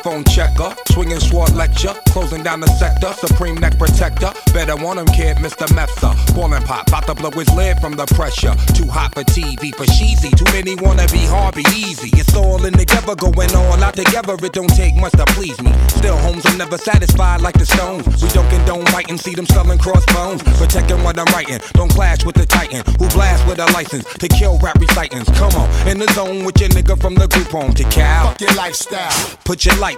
Microphone 0.09 0.33
checker, 0.33 0.75
swinging 0.93 1.21
sword 1.21 1.55
lecture, 1.55 1.93
closing 2.09 2.43
down 2.43 2.61
the 2.61 2.67
sector, 2.81 3.13
supreme 3.13 3.57
neck 3.57 3.77
protector. 3.77 4.33
Better 4.55 4.75
want 4.75 4.99
him, 4.99 5.07
kid, 5.07 5.37
Mr. 5.37 5.67
Mepsa. 5.77 6.17
Ballin' 6.35 6.63
pop, 6.63 6.89
about 6.89 7.07
to 7.07 7.15
blow 7.15 7.31
his 7.31 7.49
lid 7.51 7.79
from 7.79 7.93
the 7.93 8.07
pressure. 8.07 8.55
Too 8.73 8.87
hot 8.87 9.13
for 9.13 9.23
TV, 9.25 9.75
for 9.75 9.85
cheesy. 9.85 10.31
Too 10.31 10.47
many 10.47 10.77
wanna 10.77 11.07
be 11.09 11.27
hard, 11.27 11.57
be 11.57 11.65
easy. 11.77 12.09
It's 12.15 12.35
all 12.35 12.65
in 12.65 12.73
together, 12.73 13.15
going 13.17 13.55
all 13.55 13.85
out 13.85 13.95
together. 13.95 14.35
It 14.41 14.53
don't 14.55 14.75
take 14.75 14.97
much 14.97 15.13
to 15.13 15.27
please 15.37 15.61
me. 15.61 15.73
Still, 15.89 16.17
homes 16.17 16.47
are 16.47 16.57
never 16.57 16.79
satisfied 16.79 17.43
like 17.43 17.59
the 17.59 17.67
stones. 17.67 18.07
We 18.23 18.31
don't 18.31 18.49
condone 18.49 18.85
biting, 18.85 19.19
see 19.19 19.35
them 19.35 19.47
selling 19.47 19.79
crossbones. 19.79 20.43
Protecting 20.57 21.03
what 21.03 21.19
I'm 21.19 21.29
writing, 21.35 21.61
don't 21.75 21.91
clash 21.91 22.25
with 22.25 22.37
the 22.37 22.47
titan 22.47 22.83
who 22.99 23.09
blast 23.11 23.47
with 23.47 23.59
a 23.59 23.67
license 23.73 24.05
to 24.05 24.29
kill 24.29 24.57
rap 24.61 24.81
recitants. 24.81 25.29
Come 25.39 25.53
on, 25.53 25.69
in 25.87 25.99
the 25.99 26.11
zone 26.15 26.47
with 26.47 26.59
your 26.61 26.71
nigga 26.71 26.99
from 26.99 27.15
the 27.15 27.29
group 27.29 27.49
home 27.49 27.75
to 27.75 27.85
Cal. 27.85 28.29
Fuck 28.29 28.41
your 28.41 28.55
lifestyle. 28.55 29.37
Put 29.45 29.67
your 29.67 29.77
light 29.77 29.98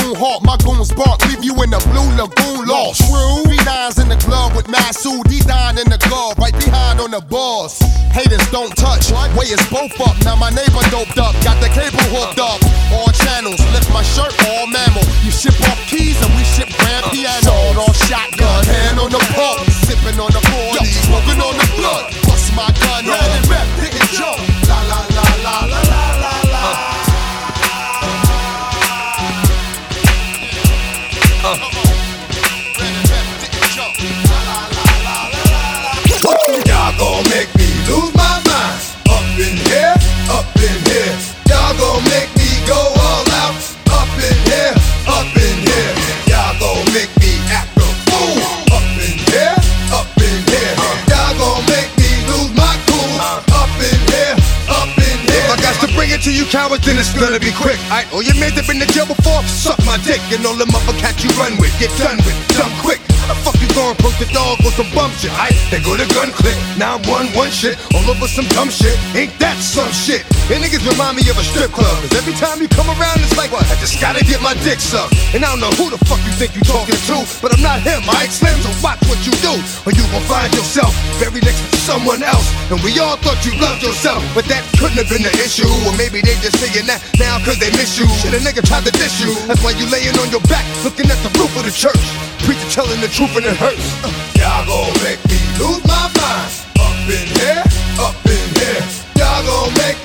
hawk, 0.17 0.43
my 0.43 0.57
goons 0.65 0.91
bark, 0.93 1.21
leave 1.29 1.43
you 1.43 1.53
in 1.63 1.69
the 1.69 1.81
blue 1.89 2.09
lagoon 2.17 2.67
lost. 2.67 3.05
True. 3.05 3.45
B9's 3.45 3.99
in 3.99 4.09
the 4.09 4.17
glove 4.25 4.55
with 4.55 4.67
Masood, 4.67 5.23
D9 5.29 5.77
in 5.81 5.87
the 5.89 5.99
glove, 6.09 6.37
right 6.37 6.53
behind 6.57 6.99
on 6.99 7.11
the 7.11 7.21
balls. 7.21 7.79
Haters 8.11 8.43
don't 8.51 8.75
touch, 8.75 9.11
way 9.37 9.47
is 9.47 9.61
both 9.69 9.93
up. 10.01 10.17
Now 10.25 10.35
my 10.35 10.49
neighbor 10.49 10.83
doped 10.91 11.17
up, 11.17 11.33
got 11.45 11.61
the 11.61 11.69
cable 11.71 12.03
hooked 12.11 12.39
up. 12.39 12.59
All 12.91 13.11
channels, 13.23 13.61
lift 13.71 13.89
my 13.93 14.03
shirt, 14.03 14.33
all 14.49 14.67
mammal. 14.67 15.05
You 15.23 15.31
ship 15.31 15.55
off 15.69 15.79
keys 15.87 16.17
and 16.19 16.31
we 16.35 16.43
ship 16.43 16.69
grand 16.81 17.07
uh, 17.07 17.15
piano. 17.15 17.47
Sword 17.47 17.77
on 17.87 17.93
shotgun, 18.07 18.63
hand 18.65 18.99
on 18.99 19.11
the 19.11 19.21
pump, 19.31 19.63
sipping 19.87 20.19
on 20.19 20.31
the 20.31 20.43
40, 20.43 20.85
smoking 21.07 21.39
on 21.39 21.55
the 21.55 21.67
blood. 21.79 22.11
Bust 22.27 22.51
my 22.55 22.67
gun, 22.83 23.07
red 23.07 23.31
and 23.31 23.47
rep, 23.47 23.67
pick 23.79 23.95
and 23.95 24.09
jump. 24.11 24.50
You 56.35 56.45
cowards, 56.45 56.85
then 56.85 56.97
it's 56.97 57.13
gonna 57.13 57.39
be 57.39 57.51
quick. 57.51 57.79
I 57.91 58.05
all 58.13 58.23
your 58.23 58.35
men 58.35 58.55
that 58.55 58.67
been 58.67 58.79
to 58.79 58.87
jail 58.87 59.05
before, 59.05 59.43
suck 59.47 59.79
my 59.85 59.97
dick. 60.03 60.21
And 60.31 60.45
all 60.45 60.55
them 60.55 60.71
other 60.71 60.95
cats 60.99 61.23
you 61.23 61.29
run 61.35 61.57
with, 61.59 61.73
get 61.79 61.91
done 61.97 62.17
with, 62.23 62.37
dumb 62.55 62.71
quick. 62.81 63.01
The 63.31 63.37
fuck 63.47 63.55
you 63.63 63.69
gonna 63.71 63.95
approach 63.95 64.19
the 64.19 64.27
dog 64.35 64.59
with 64.59 64.75
some 64.75 64.91
bum 64.91 65.07
shit? 65.15 65.31
I 65.31 65.55
they 65.71 65.79
go 65.79 65.95
to 65.95 66.03
gun 66.11 66.35
click, 66.35 66.57
now 66.75 66.99
one 67.07 67.31
one 67.31 67.47
shit, 67.47 67.79
all 67.95 68.03
over 68.11 68.27
some 68.27 68.43
dumb 68.51 68.67
shit. 68.67 68.91
Ain't 69.15 69.31
that 69.39 69.55
some 69.63 69.87
shit? 69.95 70.27
And 70.51 70.59
niggas 70.59 70.83
remind 70.83 71.15
me 71.15 71.23
of 71.31 71.39
a 71.39 71.45
strip 71.47 71.71
club. 71.71 71.95
Cause 72.03 72.11
every 72.11 72.35
time 72.35 72.59
you 72.59 72.67
come 72.67 72.91
around, 72.91 73.23
it's 73.23 73.31
like 73.39 73.47
what? 73.55 73.63
I 73.71 73.79
just 73.79 74.03
gotta 74.03 74.19
get 74.27 74.43
my 74.43 74.51
dick 74.67 74.83
sucked. 74.83 75.15
And 75.31 75.47
I 75.47 75.47
don't 75.47 75.63
know 75.63 75.71
who 75.79 75.87
the 75.87 76.01
fuck 76.11 76.19
you 76.27 76.33
think 76.35 76.59
you 76.59 76.63
talking 76.67 76.99
to, 77.07 77.23
but 77.39 77.55
I'm 77.55 77.63
not 77.63 77.79
him, 77.79 78.03
I 78.11 78.27
slim, 78.27 78.51
so 78.59 78.67
watch 78.83 78.99
what 79.07 79.23
you 79.23 79.31
do. 79.39 79.55
Or 79.87 79.95
you 79.95 80.03
gon' 80.11 80.27
find 80.27 80.51
yourself 80.51 80.91
buried 81.15 81.47
next 81.47 81.63
to 81.71 81.79
someone 81.79 82.19
else. 82.23 82.43
And 82.67 82.83
we 82.83 82.99
all 82.99 83.15
thought 83.15 83.39
you 83.47 83.55
loved 83.63 83.79
yourself, 83.79 84.19
but 84.35 84.43
that 84.51 84.65
couldn't 84.75 84.99
have 84.99 85.07
been 85.07 85.23
the 85.23 85.31
issue. 85.39 85.69
Or 85.87 85.95
maybe 85.95 86.19
they 86.21 86.35
just 86.39 86.57
saying 86.59 86.87
that 86.87 87.01
now 87.19 87.37
cause 87.43 87.59
they 87.59 87.71
miss 87.77 87.97
you. 87.97 88.07
Shit, 88.21 88.33
a 88.33 88.39
nigga 88.41 88.65
tried 88.65 88.85
to 88.85 88.93
diss 88.93 89.19
you. 89.21 89.33
That's 89.47 89.63
why 89.63 89.71
you 89.77 89.85
laying 89.89 90.17
on 90.19 90.29
your 90.29 90.43
back, 90.49 90.65
looking 90.83 91.09
at 91.09 91.19
the 91.25 91.31
roof 91.37 91.51
of 91.57 91.65
the 91.65 91.73
church. 91.73 92.01
Preacher 92.45 92.69
telling 92.69 92.99
the 93.01 93.09
truth 93.09 93.35
and 93.37 93.45
it 93.45 93.57
hurts. 93.57 93.85
Y'all 94.37 94.65
gon' 94.65 94.93
make 95.05 95.21
me 95.29 95.37
lose 95.61 95.83
my 95.85 96.09
mind. 96.17 96.51
Up 96.81 96.97
in 97.09 97.27
here, 97.37 97.63
up 98.01 98.17
in 98.25 98.45
here. 98.57 98.83
Y'all 99.17 99.45
gon' 99.45 99.73
make 99.77 100.00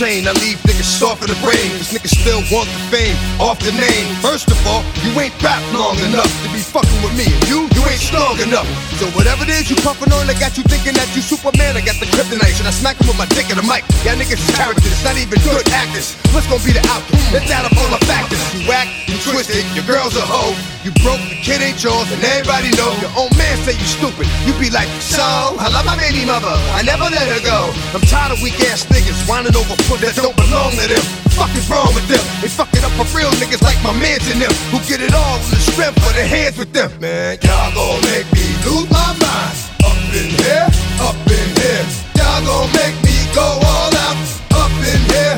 chain, 0.00 0.24
I 0.24 0.32
leave 0.40 0.56
niggas 0.64 0.88
soft 0.88 1.20
in 1.20 1.28
the 1.28 1.36
brain. 1.44 1.68
Cause 1.76 1.92
niggas 1.92 2.16
still 2.16 2.40
want 2.48 2.72
the 2.72 2.80
fame, 2.88 3.12
off 3.36 3.60
the 3.60 3.76
name. 3.76 4.08
First 4.24 4.48
of 4.48 4.56
all, 4.64 4.80
you 5.04 5.12
ain't 5.20 5.36
rap 5.44 5.60
long 5.76 6.00
enough 6.08 6.32
to 6.40 6.48
be 6.56 6.64
fucking 6.64 7.00
with 7.04 7.12
me. 7.20 7.28
And 7.28 7.44
you, 7.44 7.68
you 7.76 7.82
ain't 7.84 8.00
strong 8.00 8.40
enough. 8.40 8.64
So 8.96 9.12
whatever 9.12 9.44
it 9.44 9.52
is 9.52 9.68
you 9.68 9.76
puffin' 9.84 10.08
on, 10.16 10.24
I 10.24 10.32
got 10.40 10.56
you 10.56 10.64
thinking 10.64 10.96
that 10.96 11.12
you 11.12 11.20
Superman. 11.20 11.76
I 11.76 11.84
got 11.84 12.00
the 12.00 12.08
kryptonite, 12.16 12.56
and 12.64 12.68
I 12.68 12.72
smack 12.72 12.96
him 12.96 13.12
with 13.12 13.20
my 13.20 13.28
dick 13.36 13.52
in 13.52 13.60
the 13.60 13.66
mic. 13.68 13.84
Y'all 14.00 14.16
niggas 14.16 14.40
characters, 14.56 14.96
not 15.04 15.20
even 15.20 15.36
good 15.44 15.68
actors. 15.76 16.16
What's 16.32 16.48
gonna 16.48 16.64
be 16.64 16.72
the 16.72 16.84
outcome? 16.88 17.20
Let's 17.36 17.52
add 17.52 17.68
up 17.68 17.76
all 17.76 17.92
the 17.92 18.00
factors. 18.08 18.40
You 18.56 18.64
whack, 18.72 18.88
you 19.04 19.20
twisted, 19.20 19.68
your 19.76 19.84
girl's 19.84 20.16
a 20.16 20.24
hoe. 20.24 20.56
You 20.80 20.96
broke, 21.04 21.20
the 21.28 21.36
kid 21.44 21.60
ain't 21.60 21.76
yours, 21.84 22.08
and 22.08 22.24
everybody 22.24 22.72
know. 22.72 22.88
Your 23.04 23.12
own 23.20 23.28
man 23.36 23.52
say 23.68 23.76
you 23.76 23.84
stupid. 23.84 24.24
You 24.48 24.56
be 24.56 24.72
like, 24.72 24.88
so, 24.96 25.20
I 25.60 25.68
love 25.68 25.84
my 25.84 25.92
baby 26.00 26.24
mother. 26.24 26.56
I 26.72 26.80
never 26.80 27.04
let 27.04 27.28
her 27.28 27.42
go. 27.44 27.68
I'm 27.92 28.00
tired 28.08 28.32
of 28.32 28.40
weak 28.40 28.56
ass 28.64 28.88
niggas 28.88 29.28
whining 29.28 29.52
over 29.52 29.76
foot 29.90 30.06
that 30.06 30.14
don't 30.14 30.38
belong 30.38 30.70
to 30.78 30.86
them. 30.86 31.02
Fuck 31.34 31.50
is 31.58 31.66
wrong 31.66 31.90
with 31.98 32.06
them? 32.06 32.22
They 32.38 32.46
fuck 32.46 32.70
it 32.78 32.86
up 32.86 32.94
for 32.94 33.10
real 33.10 33.30
niggas 33.42 33.58
like 33.66 33.74
my 33.82 33.90
mans 33.98 34.22
and 34.30 34.38
them 34.38 34.54
who 34.70 34.78
get 34.86 35.02
it 35.02 35.10
all 35.10 35.36
with 35.42 35.50
the 35.50 35.58
strength 35.74 35.98
for 35.98 36.14
their 36.14 36.30
hands 36.30 36.54
with 36.54 36.70
them. 36.70 36.94
Man, 37.02 37.42
y'all 37.42 37.74
gon' 37.74 37.98
make 38.06 38.30
me 38.30 38.46
lose 38.62 38.86
my 38.86 39.10
mind. 39.18 39.54
Up 39.82 39.98
in 40.14 40.30
here, 40.30 40.70
up 41.02 41.18
in 41.26 41.48
here. 41.58 41.82
Y'all 42.14 42.38
gon' 42.46 42.70
make 42.78 42.94
me 43.02 43.18
go 43.34 43.42
all 43.42 43.90
out. 44.06 44.14
Up 44.62 44.70
in 44.86 45.00
here, 45.10 45.34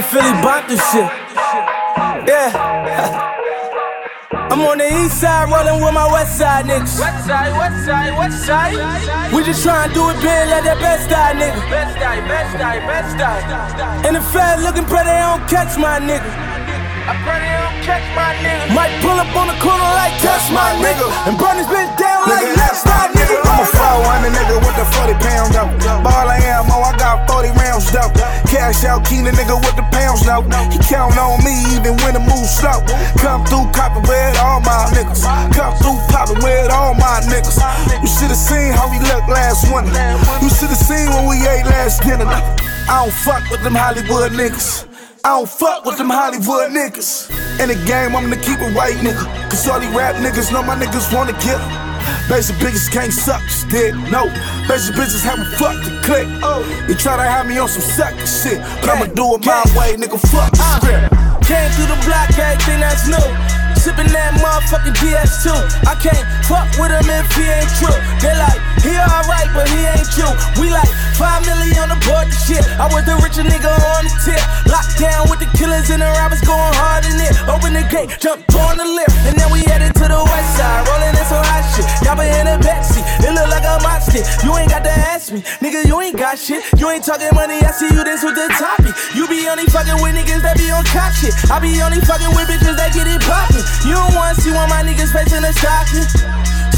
that 0.00 0.08
Philly 0.08 0.32
Bonta 0.40 0.76
shit. 0.90 1.08
Yeah. 2.28 3.28
I'm 4.50 4.60
on 4.62 4.78
the 4.78 4.86
east 5.04 5.20
side 5.20 5.50
rolling 5.50 5.82
with 5.84 5.94
my 5.94 6.10
west 6.10 6.38
side 6.38 6.66
niggas. 6.66 6.98
West 6.98 7.26
side, 7.26 7.52
west 7.58 7.86
side, 7.86 8.18
west 8.18 8.46
side. 8.46 9.32
We 9.32 9.44
just 9.44 9.64
tryna 9.64 9.94
do 9.94 10.10
it 10.10 10.16
big 10.22 10.48
like 10.50 10.64
that 10.64 10.78
best 10.80 11.08
die 11.08 11.34
nigga. 11.34 11.60
Best 11.70 11.98
die, 11.98 12.20
best 12.26 12.58
die, 12.58 12.80
best 12.86 13.16
die. 13.18 14.06
And 14.06 14.16
the 14.16 14.20
fed 14.20 14.60
looking 14.60 14.84
pretty, 14.84 15.06
they 15.06 15.20
don't 15.20 15.46
catch 15.48 15.78
my 15.78 16.00
nigga. 16.00 16.49
Might 18.70 18.94
pull 19.02 19.18
up 19.18 19.34
on 19.34 19.50
the 19.50 19.58
corner 19.58 19.90
like 19.98 20.14
catch 20.22 20.46
my 20.54 20.70
nigga. 20.78 21.10
And 21.26 21.34
burn 21.34 21.58
this 21.58 21.66
bitch 21.66 21.90
down 21.98 22.22
like 22.30 22.54
let's 22.54 22.86
die 22.86 23.10
nigga. 23.10 23.34
I'm 23.50 23.58
a 23.58 23.66
400 23.66 24.30
nigga 24.30 24.62
with 24.62 24.76
the 24.78 24.86
40 24.94 25.18
pound 25.18 25.58
up. 25.58 25.74
Ball 26.06 26.30
I 26.30 26.38
am, 26.54 26.70
oh, 26.70 26.86
I 26.86 26.94
got 26.94 27.26
40 27.26 27.50
rounds 27.58 27.90
up. 27.98 28.14
Cash 28.46 28.86
out, 28.86 29.02
key 29.02 29.26
the 29.26 29.34
nigga 29.34 29.58
with 29.58 29.74
the 29.74 29.82
pounds 29.90 30.22
now. 30.22 30.46
He 30.70 30.78
count 30.86 31.18
on 31.18 31.42
me 31.42 31.50
even 31.74 31.98
when 31.98 32.14
the 32.14 32.22
move 32.22 32.46
slow. 32.46 32.78
Come 33.18 33.42
through 33.42 33.66
copping 33.74 34.06
with 34.06 34.38
all 34.38 34.62
my 34.62 34.86
niggas. 34.94 35.26
Come 35.50 35.74
through 35.82 35.98
popping 36.14 36.38
with 36.46 36.70
all 36.70 36.94
my 36.94 37.26
niggas. 37.26 37.58
You 37.98 38.06
should've 38.06 38.38
seen 38.38 38.70
how 38.70 38.86
we 38.86 39.02
looked 39.10 39.26
last 39.26 39.66
winter. 39.66 39.90
You 40.38 40.46
should've 40.46 40.78
seen 40.78 41.10
when 41.10 41.26
we 41.26 41.42
ate 41.42 41.66
last 41.66 42.06
dinner. 42.06 42.30
I 42.30 43.02
don't 43.02 43.10
fuck 43.10 43.42
with 43.50 43.66
them 43.66 43.74
Hollywood 43.74 44.30
niggas. 44.30 44.89
I 45.22 45.36
don't 45.36 45.48
fuck 45.48 45.84
with 45.84 45.98
them 45.98 46.08
Hollywood 46.08 46.72
niggas. 46.72 47.28
In 47.60 47.68
the 47.68 47.76
game, 47.84 48.16
I'm 48.16 48.30
the 48.30 48.36
keep 48.36 48.56
it 48.56 48.72
white 48.72 48.96
nigga. 49.04 49.20
Cause 49.50 49.68
all 49.68 49.78
these 49.78 49.92
rap 49.92 50.16
niggas 50.16 50.50
know 50.50 50.62
my 50.62 50.74
niggas 50.74 51.12
wanna 51.12 51.36
kill. 51.36 51.60
Basic 52.24 52.56
bitches 52.56 52.90
can't 52.90 53.12
suck, 53.12 53.42
just 53.42 53.68
did 53.68 53.92
no. 54.08 54.32
Basic 54.64 54.96
bitches 54.96 55.20
haven't 55.20 55.52
fucked 55.60 55.84
the 55.84 55.92
click. 56.00 56.24
You 56.88 56.94
try 56.96 57.20
to 57.20 57.22
have 57.22 57.46
me 57.46 57.58
on 57.58 57.68
some 57.68 57.84
sucker 57.84 58.26
shit, 58.26 58.64
but 58.80 58.88
I'ma 58.88 59.12
do 59.12 59.36
it 59.36 59.44
my 59.44 59.60
way, 59.76 59.92
nigga. 60.00 60.16
Fuck 60.32 60.56
the 60.56 60.64
script. 60.80 61.12
Came 61.44 61.68
through 61.76 61.92
the 61.92 62.00
block, 62.08 62.32
everything 62.40 62.80
that's 62.80 63.04
new. 63.04 63.28
Sippin' 63.80 64.12
that 64.12 64.36
motherfucking 64.44 64.92
DS2. 65.00 65.56
I 65.88 65.96
can't 65.96 66.20
fuck 66.44 66.68
with 66.76 66.92
him 66.92 67.08
if 67.08 67.24
he 67.32 67.48
ain't 67.48 67.72
true. 67.80 67.96
They 68.20 68.36
like, 68.36 68.60
he 68.84 68.92
alright, 68.92 69.48
but 69.56 69.64
he 69.72 69.88
ain't 69.88 70.04
you. 70.20 70.28
We 70.60 70.68
like, 70.68 70.92
five 71.16 71.40
million 71.48 71.88
on 71.88 71.88
the 71.88 72.00
board, 72.04 72.28
the 72.28 72.36
shit. 72.36 72.60
I 72.76 72.92
was 72.92 73.08
the 73.08 73.16
richer 73.24 73.40
nigga 73.40 73.72
on 73.72 74.04
the 74.04 74.12
tip. 74.20 74.44
Locked 74.68 75.00
down 75.00 75.32
with 75.32 75.40
the 75.40 75.48
killers 75.56 75.88
and 75.88 76.04
the 76.04 76.12
robbers 76.20 76.44
going 76.44 76.76
hard 76.76 77.08
in 77.08 77.16
it. 77.24 77.32
Open 77.48 77.72
the 77.72 77.80
gate, 77.88 78.20
jump 78.20 78.44
on 78.52 78.76
the 78.76 78.84
lift, 78.84 79.16
and 79.24 79.32
then 79.40 79.48
we 79.48 79.64
headed 79.64 79.96
to 79.96 80.04
the 80.04 80.20
west 80.28 80.50
side, 80.60 80.84
rolling 80.84 81.16
in 81.16 81.24
some 81.24 81.40
hot 81.40 81.64
shit. 81.72 81.88
Y'all 82.04 82.20
been 82.20 82.28
in 82.36 82.52
the 82.52 82.60
backseat, 82.60 83.00
it 83.24 83.32
look 83.32 83.48
like 83.48 83.64
a 83.64 83.80
stick. 84.10 84.26
You 84.42 84.50
ain't 84.58 84.70
got 84.70 84.82
to 84.82 84.90
ask 84.90 85.30
me, 85.32 85.40
nigga, 85.62 85.86
you 85.86 85.94
ain't 86.00 86.18
got 86.18 86.38
shit. 86.38 86.64
You 86.76 86.90
ain't 86.90 87.04
talking 87.04 87.30
money, 87.34 87.62
I 87.62 87.70
see 87.70 87.86
you 87.86 88.02
this 88.02 88.22
with 88.26 88.34
the 88.34 88.50
topic. 88.58 88.94
You 89.14 89.28
be 89.30 89.46
only 89.46 89.66
fucking 89.70 90.02
with 90.02 90.18
niggas 90.18 90.42
that 90.42 90.58
be 90.58 90.70
on 90.74 90.82
cock 90.90 91.14
shit. 91.14 91.32
I 91.50 91.62
be 91.62 91.78
only 91.80 92.02
fucking 92.02 92.34
with 92.34 92.50
bitches 92.50 92.76
that 92.76 92.90
get 92.92 93.06
it 93.06 93.22
poppin'. 93.22 93.62
You 93.84 93.94
don't 93.96 94.14
wanna 94.14 94.34
see 94.36 94.52
one 94.52 94.64
of 94.64 94.70
my 94.70 94.82
niggas 94.82 95.12
facing 95.12 95.44
a 95.44 95.52
stocking. 95.52 96.06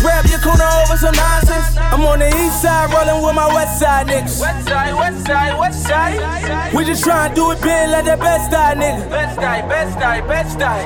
Grab 0.02 0.26
your 0.26 0.42
corner 0.42 0.66
over 0.82 0.98
some 0.98 1.14
nonsense. 1.14 1.78
I'm 1.78 2.02
on 2.02 2.18
the 2.18 2.26
east 2.26 2.62
side, 2.62 2.90
rolling 2.90 3.22
with 3.22 3.36
my 3.38 3.46
west 3.54 3.78
side 3.78 4.08
niggas. 4.10 4.40
West 4.42 4.66
side, 4.66 4.94
west 4.94 5.26
side, 5.26 5.54
west 5.58 5.86
side. 5.86 6.74
We 6.74 6.84
just 6.84 7.04
tryna 7.04 7.34
do 7.34 7.52
it 7.52 7.62
big 7.62 7.86
like 7.90 8.06
that 8.10 8.18
best 8.18 8.50
die 8.50 8.74
nigga. 8.74 9.08
Best 9.10 9.38
die, 9.38 9.62
best 9.68 9.98
die, 9.98 10.20
best 10.26 10.58
die. 10.58 10.82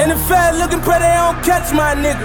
And 0.00 0.10
the 0.10 0.16
fat 0.24 0.56
looking 0.56 0.80
pretty, 0.80 1.04
they 1.04 1.20
don't 1.20 1.36
catch 1.44 1.68
my 1.76 1.92
nigga. 1.92 2.24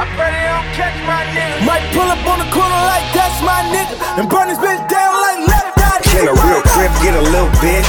I 0.00 0.08
pray 0.16 0.32
they 0.32 0.48
don't 0.48 0.72
catch 0.72 0.96
my 1.04 1.20
nigga. 1.36 1.68
Might 1.68 1.84
pull 1.92 2.08
up 2.08 2.24
on 2.24 2.40
the 2.40 2.48
corner 2.48 2.80
like 2.88 3.04
that's 3.12 3.36
my 3.44 3.60
nigga. 3.68 3.92
And 4.16 4.24
burn 4.24 4.48
this 4.48 4.56
bitch 4.56 4.80
down 4.88 5.12
like 5.20 5.52
left 5.52 5.76
eye 5.84 6.00
Can 6.00 6.32
a 6.32 6.34
real 6.48 6.64
crib 6.64 6.92
get 7.04 7.12
a 7.12 7.24
little 7.28 7.52
bit? 7.60 7.84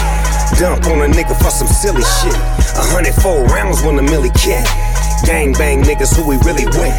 Dump 0.59 0.83
on 0.91 0.99
a 0.99 1.07
nigga 1.07 1.31
for 1.39 1.49
some 1.49 1.71
silly 1.71 2.03
shit. 2.03 2.62
A 2.75 2.83
hundred 2.89 3.13
four 3.15 3.45
rounds 3.45 3.81
when 3.83 3.95
the 3.95 4.03
millie 4.03 4.31
cat. 4.31 4.65
Gang 5.25 5.53
bang 5.53 5.81
niggas 5.81 6.15
who 6.15 6.27
we 6.27 6.35
really 6.43 6.65
with. 6.65 6.95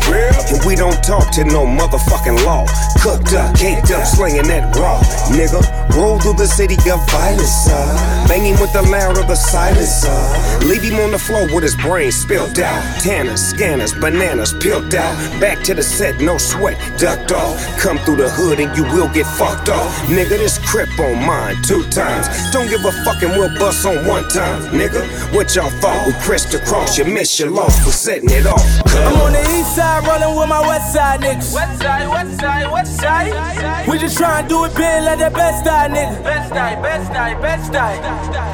And 0.49 0.65
we 0.65 0.77
don't 0.77 1.03
talk 1.05 1.31
to 1.33 1.45
no 1.45 1.67
motherfucking 1.67 2.45
law. 2.47 2.65
Cooked 3.03 3.35
up, 3.35 3.55
caked 3.57 3.91
up, 3.91 4.07
slinging 4.07 4.49
that 4.49 4.75
raw. 4.77 5.01
Nigga, 5.29 5.61
roll 5.95 6.19
through 6.19 6.35
the 6.35 6.47
city 6.47 6.75
of 6.91 7.01
violence. 7.11 7.69
Uh. 7.69 8.27
Banging 8.29 8.59
with 8.61 8.73
the 8.73 8.83
loud 8.83 9.19
of 9.19 9.27
the 9.29 9.37
silence. 9.37 10.05
Uh. 10.05 10.61
Leave 10.65 10.83
him 10.83 10.99
on 11.01 11.11
the 11.11 11.19
floor 11.19 11.47
with 11.55 11.63
his 11.63 11.77
brain 11.77 12.11
spilled 12.11 12.59
out. 12.59 12.83
Tanners, 13.01 13.41
scanners, 13.41 13.93
bananas 13.95 14.55
peeled 14.61 14.95
out. 14.95 15.15
Back 15.41 15.63
to 15.65 15.75
the 15.75 15.83
set, 15.83 16.21
no 16.21 16.39
sweat, 16.39 16.77
ducked 16.99 17.33
off. 17.33 17.57
Come 17.79 17.99
through 17.99 18.17
the 18.17 18.31
hood 18.31 18.61
and 18.61 18.77
you 18.77 18.85
will 18.85 19.09
get 19.13 19.27
fucked 19.27 19.69
off. 19.69 19.93
Nigga, 20.07 20.37
this 20.41 20.59
crip 20.67 20.89
on 20.99 21.25
mine 21.25 21.57
two 21.63 21.83
times. 21.91 22.27
Don't 22.53 22.69
give 22.69 22.85
a 22.85 22.93
fucking 23.05 23.31
we'll 23.31 23.53
bust 23.59 23.87
on 23.87 24.07
one 24.07 24.29
time. 24.29 24.63
Nigga, 24.73 25.03
what 25.35 25.55
y'all 25.55 25.71
thought? 25.81 26.07
We 26.07 26.13
crissed 26.25 26.55
across, 26.55 26.99
you 26.99 27.05
miss, 27.05 27.39
your 27.39 27.51
loss 27.51 27.83
for 27.85 27.91
setting 27.93 28.31
it 28.31 28.47
off. 28.47 28.65
I'm 28.87 29.21
on 29.21 29.33
the 29.33 29.41
east 29.41 29.77
side, 29.77 30.07
rolling 30.07 30.39
with 30.39 30.49
my 30.49 30.61
west 30.61 30.93
side 30.93 31.21
niggas. 31.21 31.55
West 31.55 31.83
side, 31.83 32.09
west 32.09 32.41
side, 32.41 32.73
west 32.73 32.97
side. 32.97 33.89
We 33.89 33.99
just 33.99 34.19
tryna 34.19 34.49
do 34.49 34.65
it 34.65 34.75
big 34.75 35.05
like 35.05 35.19
that 35.19 35.33
best 35.35 35.65
die 35.65 35.84
nigga. 35.89 36.23
Best 36.23 36.51
die, 36.51 36.81
best 36.81 37.13
die, 37.13 37.35
best 37.41 37.73
die. 37.73 37.97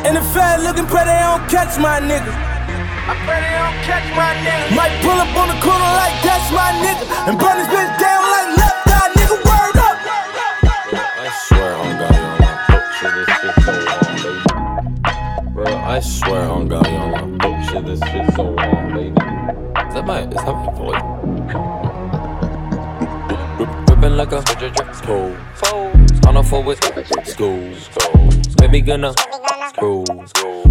And 0.06 0.16
the 0.16 0.22
fat 0.32 0.62
looking 0.62 0.86
pretty, 0.86 1.10
they 1.10 1.20
don't 1.20 1.46
catch 1.48 1.78
my 1.78 2.00
nigga. 2.00 2.32
I 3.10 3.14
pray 3.26 3.42
they 3.42 3.54
don't 3.58 3.80
catch 3.82 4.06
my 4.14 4.30
nigga. 4.44 4.76
Might 4.76 4.94
pull 5.02 5.18
up 5.18 5.32
on 5.34 5.48
the 5.50 5.58
corner 5.58 5.90
like 5.98 6.14
that's 6.22 6.46
my 6.54 6.70
nigga. 6.78 7.04
And 7.26 7.34
burn 7.38 7.58
this 7.58 7.66
bitch 7.66 7.90
down 7.98 8.22
like 8.22 8.54
left 8.54 8.86
eye 8.86 9.10
nigga. 9.18 9.36
Word 9.42 9.76
up. 9.82 9.98
I 11.20 11.28
swear 11.48 11.74
on 11.74 11.98
God, 11.98 12.14
you 12.14 12.22
don't 12.22 12.40
want 12.70 12.86
shit. 12.94 13.12
This 13.18 13.28
shit 13.40 13.54
so 13.66 13.72
long, 13.90 14.14
baby. 14.22 14.46
Bro, 15.54 15.66
I 15.74 16.00
swear 16.00 16.44
on 16.48 16.68
God, 16.68 16.86
you 16.86 16.98
don't 16.98 17.10
want 17.10 17.66
shit. 17.66 17.84
This 17.86 18.00
shit 18.10 18.26
so 18.36 18.42
long, 18.42 18.94
baby. 18.94 19.20
Is 19.88 19.94
that 19.94 20.04
my, 20.06 20.20
is 20.22 20.34
that 20.34 20.54
my 20.54 20.70
voice? 20.78 21.02
Rippin' 23.90 24.16
like 24.16 24.32
a 24.32 24.40
school. 24.94 25.89
On 26.26 26.36
a 26.36 26.42
four 26.42 26.62
with 26.62 26.80
school. 27.26 27.74
Baby 28.58 28.80
gonna 28.80 29.12
school. 29.74 30.04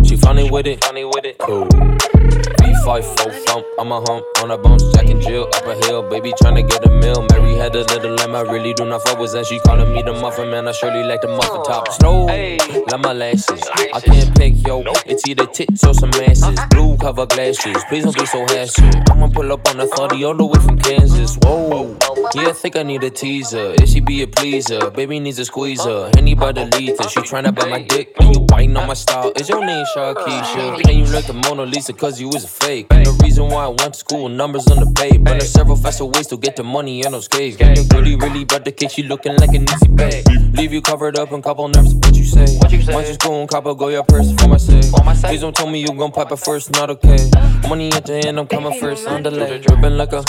She 0.03 0.15
funny 0.15 0.49
with 0.49 0.67
it, 0.67 0.83
funny 0.83 1.03
with 1.03 1.25
it, 1.25 1.37
cool. 1.39 1.65
V5 1.65 3.03
full 3.03 3.31
thump, 3.45 3.65
I'm 3.79 3.91
a 3.91 3.99
hump 4.01 4.23
on 4.41 4.51
a 4.51 4.57
bounce, 4.57 4.83
Jack 4.93 5.09
and 5.09 5.21
Jill 5.21 5.47
up 5.53 5.65
a 5.65 5.75
hill. 5.85 6.07
Baby 6.09 6.31
tryna 6.41 6.67
get 6.69 6.85
a 6.85 6.89
meal. 6.89 7.25
Mary 7.31 7.55
had 7.55 7.75
a 7.75 7.83
little 7.83 8.13
lamb, 8.15 8.35
I 8.35 8.41
really 8.41 8.73
do 8.73 8.85
not 8.85 9.01
fuck 9.07 9.19
with, 9.19 9.33
and 9.33 9.45
she 9.45 9.59
calling 9.59 9.93
me 9.93 10.01
the 10.01 10.13
muffin 10.13 10.49
man. 10.49 10.67
I 10.67 10.71
surely 10.71 11.03
like 11.03 11.21
the 11.21 11.27
muffin 11.27 11.63
top. 11.63 11.91
Slow, 11.93 12.25
like 12.25 13.01
my 13.01 13.13
lashes. 13.13 13.61
I 13.93 13.99
can't 13.99 14.35
pick 14.37 14.65
yo, 14.65 14.83
it's 15.05 15.27
either 15.27 15.45
tits 15.47 15.83
or 15.83 15.93
some 15.93 16.11
asses. 16.11 16.59
Blue 16.69 16.97
cover 16.97 17.25
glasses, 17.25 17.83
please 17.89 18.03
don't 18.03 18.17
be 18.17 18.25
so 18.25 18.45
hasty. 18.47 18.89
I'ma 19.11 19.27
pull 19.27 19.51
up 19.51 19.67
on 19.69 19.77
the 19.77 19.87
30 19.87 20.23
all 20.25 20.35
the 20.35 20.45
way 20.45 20.59
from 20.59 20.79
Kansas. 20.79 21.37
Whoa, 21.43 21.97
yeah, 22.35 22.49
I 22.49 22.53
think 22.53 22.75
I 22.75 22.83
need 22.83 23.03
a 23.03 23.09
teaser. 23.09 23.73
If 23.79 23.89
she 23.89 23.99
be 23.99 24.21
a 24.21 24.27
pleaser, 24.27 24.89
baby 24.91 25.19
needs 25.19 25.39
a 25.39 25.45
squeezer. 25.45 26.11
Anybody 26.17 26.65
lead 26.65 26.97
her, 26.99 27.09
she 27.09 27.19
tryna 27.21 27.55
bite 27.55 27.69
my 27.69 27.81
dick. 27.81 28.15
And 28.19 28.35
you 28.35 28.41
biting 28.41 28.77
on 28.77 28.87
my 28.87 28.93
style. 28.93 29.31
Is 29.35 29.49
your 29.49 29.65
name 29.65 29.85
Sharkeisha? 29.95 30.81
Can 30.83 30.99
you 30.99 31.05
like 31.05 31.25
the 31.25 31.33
Mona 31.33 31.65
Lisa 31.65 31.93
cause 31.93 32.19
you 32.19 32.27
was 32.27 32.43
a 32.43 32.47
fake? 32.47 32.87
And 32.91 33.05
the 33.05 33.11
reason 33.23 33.47
why 33.47 33.65
I 33.65 33.67
went 33.67 33.93
to 33.93 33.99
school, 33.99 34.29
numbers 34.29 34.67
on 34.67 34.79
the 34.79 34.91
page. 34.93 35.23
But 35.23 35.39
there's 35.39 35.51
several 35.51 35.75
faster 35.75 36.05
ways 36.05 36.27
to 36.27 36.37
get 36.37 36.55
the 36.55 36.63
money 36.63 37.03
in 37.03 37.11
those 37.11 37.25
skates. 37.25 37.57
Can 37.57 37.75
you 37.75 37.83
really, 37.91 38.15
really 38.15 38.43
about 38.43 38.65
the 38.65 38.71
cake? 38.71 38.91
She 38.91 39.03
looking 39.03 39.35
like 39.37 39.53
an 39.53 39.63
easy 39.63 39.87
bag. 39.87 40.25
Leave 40.53 40.73
you 40.73 40.81
covered 40.81 41.17
up 41.17 41.31
and 41.31 41.43
couple 41.43 41.67
nerves, 41.67 41.95
what 41.95 42.15
you 42.15 42.23
say? 42.23 42.57
What 42.57 42.71
you 42.71 42.81
say? 42.81 42.93
Might 42.93 43.05
just 43.07 43.21
go 43.21 43.39
and 43.39 43.49
cop 43.49 43.65
a 43.65 43.75
go 43.75 43.89
your 43.89 44.03
purse 44.03 44.31
for 44.33 44.47
my 44.47 44.57
sake. 44.57 44.91
Please 45.23 45.41
don't 45.41 45.55
tell 45.55 45.69
me 45.69 45.81
you 45.81 45.87
gon' 45.87 46.11
pipe 46.11 46.31
it 46.31 46.37
first, 46.37 46.71
not 46.71 46.89
okay. 46.89 47.29
Money 47.67 47.91
at 47.93 48.05
the 48.05 48.21
end, 48.25 48.39
I'm 48.39 48.47
coming 48.47 48.79
first, 48.79 49.07
on 49.07 49.23
delay. 49.23 49.59
Dripping 49.59 49.97
like 49.97 50.13
a 50.13 50.23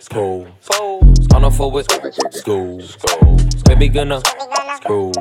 school. 0.00 0.48
Four 1.50 1.70
with 1.70 1.86
school. 2.32 2.82
Baby 3.64 3.88
gonna 3.88 4.20
school. 4.82 5.12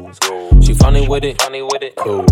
She 0.62 0.74
funny 0.74 1.08
with 1.08 1.24
it, 1.24 1.42
funny 1.42 1.62
with 1.62 1.82
it, 1.82 1.96
cool. 1.96 2.26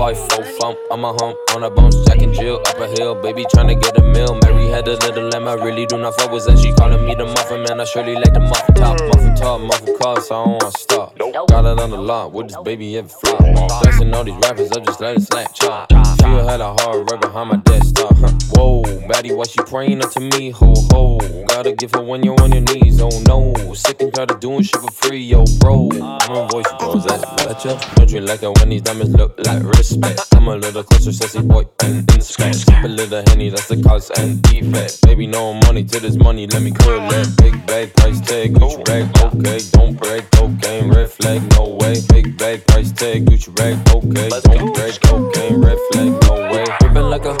V5 0.00 0.16
full 0.32 0.44
thump, 0.58 0.78
I'm 0.90 1.04
a 1.04 1.12
hump 1.12 1.36
on 1.54 1.62
a 1.62 1.70
bounce, 1.70 1.94
Jack 2.06 2.22
and 2.22 2.32
Jill 2.32 2.56
up 2.56 2.78
a 2.78 2.88
hill. 2.88 3.14
Baby 3.20 3.44
tryna 3.44 3.80
get 3.80 3.98
a 3.98 4.02
meal. 4.02 4.34
Mary 4.42 4.66
had 4.68 4.88
a 4.88 4.96
little 4.96 5.28
lamb, 5.28 5.46
I 5.46 5.52
really 5.52 5.84
do 5.84 5.98
not 5.98 6.18
fuck 6.18 6.32
with, 6.32 6.48
and 6.48 6.58
she 6.58 6.72
calling 6.72 7.04
me 7.04 7.14
the 7.14 7.26
muffin 7.26 7.62
man. 7.64 7.80
I 7.80 7.84
surely 7.84 8.14
like 8.14 8.32
the 8.32 8.40
muffin 8.40 8.74
top, 8.76 8.98
muffin 8.98 9.34
top, 9.34 9.60
muffin 9.60 9.98
car, 9.98 10.18
so 10.22 10.40
I 10.40 10.44
don't 10.44 10.52
wanna 10.52 10.72
stop. 10.78 11.18
Got 11.18 11.66
it 11.66 11.78
on 11.78 11.90
the 11.90 11.98
lot, 11.98 12.32
with 12.32 12.48
this 12.48 12.56
baby 12.64 12.96
ever 12.96 13.08
flop. 13.08 13.82
Dancing 13.82 14.14
all 14.14 14.24
these 14.24 14.36
rappers, 14.42 14.72
I 14.72 14.80
just 14.80 15.00
let 15.02 15.16
it 15.18 15.22
slap 15.22 15.52
chop. 15.52 15.92
She 15.92 16.26
had 16.48 16.62
a 16.62 16.72
hard 16.80 17.10
right 17.10 17.20
behind 17.20 17.50
my 17.50 17.56
desktop. 17.56 18.16
Huh. 18.16 18.32
Whoa, 18.52 18.82
baddie, 19.06 19.36
why 19.36 19.44
she 19.44 19.58
praying 19.58 20.02
up 20.02 20.12
to 20.12 20.20
me? 20.20 20.48
Ho 20.50 20.72
ho, 20.92 21.18
gotta 21.48 21.72
give 21.72 21.92
her 21.92 22.02
when 22.02 22.22
you're 22.22 22.40
on 22.40 22.52
your 22.52 22.62
knees. 22.62 23.02
Oh 23.02 23.10
no, 23.26 23.52
sick 23.74 24.00
and 24.00 24.14
tired 24.14 24.30
of 24.30 24.40
doing 24.40 24.62
shit 24.62 24.80
for 24.80 24.90
free, 24.92 25.22
yo, 25.22 25.44
bro. 25.58 25.90
I'm 25.92 26.36
a 26.36 26.48
voice, 26.48 26.72
bro. 26.78 26.96
Is 26.96 27.04
that 27.04 27.36
better? 27.36 27.78
Don't 27.96 28.10
you 28.10 28.20
like 28.22 28.42
it 28.42 28.58
when 28.58 28.70
these 28.70 28.82
diamonds 28.82 29.12
look 29.14 29.38
like 29.44 29.62
respect? 29.90 30.20
I'm 30.32 30.48
a 30.48 30.56
little 30.56 30.82
closer, 30.82 31.12
sassy 31.12 31.42
boy, 31.42 31.64
and 31.82 32.10
inspect. 32.14 32.68
A 32.84 32.88
little 32.88 33.22
henny, 33.28 33.50
that's 33.50 33.68
the 33.68 33.82
cause 33.82 34.10
and 34.10 34.42
defect. 34.42 35.02
Baby, 35.02 35.26
no 35.26 35.54
money 35.54 35.84
to 35.84 36.00
this 36.00 36.16
money, 36.16 36.46
let 36.46 36.62
me 36.62 36.70
that. 36.70 37.34
Big 37.38 37.66
bag, 37.66 37.94
price 37.94 38.20
tag, 38.20 38.54
Gucci 38.54 38.84
bag, 38.84 39.08
okay. 39.22 39.58
Don't 39.72 39.96
break 39.96 40.30
cocaine, 40.30 40.90
red 40.90 41.10
flag, 41.10 41.42
no 41.52 41.76
way. 41.80 41.96
Big 42.08 42.36
bag, 42.38 42.66
price 42.66 42.92
tag, 42.92 43.26
Gucci 43.26 43.54
bag, 43.54 43.76
okay. 43.88 44.28
Don't 44.44 44.74
break 44.74 45.00
cocaine, 45.00 45.60
red 45.60 45.78
flag, 45.92 46.22
no 46.22 46.34
way. 46.52 46.64
Rippin' 46.82 47.10
like 47.10 47.24
a 47.24 47.36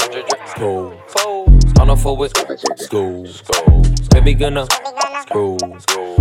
school. 0.48 1.59
On 1.80 1.96
four 1.96 2.16
with 2.16 2.36
school. 2.76 3.26
Baby 4.10 4.34
gonna 4.34 4.66
school. 5.22 5.58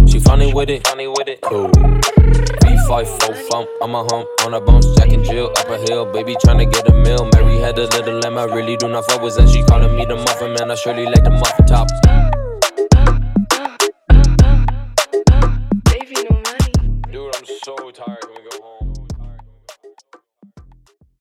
She 0.07 0.19
funny 0.19 0.53
with 0.53 0.69
it, 0.69 0.87
funny 0.87 1.07
with 1.07 1.27
it, 1.27 1.41
cool. 1.41 1.67
V5 1.67 3.05
full 3.21 3.35
thump, 3.49 3.69
I'm 3.81 3.93
a 3.93 4.03
hump 4.05 4.27
on 4.45 4.53
a 4.53 4.61
bounce, 4.61 4.87
Jack 4.95 5.09
and 5.09 5.23
Jill 5.23 5.51
up 5.57 5.69
a 5.69 5.77
hill. 5.77 6.05
Baby 6.11 6.35
tryna 6.43 6.71
get 6.71 6.89
a 6.89 6.93
meal. 6.93 7.29
Mary 7.33 7.57
had 7.59 7.77
a 7.77 7.83
little 7.87 8.19
lamb, 8.19 8.37
I 8.37 8.45
really 8.45 8.77
do 8.77 8.87
not 8.87 9.05
fuck 9.11 9.21
with, 9.21 9.37
and 9.37 9.49
she 9.49 9.61
calling 9.63 9.95
me 9.95 10.05
the 10.05 10.15
muffin 10.15 10.53
man. 10.53 10.71
I 10.71 10.75
surely 10.75 11.05
like 11.05 11.23
the 11.23 11.29
muffin 11.29 11.65
top. 11.67 11.87
Dude, 17.11 17.35
I'm 17.35 17.45
so 17.45 17.91
tired. 17.91 18.48